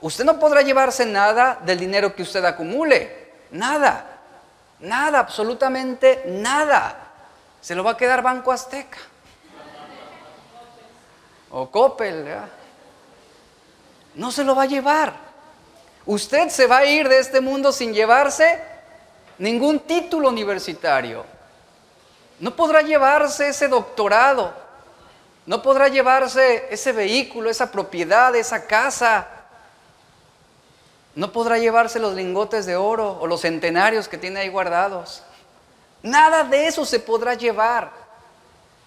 Usted 0.00 0.24
no 0.24 0.40
podrá 0.40 0.62
llevarse 0.62 1.06
nada 1.06 1.60
del 1.64 1.78
dinero 1.78 2.16
que 2.16 2.24
usted 2.24 2.44
acumule. 2.44 3.30
Nada. 3.52 4.18
Nada, 4.80 5.20
absolutamente 5.20 6.24
nada. 6.26 7.01
Se 7.62 7.76
lo 7.76 7.84
va 7.84 7.92
a 7.92 7.96
quedar 7.96 8.22
Banco 8.22 8.52
Azteca. 8.52 8.98
O 11.50 11.70
Coppel. 11.70 12.26
No 14.16 14.32
se 14.32 14.42
lo 14.42 14.54
va 14.54 14.64
a 14.64 14.66
llevar. 14.66 15.14
Usted 16.04 16.48
se 16.48 16.66
va 16.66 16.78
a 16.78 16.84
ir 16.84 17.08
de 17.08 17.20
este 17.20 17.40
mundo 17.40 17.72
sin 17.72 17.94
llevarse 17.94 18.60
ningún 19.38 19.78
título 19.78 20.28
universitario. 20.28 21.24
No 22.40 22.56
podrá 22.56 22.82
llevarse 22.82 23.48
ese 23.48 23.68
doctorado. 23.68 24.52
No 25.46 25.62
podrá 25.62 25.86
llevarse 25.86 26.66
ese 26.70 26.90
vehículo, 26.92 27.48
esa 27.48 27.70
propiedad, 27.70 28.34
esa 28.34 28.66
casa. 28.66 29.28
No 31.14 31.30
podrá 31.30 31.58
llevarse 31.58 32.00
los 32.00 32.14
lingotes 32.14 32.66
de 32.66 32.74
oro 32.74 33.18
o 33.20 33.26
los 33.28 33.42
centenarios 33.42 34.08
que 34.08 34.18
tiene 34.18 34.40
ahí 34.40 34.48
guardados. 34.48 35.22
Nada 36.02 36.44
de 36.44 36.66
eso 36.66 36.84
se 36.84 37.00
podrá 37.00 37.34
llevar. 37.34 37.90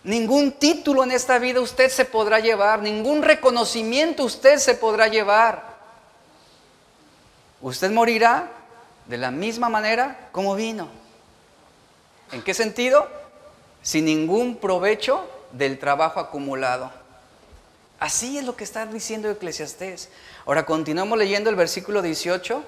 Ningún 0.03 0.51
título 0.51 1.03
en 1.03 1.11
esta 1.11 1.39
vida 1.39 1.61
usted 1.61 1.89
se 1.89 2.05
podrá 2.05 2.39
llevar. 2.39 2.81
Ningún 2.81 3.23
reconocimiento 3.23 4.23
usted 4.23 4.57
se 4.59 4.75
podrá 4.75 5.07
llevar. 5.07 5.75
Usted 7.61 7.89
morirá 7.91 8.51
de 9.07 9.17
la 9.17 9.31
misma 9.31 9.69
manera 9.69 10.29
como 10.31 10.55
vino. 10.55 10.89
¿En 12.31 12.43
qué 12.43 12.53
sentido? 12.53 13.07
Sin 13.81 14.05
ningún 14.05 14.57
provecho 14.57 15.27
del 15.51 15.79
trabajo 15.79 16.19
acumulado. 16.19 16.91
Así 17.99 18.37
es 18.37 18.43
lo 18.43 18.55
que 18.55 18.63
está 18.63 18.85
diciendo 18.85 19.29
Eclesiastés. 19.29 20.09
Ahora 20.45 20.65
continuamos 20.65 21.17
leyendo 21.17 21.49
el 21.49 21.55
versículo 21.55 22.01
18, 22.01 22.63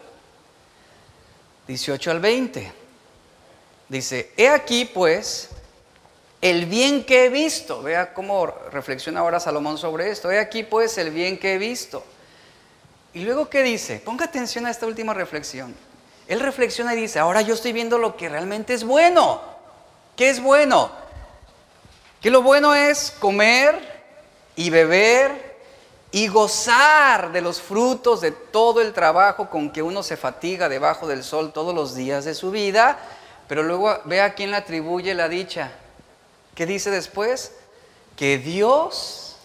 18 1.67 2.11
al 2.11 2.19
20. 2.19 2.86
Dice, 3.89 4.31
he 4.37 4.49
aquí 4.49 4.85
pues 4.85 5.49
el 6.41 6.65
bien 6.65 7.05
que 7.05 7.25
he 7.25 7.29
visto. 7.29 7.81
Vea 7.81 8.13
cómo 8.13 8.47
reflexiona 8.71 9.21
ahora 9.21 9.39
Salomón 9.39 9.77
sobre 9.77 10.09
esto. 10.09 10.31
He 10.31 10.39
aquí 10.39 10.63
pues 10.63 10.97
el 10.97 11.11
bien 11.11 11.37
que 11.37 11.53
he 11.53 11.57
visto 11.57 12.03
y 13.17 13.23
luego, 13.23 13.49
¿qué 13.49 13.63
dice? 13.63 13.99
Ponga 13.99 14.25
atención 14.25 14.67
a 14.67 14.69
esta 14.69 14.85
última 14.85 15.11
reflexión. 15.11 15.75
Él 16.27 16.39
reflexiona 16.39 16.93
y 16.93 17.01
dice, 17.01 17.17
ahora 17.17 17.41
yo 17.41 17.55
estoy 17.55 17.73
viendo 17.73 17.97
lo 17.97 18.15
que 18.15 18.29
realmente 18.29 18.75
es 18.75 18.83
bueno. 18.83 19.41
¿Qué 20.15 20.29
es 20.29 20.39
bueno? 20.39 20.91
Que 22.21 22.29
lo 22.29 22.43
bueno 22.43 22.75
es 22.75 23.09
comer 23.19 24.03
y 24.55 24.69
beber 24.69 25.57
y 26.11 26.27
gozar 26.27 27.31
de 27.31 27.41
los 27.41 27.59
frutos 27.59 28.21
de 28.21 28.31
todo 28.31 28.81
el 28.81 28.93
trabajo 28.93 29.49
con 29.49 29.71
que 29.71 29.81
uno 29.81 30.03
se 30.03 30.15
fatiga 30.15 30.69
debajo 30.69 31.07
del 31.07 31.23
sol 31.23 31.51
todos 31.53 31.73
los 31.73 31.95
días 31.95 32.23
de 32.23 32.35
su 32.35 32.51
vida, 32.51 32.99
pero 33.47 33.63
luego 33.63 33.99
ve 34.05 34.21
a 34.21 34.33
quién 34.33 34.51
le 34.51 34.57
atribuye 34.57 35.13
la 35.13 35.29
dicha. 35.29 35.71
¿Qué 36.55 36.65
dice 36.65 36.89
después? 36.91 37.53
Que 38.15 38.37
Dios 38.37 39.37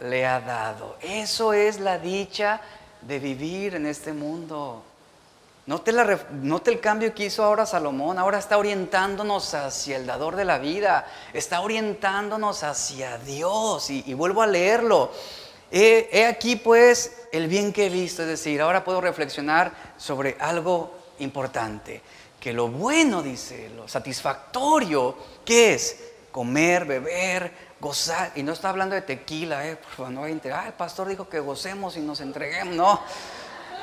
le 0.00 0.26
ha 0.26 0.40
dado. 0.40 0.96
Eso 1.00 1.52
es 1.52 1.80
la 1.80 1.98
dicha 1.98 2.60
de 3.02 3.18
vivir 3.18 3.74
en 3.74 3.86
este 3.86 4.12
mundo. 4.12 4.82
Note, 5.68 6.70
el 6.70 6.80
cambio 6.80 7.14
que 7.14 7.26
hizo 7.26 7.44
ahora 7.44 7.66
Salomón. 7.66 8.18
Ahora 8.18 8.38
está 8.38 8.56
orientándonos 8.56 9.52
hacia 9.52 9.98
el 9.98 10.06
dador 10.06 10.34
de 10.34 10.46
la 10.46 10.56
vida. 10.56 11.06
Está 11.34 11.60
orientándonos 11.60 12.62
hacia 12.62 13.18
Dios. 13.18 13.90
Y, 13.90 14.14
vuelvo 14.14 14.40
a 14.40 14.46
leerlo. 14.46 15.12
He, 15.70 16.24
aquí 16.24 16.56
pues 16.56 17.26
el 17.32 17.48
bien 17.48 17.74
que 17.74 17.86
he 17.86 17.90
visto. 17.90 18.22
Es 18.22 18.28
decir, 18.28 18.62
ahora 18.62 18.82
puedo 18.82 19.02
reflexionar 19.02 19.72
sobre 19.98 20.38
algo 20.40 20.90
importante. 21.18 22.00
Que 22.40 22.52
lo 22.52 22.68
bueno, 22.68 23.22
dice, 23.22 23.70
lo 23.70 23.88
satisfactorio, 23.88 25.16
que 25.44 25.74
es 25.74 25.96
comer, 26.30 26.84
beber, 26.84 27.52
gozar. 27.80 28.32
Y 28.36 28.42
no 28.42 28.52
está 28.52 28.68
hablando 28.68 28.94
de 28.94 29.02
tequila, 29.02 29.66
¿eh? 29.66 29.76
Por 29.76 29.90
favor, 29.90 30.12
no 30.12 30.24
hay 30.24 30.40
ah, 30.52 30.64
el 30.66 30.72
pastor 30.74 31.08
dijo 31.08 31.28
que 31.28 31.40
gocemos 31.40 31.96
y 31.96 32.00
nos 32.00 32.20
entreguemos. 32.20 32.76
No, 32.76 33.00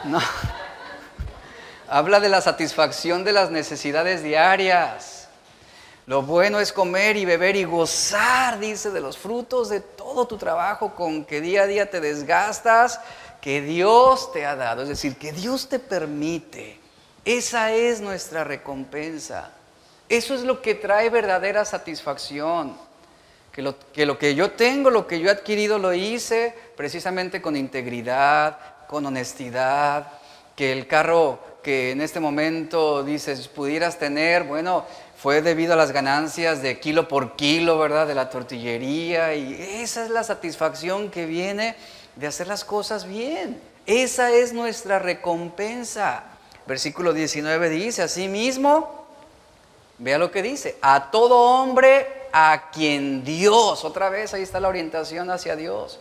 no. 0.06 0.20
Habla 1.88 2.20
de 2.20 2.30
la 2.30 2.42
satisfacción 2.42 3.24
de 3.24 3.34
las 3.34 3.52
necesidades 3.52 4.24
diarias. 4.24 5.28
Lo 6.08 6.22
bueno 6.22 6.60
es 6.60 6.72
comer 6.72 7.18
y 7.18 7.26
beber 7.26 7.56
y 7.56 7.64
gozar, 7.64 8.60
dice, 8.60 8.92
de 8.92 9.02
los 9.02 9.18
frutos 9.18 9.70
de 9.70 9.80
todo 9.82 10.28
tu 10.28 10.38
trabajo 10.38 10.94
con 10.94 11.26
que 11.26 11.42
día 11.42 11.64
a 11.64 11.68
día 11.68 11.90
te 11.90 12.00
desgastas, 12.00 13.00
que 13.42 13.62
Dios 13.62 14.32
te 14.32 14.46
ha 14.46 14.56
dado. 14.56 14.84
Es 14.84 14.90
decir, 14.90 15.18
que 15.18 15.32
Dios 15.32 15.68
te 15.68 15.80
permite. 15.80 16.85
Esa 17.26 17.74
es 17.74 18.02
nuestra 18.02 18.44
recompensa. 18.44 19.50
Eso 20.08 20.36
es 20.36 20.42
lo 20.42 20.62
que 20.62 20.76
trae 20.76 21.10
verdadera 21.10 21.66
satisfacción. 21.66 22.78
Que 23.52 23.64
lo, 23.64 23.76
que 24.20 24.36
yo 24.36 24.52
tengo, 24.52 24.92
lo 24.92 25.08
que 25.08 25.20
yo 25.20 25.30
he 25.30 25.32
adquirido, 25.32 25.80
lo 25.80 25.94
hice 25.94 26.54
precisamente 26.78 27.42
con 27.42 27.56
integridad, 27.56 28.60
con 28.88 29.06
honestidad. 29.08 30.12
Que 30.56 30.72
el 30.72 30.86
carro 30.86 31.40
que 31.64 31.92
en 31.92 32.02
este 32.02 32.20
momento 32.20 33.04
dices 33.04 33.48
pudieras 33.48 33.98
tener, 33.98 34.44
bueno, 34.44 34.86
fue 35.18 35.42
debido 35.42 35.74
a 35.74 35.78
las 35.78 35.92
ganancias 35.92 36.62
de 36.62 36.80
kilo 36.80 37.08
por 37.08 37.36
kilo, 37.36 37.80
¿verdad? 37.80 38.06
De 38.06 38.14
la 38.14 38.30
tortillería. 38.30 39.34
Y 39.34 39.60
esa 39.82 40.04
es 40.04 40.12
la 40.12 40.24
satisfacción 40.24 41.10
que 41.10 41.26
viene 41.26 41.76
de 42.16 42.28
hacer 42.28 42.46
las 42.46 42.64
cosas 42.64 43.08
bien. 43.08 43.60
Esa 43.88 44.32
es 44.32 44.54
nuestra 44.54 45.00
recompensa. 45.00 46.35
Versículo 46.68 47.14
19 47.14 47.70
dice, 47.70 48.02
así 48.02 48.28
mismo, 48.28 49.06
Vea 49.98 50.18
lo 50.18 50.30
que 50.30 50.42
dice, 50.42 50.78
a 50.82 51.10
todo 51.10 51.38
hombre 51.38 52.28
a 52.34 52.70
quien 52.72 53.24
Dios, 53.24 53.86
otra 53.86 54.10
vez 54.10 54.34
ahí 54.34 54.42
está 54.42 54.60
la 54.60 54.68
orientación 54.68 55.32
hacia 55.32 55.56
Dios, 55.56 56.00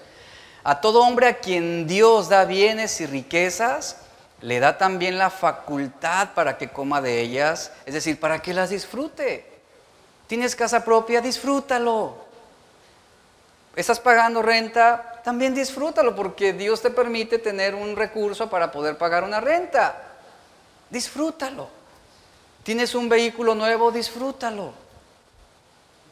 a 0.65 0.81
todo 0.81 1.03
hombre 1.03 1.29
a 1.29 1.39
quien 1.39 1.87
Dios 1.87 2.29
da 2.29 2.45
bienes 2.45 3.01
y 3.01 3.07
riquezas, 3.07 3.99
le 4.41 4.59
da 4.59 4.79
también 4.79 5.17
la 5.17 5.31
facultad 5.31 6.31
para 6.35 6.59
que 6.59 6.71
coma 6.71 7.01
de 7.01 7.21
ellas, 7.21 7.71
es 7.87 7.95
decir, 7.95 8.19
para 8.19 8.43
que 8.43 8.53
las 8.53 8.71
disfrute. 8.71 9.47
Tienes 10.27 10.57
casa 10.57 10.85
propia, 10.85 11.21
disfrútalo. 11.21 12.17
Estás 13.77 14.01
pagando 14.01 14.43
renta, 14.43 15.21
también 15.23 15.55
disfrútalo 15.55 16.17
porque 16.17 16.53
Dios 16.53 16.83
te 16.83 16.91
permite 16.91 17.39
tener 17.39 17.77
un 17.77 17.95
recurso 17.95 18.51
para 18.51 18.73
poder 18.73 18.99
pagar 18.99 19.23
una 19.23 19.41
renta. 19.41 20.14
Disfrútalo. 20.95 21.69
Tienes 22.63 22.95
un 22.95 23.09
vehículo 23.09 23.57
nuevo, 23.57 23.91
disfrútalo. 23.91 24.73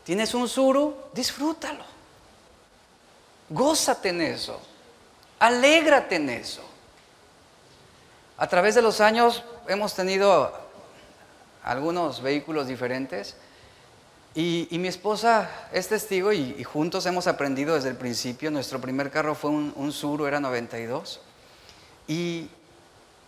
Tienes 0.02 0.34
un 0.34 0.48
suru, 0.48 0.96
disfrútalo. 1.14 1.84
Gózate 3.48 4.08
en 4.08 4.22
eso. 4.22 4.60
Alégrate 5.38 6.16
en 6.16 6.30
eso. 6.30 6.64
A 8.36 8.48
través 8.48 8.74
de 8.74 8.82
los 8.82 9.00
años 9.00 9.44
hemos 9.68 9.94
tenido 9.94 10.52
algunos 11.62 12.20
vehículos 12.20 12.66
diferentes 12.66 13.36
y, 14.34 14.66
mi 14.72 14.88
esposa 14.88 15.48
es 15.72 15.86
testigo 15.86 16.32
y, 16.32 16.64
juntos 16.64 17.06
hemos 17.06 17.28
aprendido 17.28 17.76
desde 17.76 17.90
el 17.90 17.96
principio. 17.96 18.50
Nuestro 18.50 18.80
primer 18.80 19.12
carro 19.12 19.36
fue 19.36 19.50
un, 19.50 19.72
un 19.76 19.92
Suru, 19.92 20.26
era 20.26 20.40
92. 20.40 21.20
Y 22.08 22.48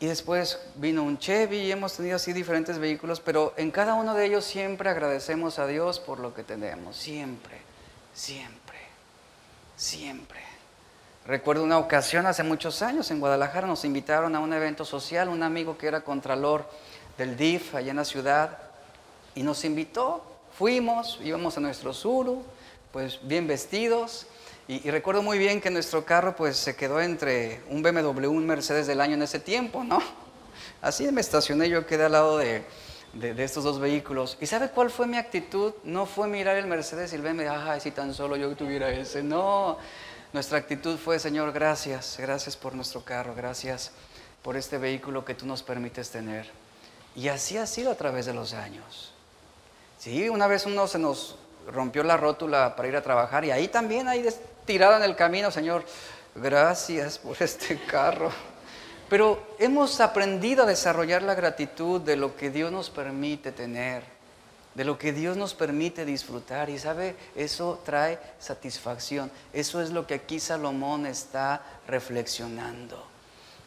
y 0.04 0.06
después 0.06 0.58
vino 0.74 1.02
un 1.02 1.18
Chevy 1.18 1.60
y 1.60 1.72
hemos 1.72 1.96
tenido 1.96 2.16
así 2.16 2.34
diferentes 2.34 2.78
vehículos, 2.78 3.20
pero 3.20 3.54
en 3.56 3.70
cada 3.70 3.94
uno 3.94 4.12
de 4.12 4.26
ellos 4.26 4.44
siempre 4.44 4.90
agradecemos 4.90 5.58
a 5.58 5.66
Dios 5.66 5.98
por 5.98 6.20
lo 6.20 6.34
que 6.34 6.44
tenemos, 6.44 6.94
siempre, 6.94 7.56
siempre, 8.12 8.76
siempre. 9.76 10.40
Recuerdo 11.26 11.64
una 11.64 11.78
ocasión 11.78 12.26
hace 12.26 12.42
muchos 12.42 12.82
años 12.82 13.10
en 13.10 13.18
Guadalajara, 13.18 13.66
nos 13.66 13.86
invitaron 13.86 14.36
a 14.36 14.40
un 14.40 14.52
evento 14.52 14.84
social, 14.84 15.30
un 15.30 15.42
amigo 15.42 15.78
que 15.78 15.86
era 15.86 16.02
contralor 16.02 16.68
del 17.16 17.38
DIF 17.38 17.74
allá 17.74 17.92
en 17.92 17.96
la 17.96 18.04
ciudad, 18.04 18.58
y 19.34 19.42
nos 19.42 19.64
invitó, 19.64 20.22
fuimos, 20.58 21.18
íbamos 21.24 21.56
a 21.56 21.60
nuestro 21.60 21.94
suru, 21.94 22.44
pues 22.92 23.20
bien 23.22 23.46
vestidos, 23.46 24.26
y, 24.66 24.90
recuerdo 24.90 25.22
muy 25.22 25.38
bien 25.38 25.60
que 25.60 25.70
nuestro 25.70 26.04
carro 26.04 26.34
pues 26.34 26.56
se 26.56 26.74
quedó 26.74 27.00
entre 27.00 27.62
un 27.68 27.82
BMW 27.82 28.28
un 28.28 28.46
Mercedes 28.46 28.86
del 28.86 29.00
año 29.00 29.14
en 29.14 29.22
ese 29.22 29.38
tiempo, 29.38 29.84
¿no? 29.84 30.00
Así 30.80 31.10
me 31.12 31.20
estacioné, 31.20 31.68
yo 31.68 31.86
quedé 31.86 32.04
al 32.04 32.12
lado 32.12 32.38
de, 32.38 32.64
de, 33.12 33.44
estos 33.44 33.64
dos 33.64 33.78
vehículos. 33.78 34.38
¿Y 34.40 34.46
sabe 34.46 34.70
cuál 34.70 34.90
fue 34.90 35.06
mi 35.06 35.18
actitud? 35.18 35.74
No 35.84 36.06
fue 36.06 36.28
mirar 36.28 36.56
el 36.56 36.66
Mercedes 36.66 37.12
y 37.12 37.16
el 37.16 37.22
BMW, 37.22 37.48
ay, 37.50 37.80
si 37.80 37.90
tan 37.90 38.14
solo 38.14 38.36
yo 38.36 38.54
tuviera 38.56 38.90
ese. 38.90 39.22
No, 39.22 39.76
nuestra 40.32 40.58
actitud 40.58 40.96
fue, 40.96 41.18
Señor, 41.18 41.52
gracias, 41.52 42.16
gracias 42.18 42.56
por 42.56 42.74
nuestro 42.74 43.04
carro, 43.04 43.34
gracias 43.34 43.92
por 44.42 44.56
este 44.56 44.78
vehículo 44.78 45.24
que 45.24 45.34
tú 45.34 45.46
nos 45.46 45.62
permites 45.62 46.10
tener. 46.10 46.50
Y 47.14 47.28
así 47.28 47.56
ha 47.56 47.66
sido 47.66 47.90
a 47.90 47.94
través 47.94 48.26
de 48.26 48.34
los 48.34 48.54
años. 48.54 49.12
Sí, 49.98 50.28
una 50.28 50.46
vez 50.46 50.66
uno 50.66 50.86
se 50.86 50.98
nos 50.98 51.36
rompió 51.72 52.02
la 52.02 52.16
rótula 52.16 52.76
para 52.76 52.88
ir 52.88 52.96
a 52.96 53.02
trabajar 53.02 53.44
y 53.44 53.50
ahí 53.50 53.68
también, 53.68 54.08
ahí 54.08 54.26
tirada 54.64 54.96
en 54.96 55.02
el 55.02 55.16
camino, 55.16 55.50
Señor, 55.50 55.84
gracias 56.34 57.18
por 57.18 57.40
este 57.40 57.78
carro. 57.86 58.30
Pero 59.08 59.54
hemos 59.58 60.00
aprendido 60.00 60.64
a 60.64 60.66
desarrollar 60.66 61.22
la 61.22 61.34
gratitud 61.34 62.00
de 62.00 62.16
lo 62.16 62.36
que 62.36 62.50
Dios 62.50 62.72
nos 62.72 62.90
permite 62.90 63.52
tener, 63.52 64.02
de 64.74 64.84
lo 64.84 64.98
que 64.98 65.12
Dios 65.12 65.36
nos 65.36 65.54
permite 65.54 66.04
disfrutar. 66.04 66.70
Y 66.70 66.78
sabe, 66.78 67.14
eso 67.36 67.80
trae 67.84 68.18
satisfacción. 68.38 69.30
Eso 69.52 69.82
es 69.82 69.90
lo 69.90 70.06
que 70.06 70.14
aquí 70.14 70.40
Salomón 70.40 71.06
está 71.06 71.62
reflexionando. 71.86 73.06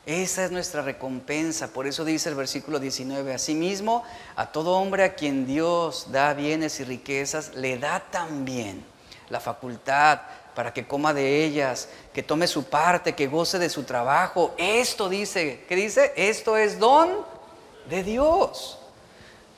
Esa 0.07 0.45
es 0.45 0.51
nuestra 0.51 0.81
recompensa. 0.81 1.67
Por 1.67 1.85
eso 1.85 2.03
dice 2.03 2.29
el 2.29 2.35
versículo 2.35 2.79
19, 2.79 3.33
asimismo, 3.33 4.03
a 4.35 4.51
todo 4.51 4.77
hombre 4.77 5.03
a 5.03 5.15
quien 5.15 5.45
Dios 5.45 6.07
da 6.11 6.33
bienes 6.33 6.79
y 6.79 6.85
riquezas, 6.85 7.53
le 7.55 7.77
da 7.77 7.99
también 8.09 8.83
la 9.29 9.39
facultad 9.39 10.21
para 10.58 10.74
que 10.74 10.88
coma 10.88 11.14
de 11.14 11.45
ellas, 11.45 11.88
que 12.12 12.24
tome 12.24 12.47
su 12.47 12.64
parte, 12.64 13.14
que 13.14 13.28
goce 13.28 13.60
de 13.60 13.70
su 13.70 13.84
trabajo. 13.84 14.55
Esto 14.58 15.08
dice, 15.08 15.64
¿qué 15.70 15.76
dice? 15.76 16.14
Esto 16.16 16.58
es 16.58 16.80
don 16.80 17.10
de 17.88 18.01
Dios. 18.01 18.80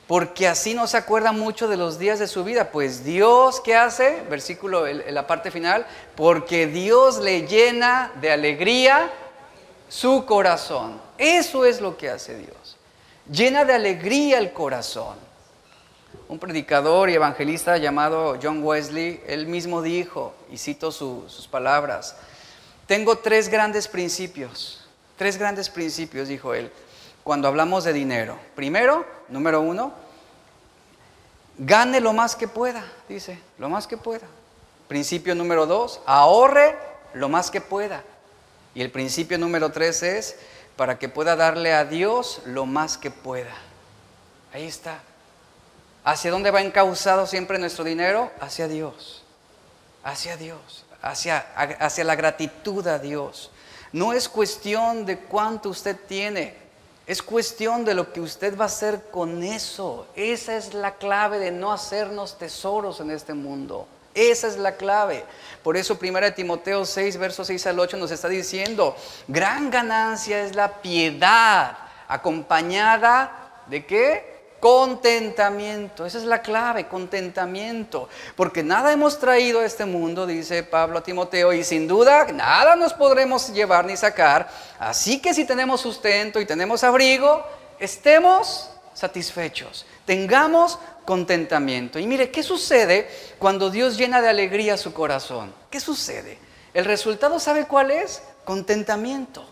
Porque 0.06 0.46
así 0.46 0.74
no 0.74 0.86
se 0.86 0.98
acuerda 0.98 1.32
mucho 1.32 1.68
de 1.68 1.78
los 1.78 1.98
días 1.98 2.18
de 2.18 2.28
su 2.28 2.44
vida. 2.44 2.70
Pues 2.70 3.02
Dios, 3.02 3.60
¿qué 3.60 3.76
hace? 3.76 4.20
Versículo 4.28 4.86
la 4.86 5.26
parte 5.26 5.50
final. 5.50 5.86
Porque 6.16 6.66
Dios 6.66 7.16
le 7.16 7.46
llena 7.46 8.12
de 8.20 8.32
alegría 8.32 9.10
su 9.88 10.26
corazón. 10.26 11.00
Eso 11.16 11.64
es 11.64 11.80
lo 11.80 11.96
que 11.96 12.10
hace 12.10 12.36
Dios. 12.36 12.76
Llena 13.32 13.64
de 13.64 13.72
alegría 13.72 14.36
el 14.36 14.52
corazón 14.52 15.29
un 16.30 16.38
predicador 16.38 17.10
y 17.10 17.14
evangelista 17.14 17.76
llamado 17.76 18.38
John 18.40 18.62
Wesley, 18.62 19.20
él 19.26 19.48
mismo 19.48 19.82
dijo, 19.82 20.32
y 20.48 20.58
cito 20.58 20.92
sus 20.92 21.48
palabras, 21.48 22.14
tengo 22.86 23.18
tres 23.18 23.48
grandes 23.48 23.88
principios, 23.88 24.86
tres 25.16 25.36
grandes 25.36 25.68
principios, 25.68 26.28
dijo 26.28 26.54
él, 26.54 26.70
cuando 27.24 27.48
hablamos 27.48 27.82
de 27.82 27.92
dinero. 27.92 28.38
Primero, 28.54 29.04
número 29.28 29.60
uno, 29.60 29.92
gane 31.58 32.00
lo 32.00 32.12
más 32.12 32.36
que 32.36 32.46
pueda, 32.46 32.84
dice, 33.08 33.40
lo 33.58 33.68
más 33.68 33.88
que 33.88 33.96
pueda. 33.96 34.28
Principio 34.86 35.34
número 35.34 35.66
dos, 35.66 36.00
ahorre 36.06 36.78
lo 37.12 37.28
más 37.28 37.50
que 37.50 37.60
pueda. 37.60 38.04
Y 38.76 38.82
el 38.82 38.92
principio 38.92 39.36
número 39.36 39.72
tres 39.72 40.04
es 40.04 40.36
para 40.76 40.96
que 40.96 41.08
pueda 41.08 41.34
darle 41.34 41.74
a 41.74 41.84
Dios 41.84 42.40
lo 42.44 42.66
más 42.66 42.98
que 42.98 43.10
pueda. 43.10 43.52
Ahí 44.52 44.66
está. 44.66 45.00
¿Hacia 46.04 46.30
dónde 46.30 46.50
va 46.50 46.62
encauzado 46.62 47.26
siempre 47.26 47.58
nuestro 47.58 47.84
dinero? 47.84 48.30
Hacia 48.40 48.68
Dios. 48.68 49.22
Hacia 50.02 50.36
Dios. 50.36 50.84
hacia, 51.02 51.38
hacia 51.78 52.04
la 52.04 52.14
gratitud 52.14 52.86
a 52.86 52.98
Dios. 52.98 53.50
No 53.92 54.12
es 54.12 54.28
cuestión 54.28 55.04
de 55.04 55.18
cuánto 55.18 55.70
usted 55.70 55.96
tiene, 56.06 56.54
es 57.06 57.22
cuestión 57.22 57.84
de 57.84 57.94
lo 57.94 58.12
que 58.12 58.20
usted 58.20 58.56
va 58.56 58.64
a 58.64 58.66
hacer 58.66 59.10
con 59.10 59.42
eso. 59.42 60.06
Esa 60.14 60.56
es 60.56 60.74
la 60.74 60.94
clave 60.94 61.38
de 61.38 61.50
no 61.50 61.72
hacernos 61.72 62.38
tesoros 62.38 63.00
en 63.00 63.10
este 63.10 63.34
mundo. 63.34 63.88
Esa 64.14 64.46
es 64.46 64.56
la 64.56 64.76
clave. 64.76 65.24
Por 65.64 65.76
eso 65.76 65.98
1 66.00 66.34
Timoteo 66.34 66.84
6, 66.84 67.16
versos 67.16 67.48
6 67.48 67.66
al 67.66 67.80
8 67.80 67.96
nos 67.96 68.10
está 68.12 68.28
diciendo, 68.28 68.96
gran 69.26 69.70
ganancia 69.70 70.44
es 70.44 70.54
la 70.54 70.80
piedad 70.80 71.78
acompañada 72.06 73.64
de 73.66 73.84
qué? 73.86 74.29
Contentamiento. 74.60 76.04
Esa 76.04 76.18
es 76.18 76.24
la 76.24 76.42
clave, 76.42 76.86
contentamiento. 76.86 78.08
Porque 78.36 78.62
nada 78.62 78.92
hemos 78.92 79.18
traído 79.18 79.60
a 79.60 79.64
este 79.64 79.86
mundo, 79.86 80.26
dice 80.26 80.62
Pablo 80.62 80.98
a 80.98 81.02
Timoteo, 81.02 81.52
y 81.54 81.64
sin 81.64 81.88
duda 81.88 82.26
nada 82.32 82.76
nos 82.76 82.92
podremos 82.92 83.52
llevar 83.52 83.86
ni 83.86 83.96
sacar. 83.96 84.48
Así 84.78 85.20
que 85.20 85.32
si 85.32 85.46
tenemos 85.46 85.80
sustento 85.80 86.40
y 86.40 86.46
tenemos 86.46 86.84
abrigo, 86.84 87.42
estemos 87.78 88.70
satisfechos. 88.92 89.86
Tengamos 90.04 90.78
contentamiento. 91.06 91.98
Y 91.98 92.06
mire, 92.06 92.30
¿qué 92.30 92.42
sucede 92.42 93.08
cuando 93.38 93.70
Dios 93.70 93.96
llena 93.96 94.20
de 94.20 94.28
alegría 94.28 94.76
su 94.76 94.92
corazón? 94.92 95.54
¿Qué 95.70 95.80
sucede? 95.80 96.38
El 96.74 96.84
resultado, 96.84 97.40
¿sabe 97.40 97.66
cuál 97.66 97.90
es? 97.90 98.22
Contentamiento. 98.44 99.44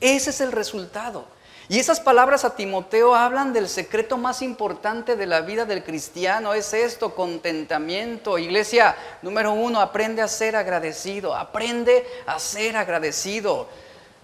Ese 0.00 0.30
es 0.30 0.40
el 0.40 0.52
resultado. 0.52 1.26
Y 1.70 1.78
esas 1.78 2.00
palabras 2.00 2.44
a 2.44 2.56
Timoteo 2.56 3.14
hablan 3.14 3.52
del 3.52 3.68
secreto 3.68 4.18
más 4.18 4.42
importante 4.42 5.14
de 5.14 5.24
la 5.24 5.40
vida 5.42 5.66
del 5.66 5.84
cristiano. 5.84 6.52
Es 6.52 6.74
esto, 6.74 7.14
contentamiento. 7.14 8.38
Iglesia, 8.38 8.96
número 9.22 9.52
uno, 9.52 9.80
aprende 9.80 10.20
a 10.20 10.26
ser 10.26 10.56
agradecido. 10.56 11.32
Aprende 11.32 12.04
a 12.26 12.40
ser 12.40 12.76
agradecido. 12.76 13.68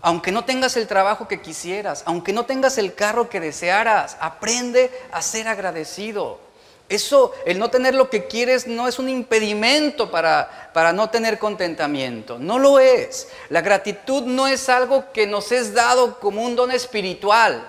Aunque 0.02 0.32
no 0.32 0.44
tengas 0.44 0.76
el 0.76 0.88
trabajo 0.88 1.28
que 1.28 1.40
quisieras, 1.40 2.02
aunque 2.04 2.32
no 2.32 2.46
tengas 2.46 2.78
el 2.78 2.94
carro 2.94 3.28
que 3.28 3.38
desearas, 3.38 4.16
aprende 4.18 4.90
a 5.12 5.22
ser 5.22 5.46
agradecido. 5.46 6.45
Eso, 6.88 7.32
el 7.44 7.58
no 7.58 7.68
tener 7.68 7.94
lo 7.94 8.08
que 8.08 8.26
quieres 8.26 8.66
no 8.66 8.86
es 8.86 8.98
un 8.98 9.08
impedimento 9.08 10.10
para, 10.10 10.70
para 10.72 10.92
no 10.92 11.10
tener 11.10 11.38
contentamiento. 11.38 12.38
No 12.38 12.58
lo 12.58 12.78
es. 12.78 13.28
La 13.48 13.60
gratitud 13.60 14.22
no 14.22 14.46
es 14.46 14.68
algo 14.68 15.10
que 15.12 15.26
nos 15.26 15.50
es 15.50 15.74
dado 15.74 16.20
como 16.20 16.42
un 16.42 16.54
don 16.54 16.70
espiritual. 16.70 17.66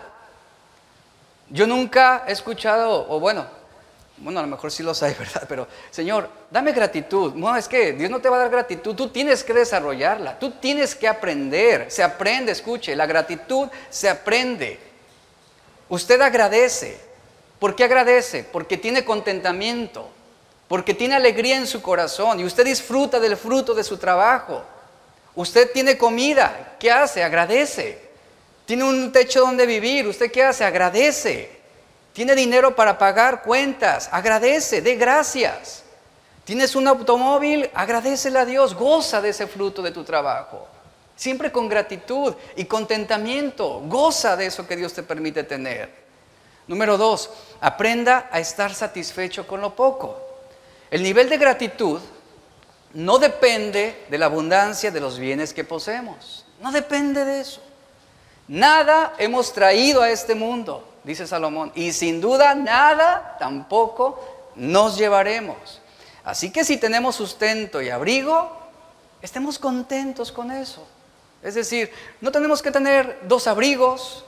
Yo 1.50 1.66
nunca 1.66 2.26
he 2.28 2.32
escuchado, 2.32 3.08
o 3.10 3.20
bueno, 3.20 3.48
bueno, 4.18 4.40
a 4.40 4.44
lo 4.44 4.48
mejor 4.48 4.72
sí 4.72 4.84
lo 4.84 4.94
hay, 5.02 5.14
¿verdad? 5.20 5.46
Pero, 5.48 5.68
Señor, 5.92 6.30
dame 6.52 6.72
gratitud. 6.72 7.34
No, 7.34 7.56
es 7.56 7.68
que 7.68 7.94
Dios 7.94 8.10
no 8.10 8.20
te 8.20 8.30
va 8.30 8.38
a 8.38 8.40
dar 8.40 8.50
gratitud, 8.50 8.96
tú 8.96 9.10
tienes 9.10 9.44
que 9.44 9.54
desarrollarla, 9.54 10.38
tú 10.38 10.52
tienes 10.52 10.96
que 10.96 11.08
aprender. 11.08 11.90
Se 11.90 12.04
aprende, 12.04 12.52
escuche, 12.52 12.96
la 12.96 13.06
gratitud 13.06 13.68
se 13.90 14.10
aprende. 14.10 14.80
Usted 15.90 16.20
agradece. 16.22 17.07
¿Por 17.60 17.76
qué 17.76 17.86
agradece? 17.86 18.44
Porque 18.44 18.78
tiene 18.78 19.04
contentamiento, 19.04 20.10
porque 20.68 20.94
tiene 20.94 21.16
alegría 21.16 21.58
en 21.58 21.68
su 21.68 21.82
corazón 21.82 22.40
y 22.40 22.46
usted 22.46 22.66
disfruta 22.66 23.20
del 23.20 23.36
fruto 23.36 23.74
de 23.74 23.84
su 23.84 23.98
trabajo. 23.98 24.64
Usted 25.36 25.72
tiene 25.72 25.98
comida, 25.98 26.76
¿qué 26.80 26.92
hace? 26.92 27.24
Agradece. 27.24 28.08
Tiene 28.66 28.84
un 28.84 29.12
techo 29.12 29.42
donde 29.42 29.66
vivir, 29.66 30.08
¿usted 30.08 30.32
qué 30.32 30.44
hace? 30.44 30.66
Agradece. 30.66 31.58
Tiene 32.14 32.36
dinero 32.36 32.76
para 32.76 32.98
pagar 32.98 33.44
cuentas, 33.44 34.10
agradece, 34.12 34.82
dé 34.82 34.96
gracias. 34.96 35.84
Tienes 36.44 36.76
un 36.76 36.88
automóvil, 36.88 37.70
agradecele 37.74 38.40
a 38.40 38.46
Dios, 38.46 38.74
goza 38.74 39.22
de 39.22 39.30
ese 39.30 39.48
fruto 39.48 39.82
de 39.82 39.92
tu 39.92 40.04
trabajo. 40.04 40.68
Siempre 41.16 41.52
con 41.52 41.68
gratitud 41.68 42.34
y 42.56 42.66
contentamiento, 42.66 43.82
goza 43.86 44.36
de 44.36 44.48
eso 44.48 44.68
que 44.68 44.76
Dios 44.76 44.94
te 44.94 45.04
permite 45.04 45.44
tener. 45.44 46.07
Número 46.68 46.98
dos, 46.98 47.30
aprenda 47.62 48.30
a 48.32 48.40
estar 48.40 48.74
satisfecho 48.74 49.48
con 49.48 49.62
lo 49.62 49.76
poco. 49.76 50.20
El 50.92 51.04
nivel 51.04 51.30
de 51.30 51.38
gratitud 51.38 52.00
no 52.94 53.20
depende 53.20 54.06
de 54.10 54.18
la 54.18 54.26
abundancia 54.26 54.92
de 54.92 55.00
los 55.00 55.20
bienes 55.20 55.54
que 55.54 55.64
poseemos. 55.64 56.46
No 56.62 56.72
depende 56.72 57.24
de 57.26 57.42
eso. 57.42 57.62
Nada 58.48 59.14
hemos 59.18 59.54
traído 59.54 60.02
a 60.02 60.10
este 60.10 60.36
mundo 60.36 60.84
dice 61.08 61.26
Salomón, 61.26 61.72
y 61.74 61.94
sin 61.94 62.20
duda 62.20 62.54
nada 62.54 63.38
tampoco 63.40 64.20
nos 64.56 64.98
llevaremos. 64.98 65.82
Así 66.24 66.52
que 66.52 66.66
si 66.66 66.76
tenemos 66.76 67.16
sustento 67.16 67.82
y 67.82 67.90
abrigo, 67.90 68.52
estemos 69.22 69.58
contentos 69.58 70.34
con 70.34 70.52
eso. 70.52 70.86
Es 71.42 71.56
decir, 71.56 71.90
no 72.20 72.30
tenemos 72.30 72.62
que 72.62 72.72
tener 72.72 73.22
dos 73.24 73.48
abrigos, 73.48 74.26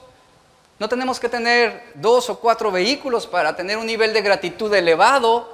no 0.79 0.87
tenemos 0.87 1.19
que 1.19 1.27
tener 1.27 1.91
dos 1.95 2.29
o 2.29 2.39
cuatro 2.39 2.71
vehículos 2.71 3.27
para 3.27 3.55
tener 3.55 3.77
un 3.77 3.85
nivel 3.85 4.13
de 4.13 4.21
gratitud 4.21 4.73
elevado. 4.73 5.53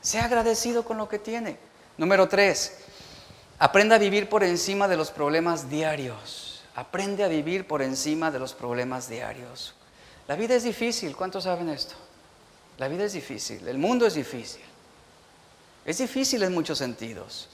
Sea 0.00 0.24
agradecido 0.24 0.84
con 0.84 0.96
lo 0.96 1.08
que 1.08 1.18
tiene. 1.18 1.58
Número 1.98 2.28
tres, 2.28 2.78
aprenda 3.58 3.96
a 3.96 3.98
vivir 3.98 4.28
por 4.28 4.42
encima 4.42 4.88
de 4.88 4.96
los 4.96 5.10
problemas 5.10 5.68
diarios. 5.68 6.62
Aprende 6.74 7.24
a 7.24 7.28
vivir 7.28 7.68
por 7.68 7.82
encima 7.82 8.30
de 8.30 8.38
los 8.38 8.54
problemas 8.54 9.08
diarios. 9.08 9.74
La 10.26 10.34
vida 10.34 10.54
es 10.54 10.62
difícil, 10.62 11.14
¿cuántos 11.14 11.44
saben 11.44 11.68
esto? 11.68 11.94
La 12.78 12.88
vida 12.88 13.04
es 13.04 13.12
difícil, 13.12 13.68
el 13.68 13.78
mundo 13.78 14.06
es 14.06 14.14
difícil. 14.14 14.62
Es 15.84 15.98
difícil 15.98 16.42
en 16.42 16.54
muchos 16.54 16.78
sentidos. 16.78 17.48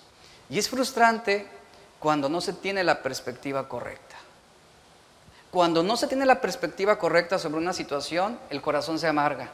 Y 0.49 0.59
es 0.59 0.69
frustrante 0.69 1.47
cuando 1.99 2.29
no 2.29 2.41
se 2.41 2.53
tiene 2.53 2.85
la 2.85 3.03
perspectiva 3.03 3.69
correcta. 3.69 4.10
Cuando 5.51 5.83
no 5.83 5.97
se 5.97 6.07
tiene 6.07 6.27
la 6.27 6.41
perspectiva 6.41 6.99
correcta 6.99 7.39
sobre 7.39 7.59
una 7.59 7.73
situación, 7.73 8.39
el 8.51 8.63
corazón 8.63 8.99
se 8.99 9.09
amarga. 9.09 9.51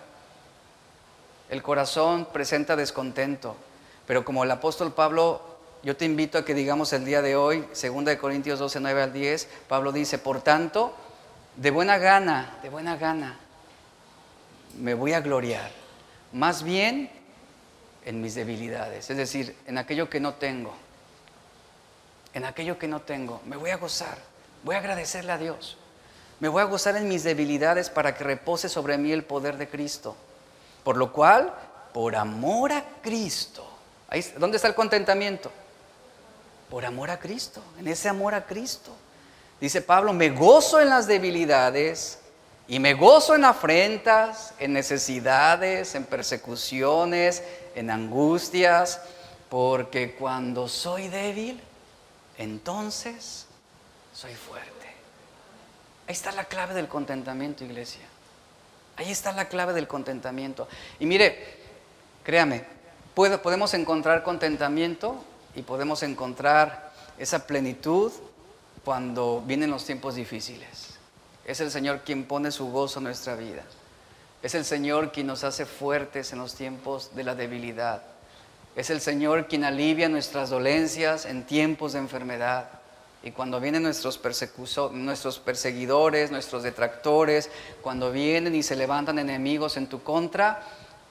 El 1.48 1.62
corazón 1.62 2.28
presenta 2.32 2.76
descontento. 2.76 3.56
Pero 4.06 4.24
como 4.24 4.44
el 4.44 4.50
apóstol 4.50 4.92
Pablo, 4.92 5.40
yo 5.82 5.96
te 5.96 6.04
invito 6.04 6.36
a 6.36 6.44
que 6.44 6.52
digamos 6.52 6.92
el 6.92 7.04
día 7.04 7.22
de 7.22 7.36
hoy, 7.36 7.66
2 7.68 8.16
Corintios 8.16 8.58
12, 8.58 8.80
9 8.80 9.02
al 9.02 9.12
10, 9.12 9.48
Pablo 9.68 9.90
dice, 9.90 10.18
por 10.18 10.42
tanto, 10.42 10.94
de 11.56 11.70
buena 11.70 11.96
gana, 11.96 12.58
de 12.62 12.68
buena 12.68 12.96
gana, 12.96 13.38
me 14.78 14.94
voy 14.94 15.14
a 15.14 15.20
gloriar. 15.20 15.70
Más 16.32 16.62
bien 16.62 17.10
en 18.04 18.20
mis 18.20 18.34
debilidades, 18.34 19.08
es 19.08 19.16
decir, 19.16 19.56
en 19.66 19.78
aquello 19.78 20.10
que 20.10 20.20
no 20.20 20.34
tengo. 20.34 20.74
En 22.34 22.44
aquello 22.44 22.78
que 22.78 22.86
no 22.86 23.00
tengo, 23.00 23.40
me 23.46 23.56
voy 23.56 23.70
a 23.70 23.78
gozar, 23.78 24.18
voy 24.62 24.74
a 24.74 24.78
agradecerle 24.78 25.32
a 25.32 25.38
Dios. 25.38 25.78
Me 26.40 26.48
voy 26.48 26.62
a 26.62 26.66
gozar 26.66 26.96
en 26.96 27.08
mis 27.08 27.24
debilidades 27.24 27.90
para 27.90 28.14
que 28.14 28.24
repose 28.24 28.68
sobre 28.68 28.98
mí 28.98 29.12
el 29.12 29.24
poder 29.24 29.56
de 29.56 29.68
Cristo. 29.68 30.16
Por 30.84 30.96
lo 30.96 31.12
cual, 31.12 31.54
por 31.92 32.14
amor 32.14 32.72
a 32.72 32.84
Cristo, 33.02 33.66
¿dónde 34.38 34.56
está 34.56 34.68
el 34.68 34.74
contentamiento? 34.74 35.50
Por 36.70 36.84
amor 36.84 37.10
a 37.10 37.18
Cristo, 37.18 37.62
en 37.78 37.88
ese 37.88 38.08
amor 38.08 38.34
a 38.34 38.44
Cristo 38.44 38.92
Dice 39.60 39.80
Pablo, 39.80 40.12
me 40.12 40.30
gozo 40.30 40.80
en 40.80 40.90
las 40.90 41.06
debilidades 41.06 42.18
y 42.68 42.78
me 42.78 42.92
gozo 42.92 43.34
en 43.34 43.44
afrentas, 43.44 44.52
en 44.58 44.74
necesidades, 44.74 45.94
en 45.94 46.04
persecuciones, 46.04 47.42
en 47.74 47.90
angustias, 47.90 49.00
porque 49.48 50.14
cuando 50.14 50.68
soy 50.68 51.08
débil, 51.08 51.60
entonces 52.36 53.46
soy 54.12 54.34
fuerte. 54.34 54.75
Ahí 56.06 56.12
está 56.12 56.32
la 56.32 56.44
clave 56.44 56.74
del 56.74 56.88
contentamiento, 56.88 57.64
iglesia. 57.64 58.02
Ahí 58.96 59.10
está 59.10 59.32
la 59.32 59.48
clave 59.48 59.72
del 59.72 59.88
contentamiento. 59.88 60.68
Y 61.00 61.06
mire, 61.06 61.38
créame, 62.22 62.64
podemos 63.14 63.74
encontrar 63.74 64.22
contentamiento 64.22 65.22
y 65.54 65.62
podemos 65.62 66.02
encontrar 66.02 66.92
esa 67.18 67.46
plenitud 67.46 68.12
cuando 68.84 69.42
vienen 69.44 69.70
los 69.70 69.84
tiempos 69.84 70.14
difíciles. 70.14 70.98
Es 71.44 71.60
el 71.60 71.70
Señor 71.70 72.02
quien 72.04 72.24
pone 72.24 72.50
su 72.50 72.70
gozo 72.70 73.00
en 73.00 73.04
nuestra 73.04 73.34
vida. 73.34 73.62
Es 74.42 74.54
el 74.54 74.64
Señor 74.64 75.12
quien 75.12 75.26
nos 75.26 75.44
hace 75.44 75.66
fuertes 75.66 76.32
en 76.32 76.38
los 76.38 76.54
tiempos 76.54 77.14
de 77.14 77.24
la 77.24 77.34
debilidad. 77.34 78.02
Es 78.76 78.90
el 78.90 79.00
Señor 79.00 79.48
quien 79.48 79.64
alivia 79.64 80.08
nuestras 80.08 80.50
dolencias 80.50 81.24
en 81.24 81.44
tiempos 81.46 81.94
de 81.94 81.98
enfermedad. 81.98 82.68
Y 83.26 83.32
cuando 83.32 83.58
vienen 83.58 83.82
nuestros, 83.82 84.20
nuestros 84.92 85.40
perseguidores, 85.40 86.30
nuestros 86.30 86.62
detractores, 86.62 87.50
cuando 87.82 88.12
vienen 88.12 88.54
y 88.54 88.62
se 88.62 88.76
levantan 88.76 89.18
enemigos 89.18 89.76
en 89.76 89.88
tu 89.88 90.04
contra, 90.04 90.62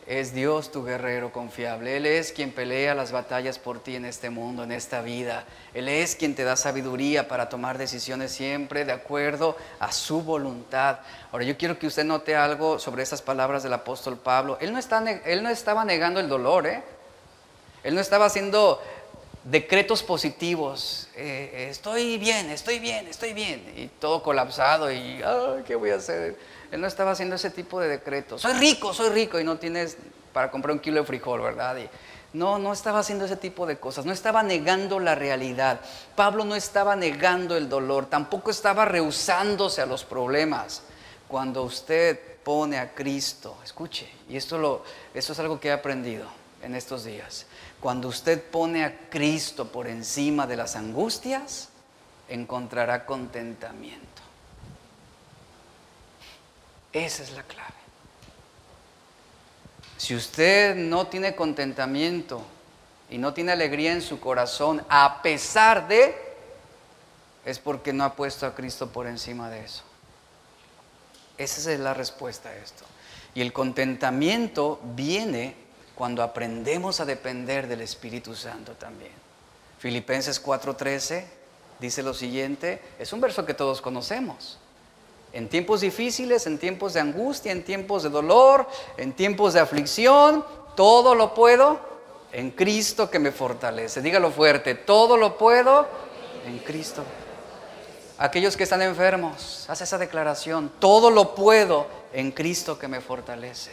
es 0.07 0.33
Dios 0.33 0.71
tu 0.71 0.85
guerrero 0.85 1.33
confiable. 1.33 1.97
Él 1.97 2.05
es 2.05 2.31
quien 2.31 2.53
pelea 2.53 2.95
las 2.95 3.11
batallas 3.11 3.59
por 3.59 3.83
ti 3.83 3.97
en 3.97 4.05
este 4.05 4.29
mundo, 4.29 4.63
en 4.63 4.71
esta 4.71 5.01
vida. 5.01 5.43
Él 5.73 5.89
es 5.89 6.15
quien 6.15 6.35
te 6.35 6.45
da 6.45 6.55
sabiduría 6.55 7.27
para 7.27 7.49
tomar 7.49 7.77
decisiones 7.77 8.31
siempre 8.31 8.85
de 8.85 8.93
acuerdo 8.93 9.57
a 9.79 9.91
su 9.91 10.21
voluntad. 10.21 10.99
Ahora 11.33 11.43
yo 11.43 11.57
quiero 11.57 11.77
que 11.77 11.87
usted 11.87 12.05
note 12.05 12.33
algo 12.33 12.79
sobre 12.79 13.03
esas 13.03 13.21
palabras 13.21 13.61
del 13.61 13.73
apóstol 13.73 14.17
Pablo. 14.17 14.57
Él 14.61 14.71
no, 14.71 14.79
está, 14.79 15.03
él 15.25 15.43
no 15.43 15.49
estaba 15.49 15.83
negando 15.83 16.21
el 16.21 16.29
dolor, 16.29 16.65
¿eh? 16.65 16.81
Él 17.85 17.93
no 17.93 18.01
estaba 18.01 18.25
haciendo 18.25 18.81
decretos 19.45 20.03
positivos. 20.03 21.07
Eh, 21.15 21.67
estoy 21.69 22.17
bien, 22.17 22.49
estoy 22.49 22.79
bien, 22.79 23.07
estoy 23.07 23.33
bien. 23.33 23.73
Y 23.77 23.87
todo 23.87 24.21
colapsado 24.21 24.91
y, 24.91 25.21
¿qué 25.65 25.75
voy 25.75 25.91
a 25.91 25.95
hacer? 25.95 26.37
Él 26.71 26.81
no 26.81 26.87
estaba 26.87 27.11
haciendo 27.11 27.35
ese 27.35 27.51
tipo 27.51 27.79
de 27.79 27.87
decretos. 27.87 28.41
Soy 28.41 28.53
rico, 28.53 28.93
soy 28.93 29.09
rico 29.09 29.39
y 29.39 29.43
no 29.43 29.57
tienes 29.57 29.97
para 30.33 30.51
comprar 30.51 30.73
un 30.73 30.79
kilo 30.79 30.99
de 30.99 31.07
frijol, 31.07 31.41
¿verdad? 31.41 31.77
no, 32.33 32.59
no 32.59 32.73
estaba 32.73 32.99
haciendo 32.99 33.23
ese 33.23 33.37
tipo 33.37 33.65
de 33.65 33.77
cosas, 33.77 34.05
no 34.05 34.11
estaba 34.11 34.43
negando 34.43 34.99
la 34.99 35.15
realidad. 35.15 35.79
Pablo 36.15 36.43
no 36.43 36.55
estaba 36.55 36.97
negando 36.97 37.55
el 37.55 37.69
dolor, 37.69 38.07
tampoco 38.07 38.51
estaba 38.51 38.83
rehusándose 38.83 39.81
a 39.81 39.85
los 39.85 40.03
problemas. 40.03 40.81
Cuando 41.29 41.63
usted 41.63 42.19
pone 42.43 42.77
a 42.77 42.93
Cristo, 42.93 43.57
escuche, 43.63 44.11
y 44.27 44.35
esto, 44.35 44.57
lo, 44.57 44.83
esto 45.13 45.31
es 45.31 45.39
algo 45.39 45.59
que 45.61 45.69
he 45.69 45.71
aprendido 45.71 46.27
en 46.61 46.75
estos 46.75 47.05
días. 47.05 47.45
Cuando 47.85 48.07
usted 48.07 48.41
pone 48.41 48.83
a 48.83 49.09
Cristo 49.11 49.71
por 49.71 49.85
encima 49.85 50.47
de 50.47 50.57
las 50.57 50.75
angustias, 50.75 51.69
encontrará 52.27 53.05
contentamiento. 53.05 54.23
Esa 56.91 57.21
es 57.21 57.31
la 57.33 57.43
clave. 57.43 57.75
Si 59.97 60.15
usted 60.15 60.75
no 60.75 61.05
tiene 61.05 61.35
contentamiento 61.35 62.41
y 63.07 63.19
no 63.19 63.35
tiene 63.35 63.51
alegría 63.51 63.91
en 63.91 64.01
su 64.01 64.19
corazón, 64.19 64.83
a 64.89 65.21
pesar 65.21 65.87
de, 65.87 66.17
es 67.45 67.59
porque 67.59 67.93
no 67.93 68.03
ha 68.03 68.15
puesto 68.15 68.47
a 68.47 68.55
Cristo 68.55 68.89
por 68.89 69.05
encima 69.05 69.51
de 69.51 69.63
eso. 69.63 69.83
Esa 71.37 71.71
es 71.71 71.79
la 71.79 71.93
respuesta 71.93 72.49
a 72.49 72.55
esto. 72.55 72.83
Y 73.35 73.41
el 73.41 73.53
contentamiento 73.53 74.81
viene 74.95 75.64
cuando 75.95 76.21
aprendemos 76.21 76.99
a 76.99 77.05
depender 77.05 77.67
del 77.67 77.81
Espíritu 77.81 78.35
Santo 78.35 78.73
también. 78.73 79.13
Filipenses 79.79 80.43
4:13 80.43 81.25
dice 81.79 82.03
lo 82.03 82.13
siguiente, 82.13 82.81
es 82.99 83.11
un 83.13 83.21
verso 83.21 83.45
que 83.45 83.53
todos 83.53 83.81
conocemos. 83.81 84.59
En 85.33 85.49
tiempos 85.49 85.81
difíciles, 85.81 86.47
en 86.47 86.57
tiempos 86.57 86.93
de 86.93 87.01
angustia, 87.01 87.51
en 87.51 87.63
tiempos 87.63 88.03
de 88.03 88.09
dolor, 88.09 88.67
en 88.97 89.13
tiempos 89.13 89.53
de 89.53 89.59
aflicción, 89.59 90.45
todo 90.75 91.13
lo 91.13 91.33
puedo 91.33 91.79
en 92.31 92.51
Cristo 92.51 93.09
que 93.09 93.19
me 93.19 93.31
fortalece. 93.31 94.01
Dígalo 94.01 94.31
fuerte, 94.31 94.75
todo 94.75 95.17
lo 95.17 95.37
puedo 95.37 95.87
en 96.45 96.59
Cristo. 96.59 97.03
Aquellos 98.17 98.55
que 98.55 98.63
están 98.63 98.81
enfermos, 98.81 99.65
hace 99.67 99.83
esa 99.83 99.97
declaración, 99.97 100.71
todo 100.79 101.11
lo 101.11 101.35
puedo 101.35 101.87
en 102.13 102.31
Cristo 102.31 102.79
que 102.79 102.87
me 102.87 103.01
fortalece. 103.01 103.71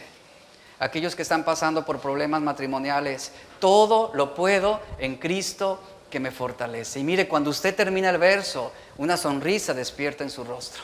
Aquellos 0.83 1.15
que 1.15 1.21
están 1.21 1.45
pasando 1.45 1.85
por 1.85 1.99
problemas 1.99 2.41
matrimoniales, 2.41 3.31
todo 3.61 4.11
lo 4.13 4.35
puedo 4.35 4.81
en 4.97 5.15
Cristo 5.15 5.79
que 6.09 6.19
me 6.19 6.29
fortalece. 6.29 6.99
Y 6.99 7.05
mire, 7.05 7.25
cuando 7.29 7.51
usted 7.51 7.73
termina 7.73 8.09
el 8.09 8.17
verso, 8.17 8.73
una 8.97 9.15
sonrisa 9.15 9.73
despierta 9.73 10.25
en 10.25 10.29
su 10.29 10.43
rostro. 10.43 10.83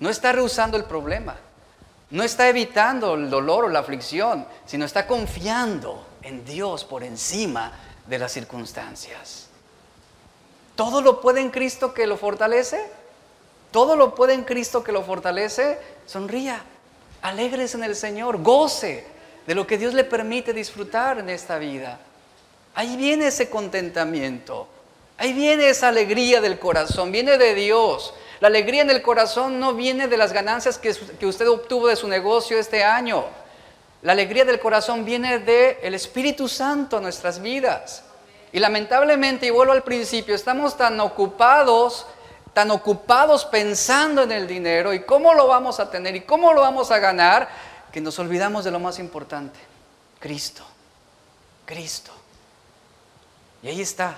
No 0.00 0.08
está 0.08 0.32
rehusando 0.32 0.78
el 0.78 0.84
problema, 0.84 1.36
no 2.08 2.22
está 2.22 2.48
evitando 2.48 3.16
el 3.16 3.28
dolor 3.28 3.66
o 3.66 3.68
la 3.68 3.80
aflicción, 3.80 4.46
sino 4.64 4.86
está 4.86 5.06
confiando 5.06 6.02
en 6.22 6.46
Dios 6.46 6.84
por 6.84 7.04
encima 7.04 7.70
de 8.06 8.18
las 8.18 8.32
circunstancias. 8.32 9.48
¿Todo 10.74 11.02
lo 11.02 11.20
puede 11.20 11.42
en 11.42 11.50
Cristo 11.50 11.92
que 11.92 12.06
lo 12.06 12.16
fortalece? 12.16 12.82
¿Todo 13.70 13.94
lo 13.94 14.14
puede 14.14 14.32
en 14.32 14.44
Cristo 14.44 14.82
que 14.82 14.92
lo 14.92 15.02
fortalece? 15.02 15.78
Sonría, 16.06 16.64
alegres 17.24 17.74
en 17.74 17.82
el 17.82 17.96
Señor, 17.96 18.42
goce 18.42 19.02
de 19.46 19.54
lo 19.54 19.66
que 19.66 19.78
Dios 19.78 19.94
le 19.94 20.04
permite 20.04 20.52
disfrutar 20.52 21.18
en 21.18 21.30
esta 21.30 21.56
vida. 21.56 21.98
Ahí 22.74 22.98
viene 22.98 23.28
ese 23.28 23.48
contentamiento, 23.48 24.68
ahí 25.16 25.32
viene 25.32 25.70
esa 25.70 25.88
alegría 25.88 26.42
del 26.42 26.58
corazón, 26.58 27.10
viene 27.10 27.38
de 27.38 27.54
Dios. 27.54 28.12
La 28.40 28.48
alegría 28.48 28.82
en 28.82 28.90
el 28.90 29.00
corazón 29.00 29.58
no 29.58 29.72
viene 29.72 30.06
de 30.06 30.18
las 30.18 30.34
ganancias 30.34 30.76
que, 30.76 30.90
usted 31.26 31.48
obtuvo 31.48 31.88
de 31.88 31.96
su 31.96 32.08
negocio 32.08 32.58
este 32.58 32.84
año. 32.84 33.24
La 34.02 34.12
alegría 34.12 34.44
del 34.44 34.60
corazón 34.60 35.06
viene 35.06 35.38
del 35.38 35.78
el 35.80 35.94
Espíritu 35.94 36.46
Santo 36.46 36.98
en 36.98 37.04
nuestras 37.04 37.40
vidas. 37.40 38.04
Y 38.52 38.58
lamentablemente, 38.58 39.46
y 39.46 39.50
vuelvo 39.50 39.72
al 39.72 39.82
principio, 39.82 40.34
estamos 40.34 40.76
tan 40.76 41.00
ocupados, 41.00 42.06
tan 42.54 42.70
ocupados 42.70 43.44
pensando 43.44 44.22
en 44.22 44.32
el 44.32 44.46
dinero 44.46 44.94
y 44.94 45.02
cómo 45.02 45.34
lo 45.34 45.46
vamos 45.48 45.80
a 45.80 45.90
tener 45.90 46.16
y 46.16 46.20
cómo 46.22 46.52
lo 46.52 46.62
vamos 46.62 46.90
a 46.90 46.98
ganar, 46.98 47.48
que 47.92 48.00
nos 48.00 48.18
olvidamos 48.18 48.64
de 48.64 48.70
lo 48.70 48.80
más 48.80 48.98
importante, 48.98 49.58
Cristo. 50.20 50.64
Cristo. 51.66 52.12
Y 53.62 53.68
ahí 53.68 53.80
está. 53.80 54.14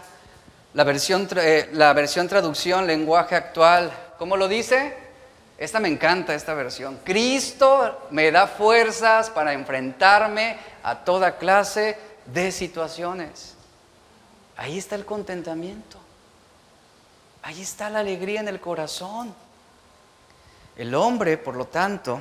La 0.74 0.84
versión, 0.84 1.28
eh, 1.36 1.70
la 1.72 1.92
versión 1.92 2.28
traducción, 2.28 2.86
lenguaje 2.86 3.34
actual, 3.34 3.90
¿cómo 4.18 4.36
lo 4.36 4.48
dice? 4.48 4.94
Esta 5.58 5.80
me 5.80 5.88
encanta, 5.88 6.34
esta 6.34 6.52
versión. 6.52 6.98
Cristo 7.02 8.08
me 8.10 8.30
da 8.30 8.46
fuerzas 8.46 9.30
para 9.30 9.54
enfrentarme 9.54 10.58
a 10.82 10.96
toda 11.04 11.38
clase 11.38 11.98
de 12.26 12.52
situaciones. 12.52 13.54
Ahí 14.56 14.76
está 14.76 14.96
el 14.96 15.06
contentamiento. 15.06 15.98
Ahí 17.46 17.62
está 17.62 17.88
la 17.90 18.00
alegría 18.00 18.40
en 18.40 18.48
el 18.48 18.58
corazón. 18.58 19.32
El 20.76 20.92
hombre, 20.96 21.38
por 21.38 21.54
lo 21.54 21.66
tanto, 21.66 22.20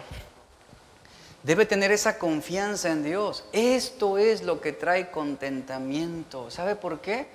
debe 1.41 1.65
tener 1.65 1.91
esa 1.91 2.19
confianza 2.19 2.91
en 2.91 3.03
Dios. 3.03 3.43
Esto 3.51 4.19
es 4.19 4.43
lo 4.43 4.61
que 4.61 4.71
trae 4.71 5.09
contentamiento. 5.09 6.51
¿Sabe 6.51 6.75
por 6.75 7.01
qué? 7.01 7.25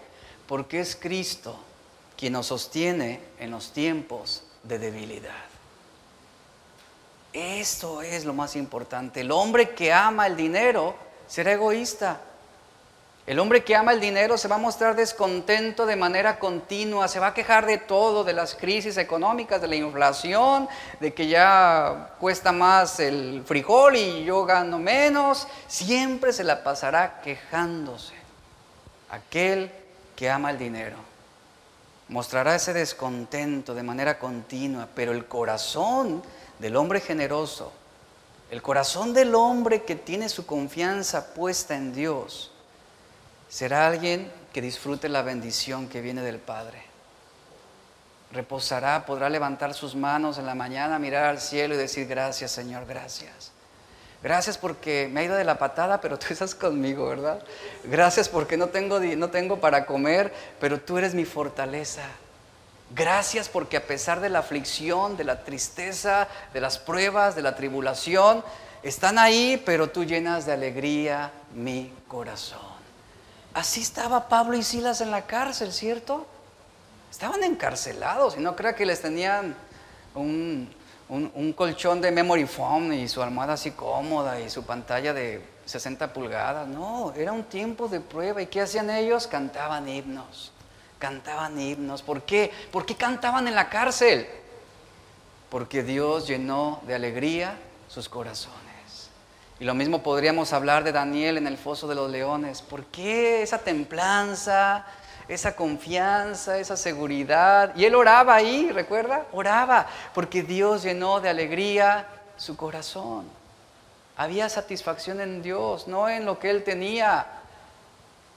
Porque 0.47 0.78
es 0.78 0.95
Cristo 0.95 1.59
quien 2.16 2.34
nos 2.34 2.47
sostiene 2.47 3.18
en 3.41 3.51
los 3.51 3.72
tiempos 3.72 4.45
de 4.62 4.78
debilidad. 4.78 5.45
Esto 7.32 8.03
es 8.03 8.24
lo 8.24 8.34
más 8.34 8.55
importante. 8.55 9.22
El 9.22 9.32
hombre 9.32 9.70
que 9.70 9.93
ama 9.93 10.28
el 10.28 10.36
dinero 10.36 10.95
será 11.26 11.55
egoísta. 11.55 12.20
El 13.30 13.38
hombre 13.38 13.62
que 13.62 13.76
ama 13.76 13.92
el 13.92 14.00
dinero 14.00 14.36
se 14.36 14.48
va 14.48 14.56
a 14.56 14.58
mostrar 14.58 14.96
descontento 14.96 15.86
de 15.86 15.94
manera 15.94 16.40
continua, 16.40 17.06
se 17.06 17.20
va 17.20 17.28
a 17.28 17.34
quejar 17.34 17.64
de 17.64 17.78
todo, 17.78 18.24
de 18.24 18.32
las 18.32 18.56
crisis 18.56 18.96
económicas, 18.96 19.60
de 19.60 19.68
la 19.68 19.76
inflación, 19.76 20.68
de 20.98 21.14
que 21.14 21.28
ya 21.28 22.16
cuesta 22.18 22.50
más 22.50 22.98
el 22.98 23.44
frijol 23.46 23.94
y 23.94 24.24
yo 24.24 24.44
gano 24.44 24.80
menos. 24.80 25.46
Siempre 25.68 26.32
se 26.32 26.42
la 26.42 26.64
pasará 26.64 27.20
quejándose. 27.20 28.14
Aquel 29.10 29.70
que 30.16 30.28
ama 30.28 30.50
el 30.50 30.58
dinero 30.58 30.96
mostrará 32.08 32.56
ese 32.56 32.72
descontento 32.72 33.76
de 33.76 33.84
manera 33.84 34.18
continua, 34.18 34.88
pero 34.92 35.12
el 35.12 35.26
corazón 35.26 36.20
del 36.58 36.74
hombre 36.74 36.98
generoso, 36.98 37.72
el 38.50 38.60
corazón 38.60 39.14
del 39.14 39.36
hombre 39.36 39.84
que 39.84 39.94
tiene 39.94 40.28
su 40.28 40.46
confianza 40.46 41.32
puesta 41.32 41.76
en 41.76 41.94
Dios, 41.94 42.50
será 43.51 43.88
alguien 43.88 44.30
que 44.55 44.62
disfrute 44.62 45.09
la 45.09 45.22
bendición 45.22 45.88
que 45.88 46.01
viene 46.01 46.22
del 46.22 46.38
Padre. 46.38 46.82
Reposará, 48.32 49.05
podrá 49.05 49.28
levantar 49.28 49.74
sus 49.74 49.96
manos 49.96 50.38
en 50.38 50.46
la 50.46 50.55
mañana, 50.55 51.01
mirar 51.01 51.24
al 51.24 51.40
cielo 51.40 51.74
y 51.74 51.78
decir 51.78 52.07
gracias 52.07 52.53
Señor, 52.53 52.86
gracias. 52.86 53.53
Gracias 54.22 54.57
porque 54.57 55.09
me 55.11 55.20
ha 55.20 55.24
ido 55.24 55.34
de 55.34 55.44
la 55.44 55.59
patada, 55.59 56.01
pero 56.01 56.18
tú 56.18 56.26
estás 56.30 56.55
conmigo, 56.55 57.09
¿verdad? 57.09 57.42
Gracias 57.84 58.28
porque 58.28 58.57
no 58.57 58.68
tengo, 58.68 59.01
no 59.01 59.30
tengo 59.30 59.61
para 59.61 59.84
comer, 59.84 60.32
pero 60.61 60.80
tú 60.80 60.98
eres 60.98 61.14
mi 61.14 61.24
fortaleza. 61.24 62.05
Gracias 62.94 63.48
porque 63.48 63.76
a 63.76 63.86
pesar 63.86 64.20
de 64.20 64.28
la 64.28 64.40
aflicción, 64.40 65.16
de 65.16 65.24
la 65.24 65.42
tristeza, 65.42 66.28
de 66.53 66.61
las 66.61 66.78
pruebas, 66.78 67.34
de 67.34 67.42
la 67.42 67.57
tribulación, 67.57 68.44
están 68.82 69.18
ahí, 69.18 69.61
pero 69.64 69.90
tú 69.90 70.05
llenas 70.05 70.46
de 70.46 70.53
alegría 70.53 71.32
mi 71.55 71.92
corazón. 72.07 72.69
Así 73.53 73.80
estaba 73.80 74.28
Pablo 74.28 74.57
y 74.57 74.62
Silas 74.62 75.01
en 75.01 75.11
la 75.11 75.26
cárcel, 75.26 75.72
¿cierto? 75.72 76.26
Estaban 77.11 77.42
encarcelados 77.42 78.36
y 78.36 78.40
no 78.40 78.55
crea 78.55 78.76
que 78.76 78.86
les 78.86 79.03
tenían 79.03 79.57
un, 80.14 80.72
un, 81.09 81.53
colchón 81.53 82.01
de 82.01 82.12
memory 82.12 82.46
foam 82.46 82.92
y 82.92 83.09
su 83.09 83.20
almohada 83.20 83.55
así 83.55 83.72
cómoda 83.72 84.40
y 84.40 84.48
su 84.48 84.64
pantalla 84.64 85.12
de 85.12 85.42
60 85.66 86.12
pulgadas. 86.12 86.68
No, 86.68 87.12
era 87.16 87.32
un 87.32 87.42
tiempo 87.44 87.88
de 87.88 88.01
prueba. 88.01 88.40
¿Y 88.40 88.46
qué 88.46 88.61
hacían 88.61 88.88
ellos? 88.90 89.26
Cantaban 89.26 89.88
himnos. 89.88 90.53
Cantaban 91.01 91.59
himnos. 91.61 92.03
¿Por 92.03 92.22
qué? 92.22 92.53
¿Por 92.70 92.86
qué 92.86 92.94
cantaban 92.94 93.48
en 93.48 93.57
la 93.57 93.68
cárcel? 93.68 94.28
Porque 95.48 95.82
Dios 95.82 96.28
llenó 96.28 96.80
de 96.86 96.94
alegría 96.94 97.57
sus 97.88 98.09
corazones. 98.09 98.69
Y 99.61 99.64
lo 99.64 99.74
mismo 99.74 100.02
podríamos 100.02 100.54
hablar 100.54 100.84
de 100.84 100.92
Daniel 100.92 101.36
en 101.36 101.46
el 101.46 101.58
foso 101.58 101.86
de 101.86 101.94
los 101.94 102.11
leones. 102.11 102.62
¿Por 102.62 102.86
qué 102.86 103.42
esa 103.42 103.58
templanza, 103.58 104.86
esa 105.28 105.54
confianza, 105.54 106.56
esa 106.56 106.78
seguridad? 106.78 107.76
Y 107.76 107.84
él 107.84 107.94
oraba 107.94 108.34
ahí, 108.34 108.70
¿recuerda? 108.72 109.26
Oraba, 109.32 109.86
porque 110.14 110.42
Dios 110.42 110.82
llenó 110.82 111.20
de 111.20 111.28
alegría 111.28 112.08
su 112.38 112.56
corazón. 112.56 113.26
Había 114.16 114.48
satisfacción 114.48 115.20
en 115.20 115.42
Dios, 115.42 115.86
no 115.86 116.08
en 116.08 116.24
lo 116.24 116.38
que 116.38 116.48
él 116.48 116.64
tenía. 116.64 117.26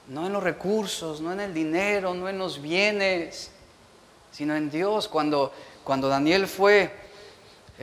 no 0.08 0.26
en 0.26 0.32
los 0.34 0.42
recursos, 0.42 1.22
no 1.22 1.32
en 1.32 1.40
el 1.40 1.54
dinero, 1.54 2.12
no 2.12 2.28
en 2.28 2.36
los 2.36 2.60
bienes, 2.60 3.50
sino 4.30 4.54
en 4.54 4.70
Dios. 4.70 5.08
Cuando, 5.08 5.54
cuando 5.84 6.10
Daniel 6.10 6.46
fue 6.46 7.03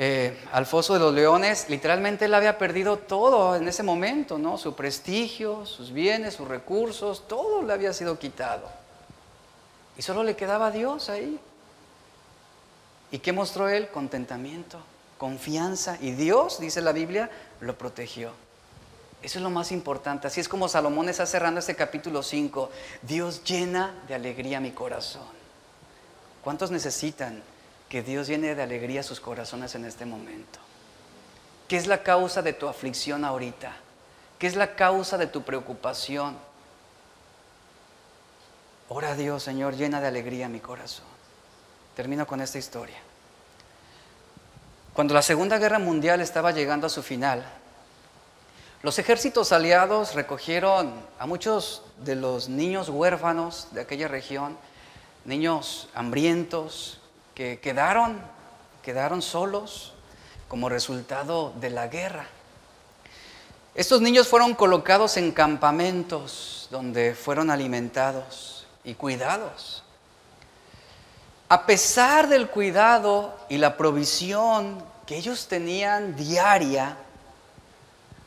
eh, 0.03 0.35
al 0.51 0.65
foso 0.65 0.95
de 0.95 0.99
los 0.99 1.13
leones, 1.13 1.69
literalmente 1.69 2.25
él 2.25 2.33
había 2.33 2.57
perdido 2.57 2.97
todo 2.97 3.55
en 3.55 3.67
ese 3.67 3.83
momento, 3.83 4.39
¿no? 4.39 4.57
Su 4.57 4.73
prestigio, 4.73 5.63
sus 5.67 5.93
bienes, 5.93 6.33
sus 6.33 6.47
recursos, 6.47 7.27
todo 7.27 7.61
le 7.61 7.71
había 7.71 7.93
sido 7.93 8.17
quitado. 8.17 8.67
Y 9.95 10.01
solo 10.01 10.23
le 10.23 10.35
quedaba 10.35 10.71
Dios 10.71 11.07
ahí. 11.09 11.39
¿Y 13.11 13.19
qué 13.19 13.31
mostró 13.31 13.69
él? 13.69 13.89
Contentamiento, 13.89 14.79
confianza. 15.19 15.99
Y 16.01 16.13
Dios, 16.13 16.59
dice 16.59 16.81
la 16.81 16.93
Biblia, 16.93 17.29
lo 17.59 17.77
protegió. 17.77 18.31
Eso 19.21 19.37
es 19.37 19.43
lo 19.43 19.51
más 19.51 19.71
importante. 19.71 20.25
Así 20.25 20.39
es 20.39 20.49
como 20.49 20.67
Salomón 20.67 21.09
está 21.09 21.27
cerrando 21.27 21.59
este 21.59 21.75
capítulo 21.75 22.23
5. 22.23 22.71
Dios 23.03 23.43
llena 23.43 23.93
de 24.07 24.15
alegría 24.15 24.59
mi 24.59 24.71
corazón. 24.71 25.29
¿Cuántos 26.43 26.71
necesitan 26.71 27.43
que 27.91 28.01
Dios 28.01 28.27
llene 28.27 28.55
de 28.55 28.63
alegría 28.63 29.03
sus 29.03 29.19
corazones 29.19 29.75
en 29.75 29.83
este 29.83 30.05
momento. 30.05 30.59
¿Qué 31.67 31.75
es 31.75 31.87
la 31.87 32.03
causa 32.03 32.41
de 32.41 32.53
tu 32.53 32.69
aflicción 32.69 33.25
ahorita? 33.25 33.75
¿Qué 34.39 34.47
es 34.47 34.55
la 34.55 34.75
causa 34.75 35.17
de 35.17 35.27
tu 35.27 35.41
preocupación? 35.41 36.37
Ora 38.87 39.09
a 39.09 39.15
Dios, 39.15 39.43
Señor, 39.43 39.75
llena 39.75 39.99
de 39.99 40.07
alegría 40.07 40.47
mi 40.47 40.61
corazón. 40.61 41.03
Termino 41.93 42.25
con 42.25 42.39
esta 42.39 42.57
historia. 42.57 42.95
Cuando 44.93 45.13
la 45.13 45.21
Segunda 45.21 45.57
Guerra 45.57 45.77
Mundial 45.77 46.21
estaba 46.21 46.53
llegando 46.53 46.87
a 46.87 46.89
su 46.89 47.03
final, 47.03 47.45
los 48.83 48.99
ejércitos 48.99 49.51
aliados 49.51 50.15
recogieron 50.15 50.93
a 51.19 51.25
muchos 51.25 51.83
de 51.97 52.15
los 52.15 52.47
niños 52.47 52.87
huérfanos 52.87 53.67
de 53.71 53.81
aquella 53.81 54.07
región, 54.07 54.57
niños 55.25 55.89
hambrientos, 55.93 57.00
que 57.41 57.59
quedaron, 57.59 58.21
quedaron 58.83 59.23
solos 59.23 59.93
como 60.47 60.69
resultado 60.69 61.51
de 61.59 61.71
la 61.71 61.87
guerra. 61.87 62.27
Estos 63.73 63.99
niños 63.99 64.27
fueron 64.27 64.53
colocados 64.53 65.17
en 65.17 65.31
campamentos 65.31 66.67
donde 66.69 67.15
fueron 67.15 67.49
alimentados 67.49 68.67
y 68.83 68.93
cuidados. 68.93 69.83
A 71.49 71.65
pesar 71.65 72.27
del 72.29 72.47
cuidado 72.47 73.35
y 73.49 73.57
la 73.57 73.75
provisión 73.75 74.77
que 75.07 75.17
ellos 75.17 75.47
tenían 75.47 76.15
diaria, 76.15 76.95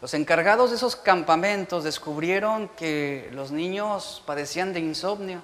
los 0.02 0.12
encargados 0.14 0.70
de 0.70 0.76
esos 0.76 0.96
campamentos 0.96 1.84
descubrieron 1.84 2.68
que 2.70 3.30
los 3.32 3.52
niños 3.52 4.24
padecían 4.26 4.72
de 4.72 4.80
insomnio, 4.80 5.40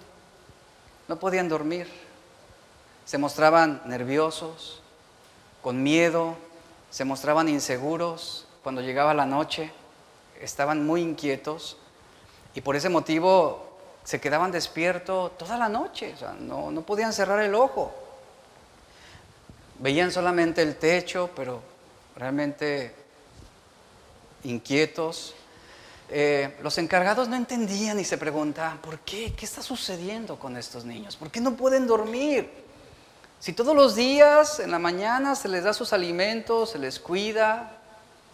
no 1.07 1.21
podían 1.21 1.49
dormir 1.49 2.10
se 3.11 3.19
mostraban 3.19 3.83
nerviosos, 3.87 4.81
con 5.63 5.83
miedo, 5.83 6.37
se 6.91 7.05
mostraban 7.05 7.49
inseguros 7.49 8.47
cuando 8.63 8.83
llegaba 8.83 9.15
la 9.15 9.27
noche, 9.27 9.73
estaban 10.41 10.87
muy 10.87 11.03
inquietos 11.03 11.77
y 12.55 12.61
por 12.61 12.77
ese 12.77 12.89
motivo 12.89 13.81
se 14.05 14.21
quedaban 14.21 14.53
despiertos 14.53 15.37
toda 15.39 15.59
la 15.59 15.69
noche, 15.69 16.15
no, 16.39 16.71
no 16.71 16.83
podían 16.83 17.13
cerrar 17.13 17.41
el 17.41 17.57
ojo. 17.57 17.93
Veían 19.81 20.13
solamente 20.13 20.63
el 20.63 20.77
techo, 20.77 21.31
pero 21.35 21.61
realmente 22.15 22.95
inquietos. 24.45 25.35
Eh, 26.11 26.57
los 26.63 26.79
encargados 26.79 27.27
no 27.27 27.35
entendían 27.35 27.99
y 27.99 28.05
se 28.05 28.19
preguntaban, 28.19 28.79
¿por 28.79 29.01
qué? 29.01 29.33
¿Qué 29.33 29.47
está 29.47 29.63
sucediendo 29.63 30.39
con 30.39 30.57
estos 30.57 30.85
niños? 30.85 31.17
¿Por 31.17 31.29
qué 31.33 31.41
no 31.41 31.57
pueden 31.57 31.89
dormir? 31.89 32.70
Si 33.41 33.55
todos 33.55 33.75
los 33.75 33.97
días 33.97 34.61
en 34.61 34.71
la 34.71 34.79
mañana 34.79 35.35
se 35.35 35.49
les 35.49 35.65
da 35.65 35.73
sus 35.73 35.95
alimentos, 35.95 36.73
se 36.73 36.79
les 36.79 37.01
cuida, 37.01 37.73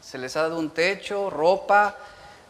se 0.02 0.18
les 0.18 0.36
ha 0.36 0.42
dado 0.42 0.59
un 0.59 0.70
techo, 0.70 1.30
ropa, 1.30 1.96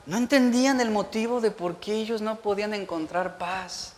no 0.06 0.16
entendían 0.16 0.80
el 0.80 0.90
motivo 0.90 1.42
de 1.42 1.50
por 1.50 1.76
qué 1.76 1.92
ellos 1.92 2.22
no 2.22 2.36
podían 2.36 2.72
encontrar 2.72 3.36
paz. 3.36 3.92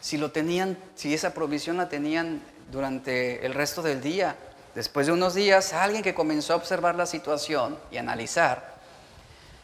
Si 0.00 0.16
lo 0.16 0.30
tenían, 0.30 0.78
si 0.94 1.12
esa 1.12 1.34
provisión 1.34 1.76
la 1.76 1.88
tenían 1.88 2.40
durante 2.70 3.44
el 3.44 3.52
resto 3.52 3.82
del 3.82 4.00
día. 4.00 4.36
Después 4.76 5.08
de 5.08 5.12
unos 5.12 5.34
días, 5.34 5.72
alguien 5.72 6.04
que 6.04 6.14
comenzó 6.14 6.52
a 6.52 6.56
observar 6.56 6.94
la 6.94 7.06
situación 7.06 7.76
y 7.90 7.96
analizar, 7.96 8.74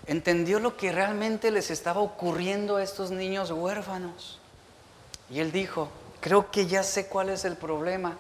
entendió 0.08 0.58
lo 0.58 0.76
que 0.76 0.90
realmente 0.90 1.52
les 1.52 1.70
estaba 1.70 2.00
ocurriendo 2.00 2.76
a 2.76 2.82
estos 2.82 3.12
niños 3.12 3.52
huérfanos. 3.52 4.40
Y 5.30 5.38
él 5.38 5.52
dijo, 5.52 5.88
creo 6.26 6.50
que 6.50 6.66
ya 6.66 6.82
sé 6.82 7.06
cuál 7.06 7.28
es 7.28 7.44
el 7.44 7.56
problema. 7.56 8.16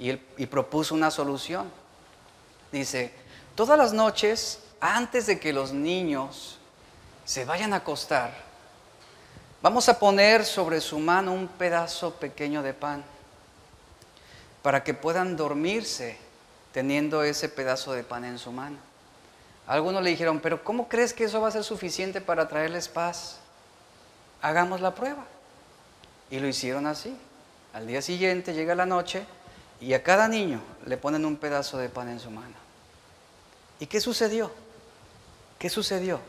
Y, 0.00 0.16
propuso 0.46 0.96
una 0.96 1.12
solución. 1.12 1.70
Dice, 2.72 3.14
todas 3.54 3.78
las 3.78 3.92
noches, 3.92 4.58
antes 4.80 5.26
de 5.26 5.38
que 5.38 5.52
los 5.52 5.72
niños 5.72 6.58
se 7.24 7.44
vayan 7.44 7.72
a 7.72 7.76
acostar, 7.76 8.34
vamos 9.62 9.88
a 9.88 9.96
poner 10.00 10.44
sobre 10.44 10.80
su 10.80 10.98
mano 10.98 11.32
un 11.32 11.46
pedazo 11.46 12.14
pequeño 12.14 12.64
de 12.64 12.74
pan 12.74 13.04
para 14.60 14.82
que 14.82 14.92
puedan 14.92 15.36
dormirse 15.36 16.18
teniendo 16.72 17.22
ese 17.22 17.48
pedazo 17.48 17.92
de 17.92 18.02
pan 18.02 18.24
en 18.24 18.40
su 18.40 18.50
mano. 18.50 18.78
Algunos 19.68 20.02
le 20.02 20.10
dijeron, 20.10 20.40
pero 20.40 20.64
¿cómo 20.64 20.88
crees 20.88 21.14
que 21.14 21.22
eso 21.22 21.40
va 21.40 21.46
a 21.46 21.52
ser 21.52 21.62
suficiente 21.62 22.20
para 22.20 22.48
traerles 22.48 22.88
paz? 22.88 23.38
Hagamos 24.42 24.80
la 24.80 24.96
prueba. 24.96 25.24
Y 26.30 26.38
lo 26.38 26.46
hicieron 26.46 26.86
así. 26.86 27.16
Al 27.72 27.86
día 27.86 28.02
siguiente 28.02 28.54
llega 28.54 28.74
la 28.74 28.86
noche 28.86 29.24
y 29.80 29.92
a 29.94 30.02
cada 30.02 30.28
niño 30.28 30.60
le 30.86 30.96
ponen 30.96 31.24
un 31.24 31.36
pedazo 31.36 31.78
de 31.78 31.88
pan 31.88 32.08
en 32.08 32.20
su 32.20 32.30
mano. 32.30 32.54
¿Y 33.78 33.86
qué 33.86 34.00
sucedió? 34.00 34.52
¿Qué 35.58 35.70
sucedió? 35.70 36.20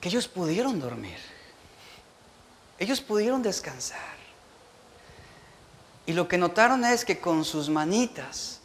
Que 0.00 0.08
ellos 0.08 0.28
pudieron 0.28 0.80
dormir. 0.80 1.18
Ellos 2.78 3.00
pudieron 3.00 3.42
descansar. 3.42 4.16
Y 6.04 6.12
lo 6.12 6.26
que 6.26 6.38
notaron 6.38 6.84
es 6.84 7.04
que 7.04 7.20
con 7.20 7.44
sus 7.44 7.68
manitas 7.68 8.60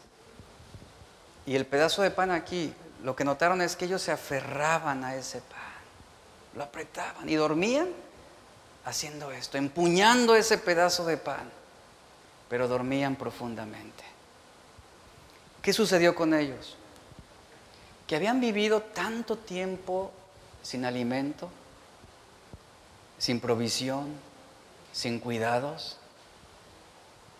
y 1.45 1.55
el 1.55 1.65
pedazo 1.65 2.01
de 2.01 2.11
pan 2.11 2.31
aquí, 2.31 2.73
lo 3.03 3.15
que 3.15 3.23
notaron 3.23 3.61
es 3.61 3.75
que 3.75 3.85
ellos 3.85 4.01
se 4.01 4.11
aferraban 4.11 5.03
a 5.03 5.15
ese 5.15 5.39
pan, 5.41 5.59
lo 6.55 6.63
apretaban 6.63 7.29
y 7.29 7.35
dormían 7.35 7.87
haciendo 8.87 9.33
esto, 9.33 9.57
empuñando 9.57 10.33
ese 10.33 10.57
pedazo 10.57 11.03
de 11.05 11.17
pan, 11.17 11.51
pero 12.49 12.69
dormían 12.69 13.17
profundamente. 13.17 14.05
¿Qué 15.61 15.73
sucedió 15.73 16.15
con 16.15 16.33
ellos? 16.33 16.77
Que 18.07 18.15
habían 18.15 18.39
vivido 18.39 18.81
tanto 18.81 19.37
tiempo 19.37 20.13
sin 20.63 20.85
alimento, 20.85 21.49
sin 23.17 23.41
provisión, 23.41 24.07
sin 24.93 25.19
cuidados. 25.19 25.97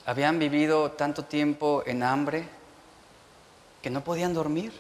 Habían 0.06 0.40
vivido 0.40 0.92
tanto 0.92 1.24
tiempo 1.24 1.82
en 1.86 2.04
hambre 2.04 2.46
que 3.82 3.90
no 3.90 4.04
podían 4.04 4.34
dormir. 4.34 4.74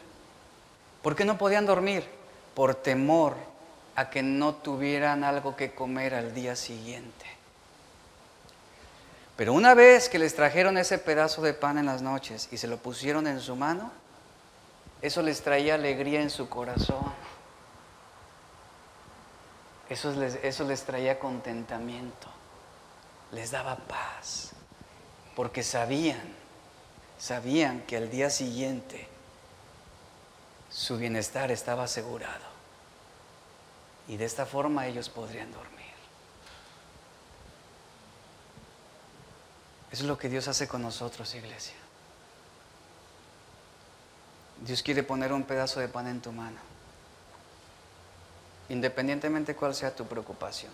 ¿Por 1.01 1.15
qué 1.15 1.23
no 1.23 1.37
podían 1.37 1.65
dormir? 1.65 2.03
Por 2.53 2.75
temor 2.75 3.37
a 3.97 4.11
que 4.11 4.21
no 4.21 4.53
tuvieran 4.53 5.23
algo 5.23 5.55
que 5.55 5.73
comer 5.73 6.13
al 6.13 6.35
día 6.35 6.55
siguiente. 6.55 7.25
Pero 9.35 9.53
una 9.53 9.73
vez 9.73 10.07
que 10.07 10.19
les 10.19 10.35
trajeron 10.35 10.77
ese 10.77 10.99
pedazo 10.99 11.41
de 11.41 11.55
pan 11.55 11.79
en 11.79 11.87
las 11.87 12.03
noches 12.03 12.47
y 12.51 12.57
se 12.57 12.67
lo 12.67 12.77
pusieron 12.77 13.25
en 13.25 13.41
su 13.41 13.55
mano, 13.55 13.91
eso 15.01 15.23
les 15.23 15.41
traía 15.41 15.73
alegría 15.73 16.21
en 16.21 16.29
su 16.29 16.47
corazón. 16.47 17.11
Eso 19.89 20.11
les, 20.11 20.35
eso 20.43 20.63
les 20.63 20.83
traía 20.83 21.17
contentamiento. 21.17 22.27
Les 23.31 23.49
daba 23.49 23.77
paz. 23.77 24.51
Porque 25.35 25.63
sabían, 25.63 26.21
sabían 27.17 27.81
que 27.81 27.97
al 27.97 28.11
día 28.11 28.29
siguiente 28.29 29.07
su 30.69 30.97
bienestar 30.97 31.49
estaba 31.49 31.85
asegurado. 31.85 32.56
Y 34.07 34.17
de 34.17 34.25
esta 34.25 34.45
forma 34.45 34.87
ellos 34.87 35.09
podrían 35.09 35.51
dormir. 35.51 35.77
Eso 39.91 40.03
es 40.03 40.07
lo 40.07 40.17
que 40.17 40.29
Dios 40.29 40.47
hace 40.47 40.67
con 40.67 40.81
nosotros, 40.81 41.33
iglesia. 41.35 41.75
Dios 44.61 44.81
quiere 44.81 45.03
poner 45.03 45.31
un 45.31 45.43
pedazo 45.43 45.79
de 45.79 45.87
pan 45.87 46.07
en 46.07 46.21
tu 46.21 46.31
mano, 46.31 46.57
independientemente 48.69 49.55
cuál 49.55 49.75
sea 49.75 49.95
tu 49.95 50.05
preocupación 50.05 50.71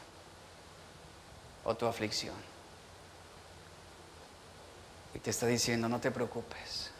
o 1.64 1.76
tu 1.76 1.86
aflicción. 1.86 2.36
Y 5.14 5.20
te 5.20 5.30
está 5.30 5.46
diciendo, 5.46 5.88
no 5.90 6.00
te 6.00 6.12
preocupes, 6.12 6.92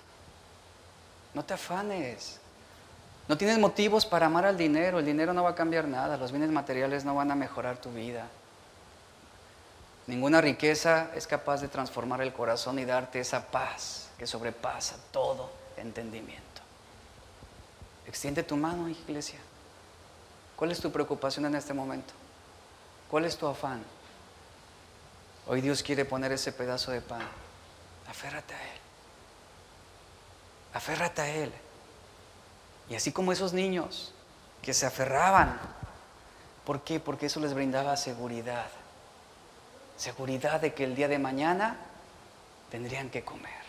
no 1.34 1.44
te 1.44 1.54
afanes, 1.56 2.40
No 3.28 3.38
tienes 3.38 3.58
motivos 3.58 4.06
para 4.06 4.26
amar 4.26 4.46
al 4.46 4.58
dinero, 4.58 5.00
el 5.00 5.06
dinero 5.06 5.34
no 5.34 5.44
va 5.44 5.52
a 5.52 5.56
cambiar 5.56 5.88
nada, 5.88 6.18
los 6.18 6.32
bienes 6.32 6.50
materiales 6.50 7.06
no 7.06 7.16
van 7.16 7.32
a 7.32 7.36
mejorar 7.36 7.78
tu 7.78 7.92
vida. 7.92 8.28
Ninguna 10.08 10.42
riqueza 10.42 11.10
es 11.16 11.26
capaz 11.28 11.62
de 11.62 11.70
transformar 11.70 12.22
el 12.22 12.34
corazón 12.34 12.78
y 12.80 12.86
darte 12.86 13.22
esa 13.22 13.48
paz 13.48 14.10
que 14.18 14.28
sobrepasa 14.28 14.98
todo 15.12 15.50
entendimiento. 15.78 16.62
Extiende 18.06 18.44
tu 18.44 18.58
mano, 18.58 18.90
iglesia. 18.90 19.40
¿Cuál 20.58 20.72
es 20.72 20.82
tu 20.82 20.92
preocupación 20.92 21.46
en 21.46 21.56
este 21.56 21.74
momento? 21.74 22.14
¿Cuál 23.10 23.24
es 23.24 23.38
tu 23.38 23.48
afán? 23.48 23.82
Hoy 25.48 25.62
Dios 25.62 25.82
quiere 25.82 26.04
poner 26.04 26.34
ese 26.34 26.52
pedazo 26.52 26.92
de 26.92 27.02
pan. 27.02 27.22
Aférrate 28.08 28.54
a 28.54 28.62
Él. 28.62 28.80
Aférrate 30.74 31.22
a 31.22 31.30
Él. 31.30 31.54
Y 32.90 32.96
así 32.96 33.12
como 33.12 33.32
esos 33.32 33.54
niños 33.54 34.14
que 34.62 34.74
se 34.74 34.86
aferraban. 34.86 35.60
¿Por 36.66 36.82
qué? 36.82 37.00
Porque 37.00 37.28
eso 37.28 37.40
les 37.40 37.54
brindaba 37.54 37.96
seguridad. 37.98 38.68
Seguridad 39.98 40.62
de 40.62 40.74
que 40.74 40.86
el 40.86 40.96
día 40.96 41.08
de 41.08 41.20
mañana 41.20 41.78
tendrían 42.72 43.10
que 43.10 43.24
comer. 43.24 43.64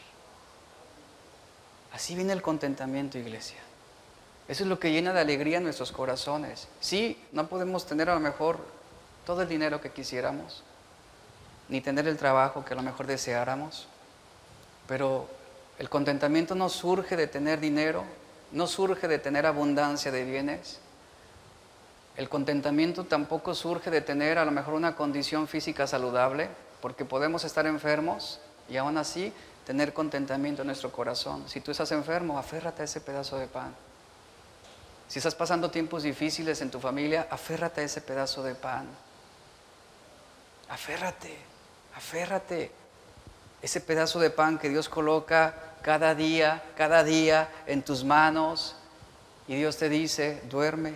Así 1.93 2.15
viene 2.15 2.33
el 2.33 2.43
contentamiento, 2.43 3.19
iglesia. 3.19 3.59
Eso 4.49 4.65
es 4.65 4.69
lo 4.69 4.79
que 4.79 4.93
llena 4.93 5.13
de 5.13 5.21
alegría 5.21 5.61
nuestros 5.61 5.93
corazones. 5.93 6.69
Sí, 6.81 7.23
no 7.33 7.47
podemos 7.47 7.87
tener 7.87 8.11
a 8.11 8.15
lo 8.15 8.21
mejor 8.21 8.59
todo 9.25 9.43
el 9.43 9.49
dinero 9.49 9.81
que 9.81 9.91
quisiéramos, 9.91 10.63
ni 11.69 11.81
tener 11.81 12.07
el 12.07 12.19
trabajo 12.19 12.65
que 12.65 12.75
a 12.75 12.77
lo 12.77 12.83
mejor 12.83 13.07
deseáramos, 13.07 13.89
pero 14.87 15.29
el 15.79 15.89
contentamiento 15.89 16.55
no 16.55 16.69
surge 16.69 17.17
de 17.17 17.27
tener 17.27 17.59
dinero, 17.59 18.05
no 18.53 18.67
surge 18.67 19.09
de 19.09 19.19
tener 19.19 19.47
abundancia 19.47 20.11
de 20.11 20.25
bienes. 20.25 20.79
El 22.17 22.29
contentamiento 22.29 23.05
tampoco 23.05 23.55
surge 23.55 23.91
de 23.91 24.01
tener 24.01 24.39
a 24.39 24.45
lo 24.45 24.53
mejor 24.53 24.75
una 24.75 24.95
condición 24.95 25.49
física 25.49 25.87
saludable, 25.87 26.49
porque 26.81 27.05
podemos 27.05 27.45
estar 27.45 27.67
enfermos 27.67 28.41
y 28.69 28.77
aún 28.77 28.99
así 28.99 29.33
tener 29.67 29.93
contentamiento 29.93 30.63
en 30.63 30.67
nuestro 30.67 30.93
corazón. 30.93 31.49
Si 31.49 31.61
tú 31.61 31.71
estás 31.71 31.91
enfermo, 31.93 32.39
aférrate 32.39 32.83
a 32.83 32.85
ese 32.85 33.01
pedazo 33.01 33.39
de 33.39 33.47
pan. 33.47 33.75
Si 35.09 35.19
estás 35.19 35.35
pasando 35.35 35.71
tiempos 35.71 36.03
difíciles 36.03 36.61
en 36.61 36.71
tu 36.71 36.81
familia, 36.81 37.27
aférrate 37.31 37.81
a 37.81 37.85
ese 37.85 38.01
pedazo 38.01 38.43
de 38.43 38.55
pan. 38.55 38.87
Aférrate, 40.69 41.37
aférrate. 41.97 42.71
Ese 43.61 43.81
pedazo 43.81 44.21
de 44.21 44.31
pan 44.31 44.59
que 44.59 44.69
Dios 44.69 44.89
coloca 44.89 45.55
cada 45.85 46.15
día, 46.15 46.65
cada 46.77 47.05
día 47.05 47.49
en 47.67 47.83
tus 47.83 48.03
manos. 48.03 48.75
Y 49.47 49.55
Dios 49.55 49.77
te 49.77 49.91
dice, 49.91 50.43
duerme, 50.49 50.95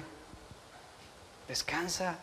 descansa, 1.47 2.17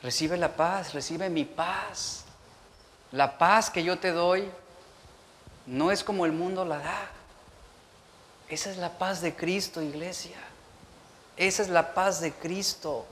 recibe 0.00 0.36
la 0.36 0.54
paz, 0.54 0.94
recibe 0.94 1.28
mi 1.28 1.44
paz. 1.44 2.24
La 3.10 3.36
paz 3.38 3.70
que 3.70 3.82
yo 3.82 3.98
te 3.98 4.12
doy 4.12 4.48
no 5.66 5.90
es 5.90 6.04
como 6.04 6.24
el 6.26 6.32
mundo 6.32 6.64
la 6.64 6.78
da. 6.78 7.10
Esa 8.48 8.70
es 8.70 8.76
la 8.76 8.96
paz 8.96 9.20
de 9.20 9.34
Cristo, 9.34 9.82
iglesia. 9.82 10.38
Esa 11.36 11.62
es 11.62 11.68
la 11.68 11.92
paz 11.92 12.20
de 12.20 12.32
Cristo. 12.32 13.04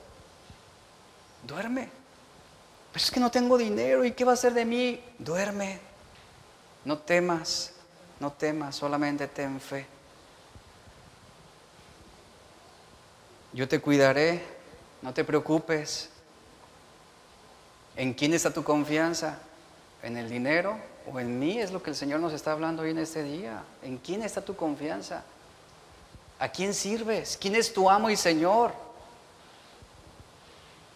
Duerme. 1.43 1.91
Pero 2.93 3.05
es 3.05 3.11
que 3.11 3.19
no 3.19 3.33
tengo 3.33 3.59
dinero 3.59 4.05
y 4.05 4.13
¿qué 4.13 4.25
va 4.25 4.31
a 4.31 4.35
hacer 4.35 4.55
de 4.55 4.65
mí? 4.65 5.03
Duerme. 5.19 5.81
No 6.85 6.99
temas, 6.99 7.74
no 8.25 8.33
temas, 8.33 8.75
solamente 8.75 9.29
ten 9.29 9.61
fe. 9.61 9.85
Yo 13.53 13.69
te 13.69 13.83
cuidaré, 13.83 14.43
no 15.03 15.13
te 15.13 15.25
preocupes. 15.25 16.09
¿En 17.97 18.15
quién 18.15 18.33
está 18.33 18.51
tu 18.51 18.65
confianza? 18.65 19.39
¿En 20.03 20.17
el 20.17 20.31
dinero? 20.31 20.75
o 21.07 21.21
en 21.21 21.39
mí 21.39 21.59
es 21.59 21.71
lo 21.71 21.83
que 21.83 21.91
el 21.91 21.97
Señor 21.97 22.19
nos 22.21 22.33
está 22.33 22.53
hablando 22.53 22.83
hoy 22.83 22.93
en 22.93 22.99
este 22.99 23.23
día. 23.23 23.63
¿En 23.83 23.99
quién 23.99 24.23
está 24.23 24.43
tu 24.43 24.57
confianza? 24.57 25.23
¿A 26.39 26.49
quién 26.49 26.73
sirves? 26.73 27.37
¿Quién 27.39 27.55
es 27.55 27.75
tu 27.75 27.91
amo 27.91 28.09
y 28.09 28.17
Señor? 28.17 28.73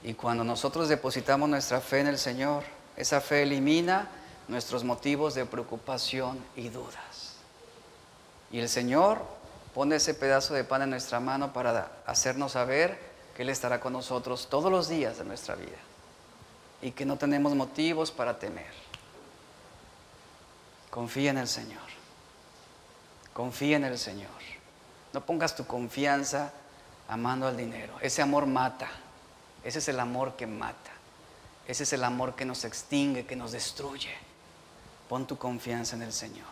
Y 0.03 0.15
cuando 0.15 0.45
nosotros 0.45 0.89
depositamos 0.89 1.47
nuestra 1.47 1.83
fe 1.83 2.01
en 2.01 2.07
el 2.07 2.17
Señor, 2.17 2.65
esa 2.97 3.21
fe 3.21 3.43
elimina 3.43 4.09
nuestros 4.49 4.83
motivos 4.83 5.35
de 5.35 5.47
preocupación 5.47 6.43
y 6.57 6.71
dudas. 6.71 7.37
Y 8.51 8.59
el 8.59 8.69
Señor 8.69 9.23
pone 9.75 9.97
ese 9.97 10.15
pedazo 10.15 10.55
de 10.55 10.65
pan 10.65 10.83
en 10.83 10.91
nuestra 10.91 11.21
mano 11.21 11.53
para 11.53 11.93
hacernos 12.07 12.53
saber 12.53 12.99
que 13.37 13.43
Él 13.43 13.51
estará 13.51 13.79
con 13.79 13.93
nosotros 13.93 14.49
todos 14.49 14.73
los 14.73 14.89
días 14.89 15.19
de 15.19 15.25
nuestra 15.25 15.55
vida 15.55 15.77
y 16.81 16.93
que 16.93 17.05
no 17.05 17.17
tenemos 17.17 17.55
motivos 17.55 18.11
para 18.11 18.39
temer. 18.39 18.73
Confía 20.91 21.31
en 21.31 21.39
el 21.39 21.49
Señor. 21.49 21.83
Confía 23.35 23.77
en 23.77 23.85
el 23.85 23.99
Señor. 23.99 24.31
No 25.13 25.25
pongas 25.25 25.55
tu 25.55 25.67
confianza 25.67 26.53
amando 27.09 27.47
al 27.47 27.57
dinero. 27.57 27.95
Ese 28.01 28.23
amor 28.23 28.47
mata. 28.47 28.89
Ese 29.63 29.79
es 29.79 29.89
el 29.89 30.01
amor 30.01 30.37
que 30.37 30.47
mata. 30.47 30.91
Ese 31.67 31.83
es 31.83 31.93
el 31.93 32.05
amor 32.05 32.35
que 32.35 32.45
nos 32.45 32.65
extingue, 32.65 33.27
que 33.27 33.37
nos 33.37 33.53
destruye. 33.53 34.28
Pon 35.09 35.27
tu 35.27 35.39
confianza 35.39 35.97
en 35.97 36.03
el 36.03 36.13
Señor. 36.13 36.47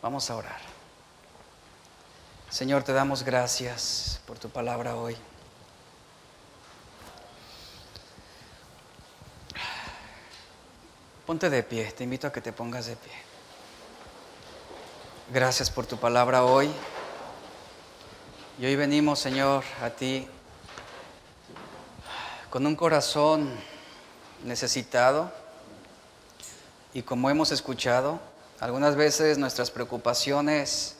Vamos 0.00 0.30
a 0.30 0.36
orar. 0.36 0.60
Señor, 2.48 2.84
te 2.84 2.92
damos 2.92 3.24
gracias 3.24 4.20
por 4.26 4.38
tu 4.38 4.48
palabra 4.48 4.94
hoy. 4.94 5.16
Ponte 11.26 11.50
de 11.50 11.62
pie, 11.62 11.90
te 11.90 12.04
invito 12.04 12.26
a 12.26 12.32
que 12.32 12.40
te 12.40 12.52
pongas 12.52 12.86
de 12.86 12.96
pie. 12.96 13.12
Gracias 15.32 15.70
por 15.70 15.86
tu 15.86 15.96
palabra 15.96 16.44
hoy. 16.44 16.70
Y 18.58 18.66
hoy 18.66 18.76
venimos, 18.76 19.18
Señor, 19.18 19.64
a 19.82 19.90
ti 19.90 20.28
con 22.50 22.66
un 22.66 22.76
corazón 22.76 23.50
necesitado. 24.44 25.32
Y 26.94 27.02
como 27.02 27.28
hemos 27.28 27.50
escuchado, 27.50 28.20
algunas 28.60 28.94
veces 28.94 29.36
nuestras 29.36 29.72
preocupaciones 29.72 30.94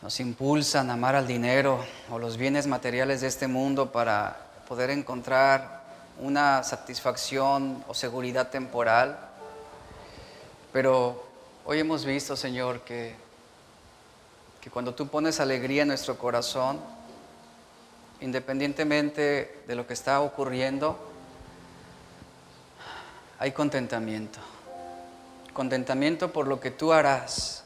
nos 0.00 0.18
impulsan 0.20 0.88
a 0.88 0.94
amar 0.94 1.14
al 1.14 1.26
dinero 1.26 1.84
o 2.10 2.18
los 2.18 2.38
bienes 2.38 2.66
materiales 2.66 3.20
de 3.20 3.26
este 3.26 3.46
mundo 3.46 3.92
para 3.92 4.38
poder 4.66 4.88
encontrar 4.88 5.82
una 6.18 6.62
satisfacción 6.62 7.84
o 7.88 7.92
seguridad 7.92 8.48
temporal. 8.48 9.18
Pero 10.72 11.26
hoy 11.66 11.80
hemos 11.80 12.06
visto, 12.06 12.34
Señor, 12.34 12.80
que, 12.80 13.14
que 14.62 14.70
cuando 14.70 14.94
tú 14.94 15.08
pones 15.08 15.40
alegría 15.40 15.82
en 15.82 15.88
nuestro 15.88 16.16
corazón, 16.16 16.80
independientemente 18.22 19.62
de 19.66 19.74
lo 19.74 19.86
que 19.86 19.92
está 19.92 20.22
ocurriendo, 20.22 20.98
hay 23.38 23.52
contentamiento. 23.52 24.40
Contentamiento 25.52 26.32
por 26.32 26.46
lo 26.46 26.60
que 26.60 26.70
tú 26.70 26.92
harás. 26.92 27.64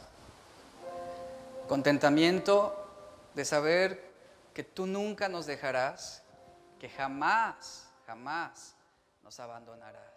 Contentamiento 1.69 2.77
de 3.35 3.45
saber 3.45 4.13
que 4.53 4.65
tú 4.65 4.87
nunca 4.87 5.29
nos 5.29 5.47
dejarás, 5.47 6.23
que 6.79 6.89
jamás 6.89 7.85
jamás 8.07 8.75
nos 9.23 9.41
abandonarás, 9.41 10.14